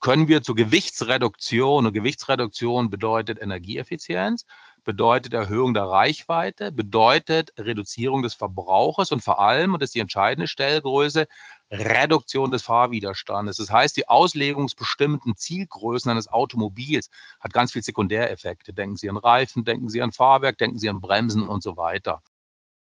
können 0.00 0.26
wir 0.26 0.42
zur 0.42 0.56
Gewichtsreduktion, 0.56 1.86
und 1.86 1.92
Gewichtsreduktion 1.92 2.90
bedeutet 2.90 3.40
Energieeffizienz, 3.40 4.44
bedeutet 4.86 5.34
Erhöhung 5.34 5.74
der 5.74 5.84
Reichweite, 5.84 6.72
bedeutet 6.72 7.52
Reduzierung 7.58 8.22
des 8.22 8.32
Verbrauches 8.32 9.12
und 9.12 9.22
vor 9.22 9.40
allem, 9.40 9.74
und 9.74 9.82
das 9.82 9.88
ist 9.88 9.96
die 9.96 10.00
entscheidende 10.00 10.48
Stellgröße, 10.48 11.26
Reduktion 11.70 12.50
des 12.50 12.62
Fahrwiderstandes. 12.62 13.56
Das 13.56 13.70
heißt, 13.70 13.96
die 13.96 14.08
auslegungsbestimmten 14.08 15.36
Zielgrößen 15.36 16.10
eines 16.10 16.28
Automobils 16.28 17.10
hat 17.40 17.52
ganz 17.52 17.72
viel 17.72 17.82
Sekundäreffekte. 17.82 18.72
Denken 18.72 18.96
Sie 18.96 19.10
an 19.10 19.16
Reifen, 19.16 19.64
denken 19.64 19.88
Sie 19.88 20.00
an 20.00 20.12
Fahrwerk, 20.12 20.58
denken 20.58 20.78
Sie 20.78 20.88
an 20.88 21.00
Bremsen 21.00 21.46
und 21.48 21.62
so 21.62 21.76
weiter. 21.76 22.22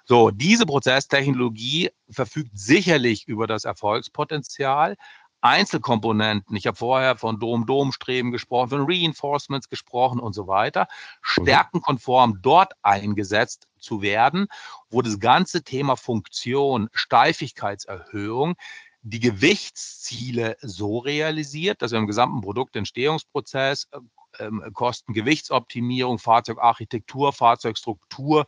So, 0.05 0.30
diese 0.30 0.66
Prozesstechnologie 0.66 1.91
verfügt 2.11 2.51
sicherlich 2.59 3.28
über 3.28 3.47
das 3.47 3.64
Erfolgspotenzial, 3.64 4.97
Einzelkomponenten, 5.41 6.57
ich 6.57 6.66
habe 6.66 6.76
vorher 6.76 7.16
von 7.16 7.38
Dom-Dom-Streben 7.38 8.30
gesprochen, 8.30 8.70
von 8.70 8.84
Reinforcements 8.86 9.68
gesprochen 9.68 10.20
und 10.20 10.34
so 10.34 10.47
weiter, 10.47 10.82
mhm. 10.82 11.43
stärkenkonform 11.45 12.38
dort 12.43 12.72
eingesetzt 12.82 13.68
zu 13.78 14.03
werden, 14.03 14.49
wo 14.91 15.03
das 15.03 15.18
ganze 15.18 15.62
Thema 15.62 15.97
Funktion, 15.97 16.88
Steifigkeitserhöhung, 16.93 18.55
die 19.03 19.20
Gewichtsziele 19.20 20.57
so 20.61 20.99
realisiert, 20.99 21.80
dass 21.80 21.93
wir 21.93 21.99
im 21.99 22.07
gesamten 22.07 22.43
Produktentstehungsprozess 22.43 23.88
äh, 23.93 23.99
ähm, 24.39 24.62
Kostengewichtsoptimierung, 24.72 26.18
Fahrzeugarchitektur, 26.18 27.33
Fahrzeugstruktur, 27.33 28.47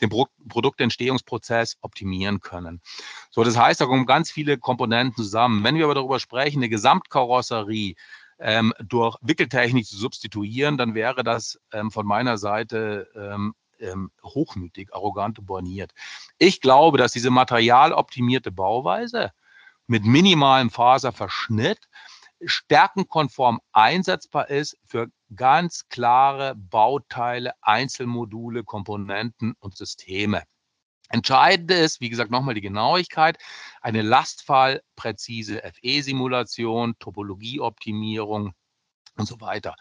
den 0.00 0.08
Pro 0.08 0.26
Produktentstehungsprozess 0.48 1.78
optimieren 1.80 2.40
können. 2.40 2.80
So, 3.30 3.44
das 3.44 3.56
heißt, 3.56 3.80
da 3.80 3.86
kommen 3.86 4.06
ganz 4.06 4.30
viele 4.30 4.58
Komponenten 4.58 5.16
zusammen. 5.16 5.64
Wenn 5.64 5.76
wir 5.76 5.84
aber 5.84 5.94
darüber 5.94 6.20
sprechen, 6.20 6.58
eine 6.58 6.68
Gesamtkarosserie 6.68 7.94
ähm, 8.38 8.72
durch 8.78 9.16
Wickeltechnik 9.22 9.86
zu 9.86 9.96
substituieren, 9.96 10.76
dann 10.76 10.94
wäre 10.94 11.24
das 11.24 11.58
ähm, 11.72 11.90
von 11.90 12.06
meiner 12.06 12.38
Seite 12.38 13.08
ähm, 13.14 13.54
ähm 13.78 14.10
hochmütig, 14.22 14.94
arrogant 14.94 15.38
und 15.38 15.46
borniert. 15.46 15.92
Ich 16.38 16.60
glaube, 16.60 16.98
dass 16.98 17.12
diese 17.12 17.30
materialoptimierte 17.30 18.52
Bauweise 18.52 19.32
mit 19.86 20.04
minimalem 20.04 20.70
Faserverschnitt 20.70 21.88
stärkenkonform 22.46 23.60
einsetzbar 23.72 24.50
ist 24.50 24.76
für 24.86 25.08
ganz 25.34 25.88
klare 25.88 26.54
Bauteile, 26.56 27.52
Einzelmodule, 27.60 28.64
Komponenten 28.64 29.54
und 29.58 29.76
Systeme. 29.76 30.42
Entscheidend 31.10 31.70
ist, 31.70 32.00
wie 32.00 32.08
gesagt, 32.08 32.30
nochmal 32.30 32.54
die 32.54 32.60
Genauigkeit, 32.60 33.38
eine 33.80 34.02
lastfallpräzise 34.02 35.62
FE-Simulation, 35.62 36.98
Topologieoptimierung 36.98 38.54
und 39.16 39.26
so 39.26 39.40
weiter. 39.40 39.76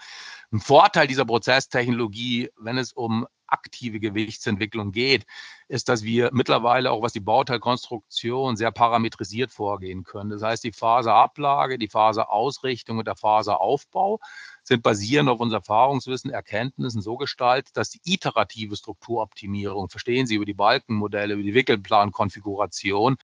Ein 0.51 0.59
Vorteil 0.59 1.07
dieser 1.07 1.25
Prozesstechnologie, 1.25 2.49
wenn 2.57 2.77
es 2.77 2.93
um 2.93 3.25
aktive 3.53 3.99
Gewichtsentwicklung 3.99 4.91
geht, 4.91 5.25
ist, 5.67 5.87
dass 5.87 6.03
wir 6.03 6.31
mittlerweile 6.33 6.91
auch 6.91 7.01
was 7.01 7.13
die 7.13 7.19
Bauteilkonstruktion 7.19 8.57
sehr 8.57 8.71
parametrisiert 8.71 9.51
vorgehen 9.51 10.03
können. 10.03 10.31
Das 10.31 10.41
heißt, 10.41 10.63
die 10.63 10.71
Faserablage, 10.71 11.77
die 11.77 11.87
Faserausrichtung 11.87 12.97
und 12.97 13.07
der 13.07 13.15
Faseraufbau 13.15 14.19
sind 14.63 14.81
basierend 14.81 15.29
auf 15.29 15.39
unser 15.39 15.57
Erfahrungswissen, 15.57 16.31
Erkenntnissen 16.31 17.01
so 17.01 17.17
gestaltet, 17.17 17.77
dass 17.77 17.89
die 17.89 18.01
iterative 18.05 18.75
Strukturoptimierung, 18.75 19.89
verstehen 19.89 20.25
Sie 20.25 20.35
über 20.35 20.45
die 20.45 20.53
Balkenmodelle, 20.53 21.35
über 21.35 21.43
die 21.43 21.53
Wickelplankonfiguration, 21.53 23.17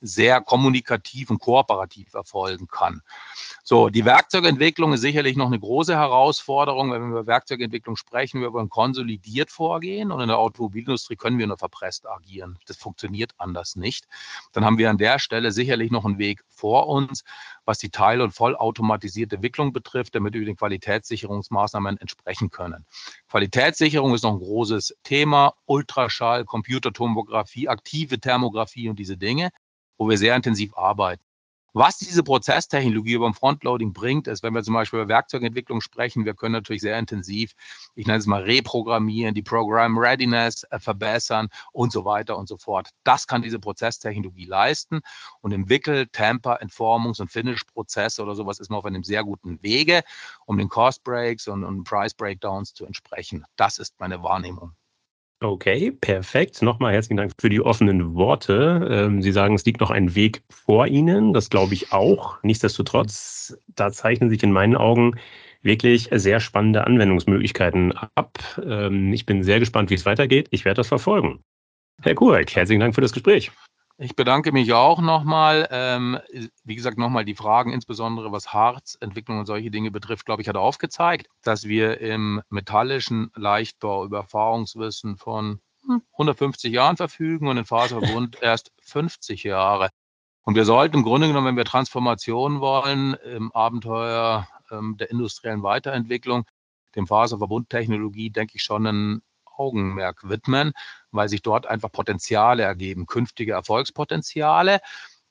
sehr 0.00 0.40
kommunikativ 0.40 1.30
und 1.30 1.40
kooperativ 1.40 2.14
erfolgen 2.14 2.66
kann. 2.66 3.02
So, 3.62 3.88
die 3.88 4.04
Werkzeugentwicklung 4.04 4.92
ist 4.92 5.00
sicherlich 5.00 5.36
noch 5.36 5.46
eine 5.46 5.58
große 5.58 5.96
Herausforderung. 5.96 6.92
Wenn 6.92 7.02
wir 7.02 7.08
über 7.08 7.26
Werkzeugentwicklung 7.26 7.96
sprechen, 7.96 8.40
wir 8.40 8.52
wollen 8.52 8.68
konsolidiert 8.68 9.50
vorgehen 9.50 10.12
und 10.12 10.20
in 10.20 10.28
der 10.28 10.38
Automobilindustrie 10.38 11.16
können 11.16 11.38
wir 11.38 11.46
nur 11.46 11.56
verpresst 11.56 12.06
agieren. 12.06 12.58
Das 12.66 12.76
funktioniert 12.76 13.32
anders 13.38 13.76
nicht. 13.76 14.06
Dann 14.52 14.64
haben 14.64 14.78
wir 14.78 14.90
an 14.90 14.98
der 14.98 15.18
Stelle 15.18 15.52
sicherlich 15.52 15.90
noch 15.90 16.04
einen 16.04 16.18
Weg 16.18 16.44
vor 16.48 16.88
uns, 16.88 17.24
was 17.64 17.78
die 17.78 17.90
teil- 17.90 18.20
und 18.20 18.32
vollautomatisierte 18.32 19.36
Entwicklung 19.36 19.72
betrifft, 19.72 20.14
damit 20.14 20.34
wir 20.34 20.44
den 20.44 20.56
Qualitätssicherungsmaßnahmen 20.56 21.96
entsprechen 21.98 22.50
können. 22.50 22.84
Qualitätssicherung 23.28 24.14
ist 24.14 24.24
noch 24.24 24.32
ein 24.32 24.38
großes 24.38 24.96
Thema. 25.02 25.54
Ultraschall, 25.66 26.44
Computertomographie, 26.44 27.68
aktive 27.68 28.20
Thermografie 28.20 28.88
und 28.88 28.98
diese 28.98 29.16
Dinge 29.16 29.50
wo 29.98 30.08
wir 30.08 30.18
sehr 30.18 30.36
intensiv 30.36 30.76
arbeiten. 30.76 31.22
Was 31.76 31.98
diese 31.98 32.22
Prozesstechnologie 32.22 33.18
beim 33.18 33.34
Frontloading 33.34 33.92
bringt, 33.92 34.28
ist, 34.28 34.44
wenn 34.44 34.54
wir 34.54 34.62
zum 34.62 34.74
Beispiel 34.74 35.00
über 35.00 35.08
Werkzeugentwicklung 35.08 35.80
sprechen, 35.80 36.24
wir 36.24 36.34
können 36.34 36.52
natürlich 36.52 36.82
sehr 36.82 36.96
intensiv, 36.96 37.52
ich 37.96 38.06
nenne 38.06 38.20
es 38.20 38.26
mal 38.26 38.42
reprogrammieren, 38.42 39.34
die 39.34 39.42
Program 39.42 39.98
Readiness 39.98 40.62
äh, 40.70 40.78
verbessern 40.78 41.48
und 41.72 41.90
so 41.90 42.04
weiter 42.04 42.38
und 42.38 42.48
so 42.48 42.58
fort. 42.58 42.90
Das 43.02 43.26
kann 43.26 43.42
diese 43.42 43.58
Prozesstechnologie 43.58 44.44
leisten 44.44 45.00
und 45.40 45.50
im 45.50 45.68
Wickel, 45.68 46.06
Temper, 46.06 46.62
Entformungs- 46.62 47.20
und 47.20 47.32
Finish-Prozess 47.32 48.20
oder 48.20 48.36
sowas 48.36 48.60
ist 48.60 48.70
man 48.70 48.78
auf 48.78 48.84
einem 48.84 49.02
sehr 49.02 49.24
guten 49.24 49.60
Wege, 49.60 50.04
um 50.46 50.58
den 50.58 50.68
Cost 50.68 51.02
Breaks 51.02 51.48
und, 51.48 51.64
und 51.64 51.82
Price 51.82 52.14
Breakdowns 52.14 52.72
zu 52.72 52.86
entsprechen. 52.86 53.44
Das 53.56 53.78
ist 53.78 53.98
meine 53.98 54.22
Wahrnehmung. 54.22 54.76
Okay, 55.40 55.90
perfekt. 55.90 56.62
Nochmal 56.62 56.94
herzlichen 56.94 57.18
Dank 57.18 57.32
für 57.38 57.50
die 57.50 57.60
offenen 57.60 58.14
Worte. 58.14 58.88
Ähm, 58.90 59.20
Sie 59.20 59.32
sagen, 59.32 59.54
es 59.54 59.64
liegt 59.66 59.80
noch 59.80 59.90
ein 59.90 60.14
Weg 60.14 60.42
vor 60.48 60.86
Ihnen. 60.86 61.34
Das 61.34 61.50
glaube 61.50 61.74
ich 61.74 61.92
auch. 61.92 62.42
Nichtsdestotrotz, 62.42 63.58
da 63.68 63.92
zeichnen 63.92 64.30
sich 64.30 64.42
in 64.42 64.52
meinen 64.52 64.74
Augen 64.76 65.16
wirklich 65.60 66.08
sehr 66.12 66.40
spannende 66.40 66.86
Anwendungsmöglichkeiten 66.86 67.92
ab. 68.14 68.38
Ähm, 68.64 69.12
ich 69.12 69.26
bin 69.26 69.42
sehr 69.42 69.60
gespannt, 69.60 69.90
wie 69.90 69.94
es 69.94 70.06
weitergeht. 70.06 70.48
Ich 70.50 70.64
werde 70.64 70.76
das 70.76 70.88
verfolgen. 70.88 71.42
Herr 72.02 72.14
Kurek, 72.14 72.54
herzlichen 72.54 72.80
Dank 72.80 72.94
für 72.94 73.00
das 73.00 73.12
Gespräch. 73.12 73.50
Ich 73.96 74.16
bedanke 74.16 74.50
mich 74.50 74.72
auch 74.72 75.00
nochmal. 75.00 75.68
Ähm, 75.70 76.18
wie 76.64 76.74
gesagt, 76.74 76.98
nochmal 76.98 77.24
die 77.24 77.36
Fragen, 77.36 77.72
insbesondere 77.72 78.32
was 78.32 78.52
Harzentwicklung 78.52 79.38
und 79.38 79.46
solche 79.46 79.70
Dinge 79.70 79.92
betrifft, 79.92 80.26
glaube 80.26 80.42
ich, 80.42 80.48
hat 80.48 80.56
aufgezeigt, 80.56 81.28
dass 81.42 81.64
wir 81.64 82.00
im 82.00 82.42
metallischen 82.48 83.30
Leichtbau 83.36 84.04
über 84.04 84.18
Erfahrungswissen 84.18 85.16
von 85.16 85.60
150 86.12 86.70
hm, 86.70 86.74
Jahren 86.74 86.96
verfügen 86.96 87.46
und 87.46 87.56
im 87.56 87.66
Faserverbund 87.66 88.38
erst 88.42 88.72
50 88.82 89.44
Jahre. 89.44 89.90
Und 90.42 90.56
wir 90.56 90.64
sollten 90.64 90.96
im 90.98 91.02
Grunde 91.04 91.28
genommen, 91.28 91.46
wenn 91.46 91.56
wir 91.56 91.64
Transformation 91.64 92.60
wollen, 92.60 93.14
im 93.14 93.52
Abenteuer 93.52 94.48
ähm, 94.72 94.96
der 94.98 95.10
industriellen 95.10 95.62
Weiterentwicklung, 95.62 96.46
dem 96.96 97.06
Faserverbundtechnologie, 97.06 98.30
denke 98.30 98.56
ich, 98.56 98.62
schon 98.62 98.86
einen 98.86 99.22
Augenmerk 99.56 100.28
widmen, 100.28 100.72
weil 101.10 101.28
sich 101.28 101.42
dort 101.42 101.66
einfach 101.66 101.92
Potenziale 101.92 102.62
ergeben, 102.62 103.06
künftige 103.06 103.52
Erfolgspotenziale, 103.52 104.80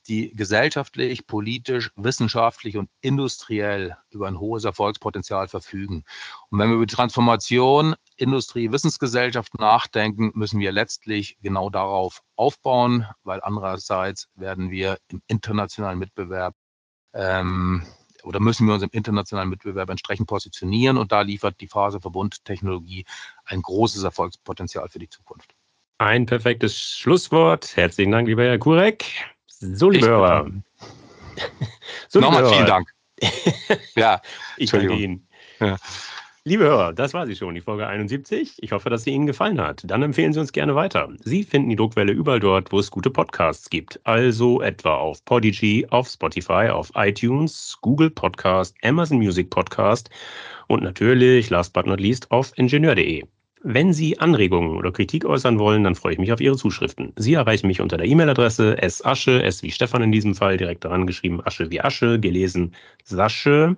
die 0.08 0.36
gesellschaftlich, 0.36 1.28
politisch, 1.28 1.92
wissenschaftlich 1.96 2.78
und 2.78 2.90
industriell 3.02 3.98
über 4.10 4.28
ein 4.28 4.40
hohes 4.40 4.66
Erfolgspotenzial 4.66 5.48
verfügen. 5.48 6.04
Und 6.50 6.60
wenn 6.60 6.70
wir 6.70 6.76
über 6.76 6.86
die 6.86 6.96
Transformation 6.96 7.96
Industrie, 8.18 8.72
Wissensgesellschaft 8.72 9.58
nachdenken, 9.60 10.32
müssen 10.36 10.60
wir 10.60 10.72
letztlich 10.72 11.38
genau 11.42 11.70
darauf 11.70 12.22
aufbauen, 12.36 13.08
weil 13.24 13.42
andererseits 13.42 14.28
werden 14.36 14.72
wir 14.72 14.98
im 15.08 15.22
internationalen 15.28 16.00
Mitbewerb 16.00 16.56
ähm, 17.14 17.86
oder 18.24 18.40
müssen 18.40 18.68
wir 18.68 18.74
uns 18.74 18.84
im 18.84 18.90
internationalen 18.92 19.50
Mitbewerb 19.50 19.90
entsprechend 19.90 20.28
positionieren 20.28 20.98
und 20.98 21.12
da 21.12 21.22
liefert 21.22 21.60
die 21.62 21.68
Faserverbundtechnologie 21.68 23.06
ein 23.46 23.62
großes 23.62 24.04
Erfolgspotenzial 24.04 24.90
für 24.90 25.00
die 25.00 25.10
Zukunft. 25.10 25.54
Ein 25.98 26.26
perfektes 26.26 26.78
Schlusswort. 26.78 27.76
Herzlichen 27.76 28.12
Dank, 28.12 28.28
lieber 28.28 28.44
Herr 28.44 28.58
Kurek. 28.58 29.06
So, 29.48 29.90
liebe 29.90 30.08
Hörer. 30.08 30.50
so, 32.10 32.20
Nochmal 32.20 32.50
vielen 32.50 32.66
Dank. 32.66 32.90
ja, 33.96 34.22
ich 34.58 34.72
danke 34.72 34.94
Ihnen. 34.94 35.28
Ja. 35.60 35.78
Liebe 36.46 36.66
Hörer, 36.66 36.92
das 36.92 37.14
war 37.14 37.26
sie 37.26 37.38
schon, 37.38 37.56
die 37.56 37.62
Folge 37.62 37.88
71. 37.88 38.62
Ich 38.62 38.74
hoffe, 38.74 38.90
dass 38.90 39.06
sie 39.06 39.12
Ihnen 39.12 39.28
gefallen 39.28 39.62
hat. 39.62 39.82
Dann 39.88 40.04
empfehlen 40.04 40.34
Sie 40.34 40.42
uns 40.42 40.52
gerne 40.52 40.76
weiter. 40.76 41.08
Sie 41.24 41.46
finden 41.46 41.70
die 41.70 41.78
Druckwelle 41.78 42.12
überall 42.12 42.42
dort, 42.42 42.74
wo 42.74 42.80
es 42.80 42.92
gute 42.92 43.10
Podcasts 43.10 43.70
gibt. 43.70 44.02
Also 44.04 44.62
etwa 44.62 44.98
auf 44.98 45.24
Podigy, 45.24 45.88
auf 45.90 46.10
Spotify, 46.10 46.68
auf 46.70 46.92
iTunes, 46.96 47.78
Google 47.80 48.10
Podcast, 48.10 48.76
Amazon 48.84 49.20
Music 49.20 49.50
Podcast 49.52 50.10
und 50.68 50.84
natürlich, 50.84 51.50
last 51.50 51.72
but 51.72 51.86
not 51.86 52.02
least, 52.02 52.30
auf 52.30 52.52
ingenieur.de. 52.58 53.24
Wenn 53.62 53.94
Sie 53.94 54.20
Anregungen 54.20 54.76
oder 54.76 54.92
Kritik 54.92 55.24
äußern 55.24 55.60
wollen, 55.60 55.86
dann 55.86 55.96
freue 55.96 56.12
ich 56.12 56.20
mich 56.20 56.34
auf 56.34 56.42
Ihre 56.42 56.58
Zuschriften. 56.58 57.14
Sie 57.16 57.36
erreichen 57.36 57.68
mich 57.68 57.80
unter 57.80 57.96
der 57.96 58.08
E-Mail-Adresse 58.08 58.76
sasche, 58.90 59.42
s 59.42 59.64
wie 59.64 59.72
Stefan 59.72 60.02
in 60.02 60.12
diesem 60.12 60.36
Fall, 60.36 60.58
direkt 60.58 60.84
daran 60.84 61.08
geschrieben, 61.08 61.40
Asche 61.42 61.72
wie 61.72 61.80
Asche, 61.80 62.20
gelesen 62.20 62.76
Sasche 63.06 63.78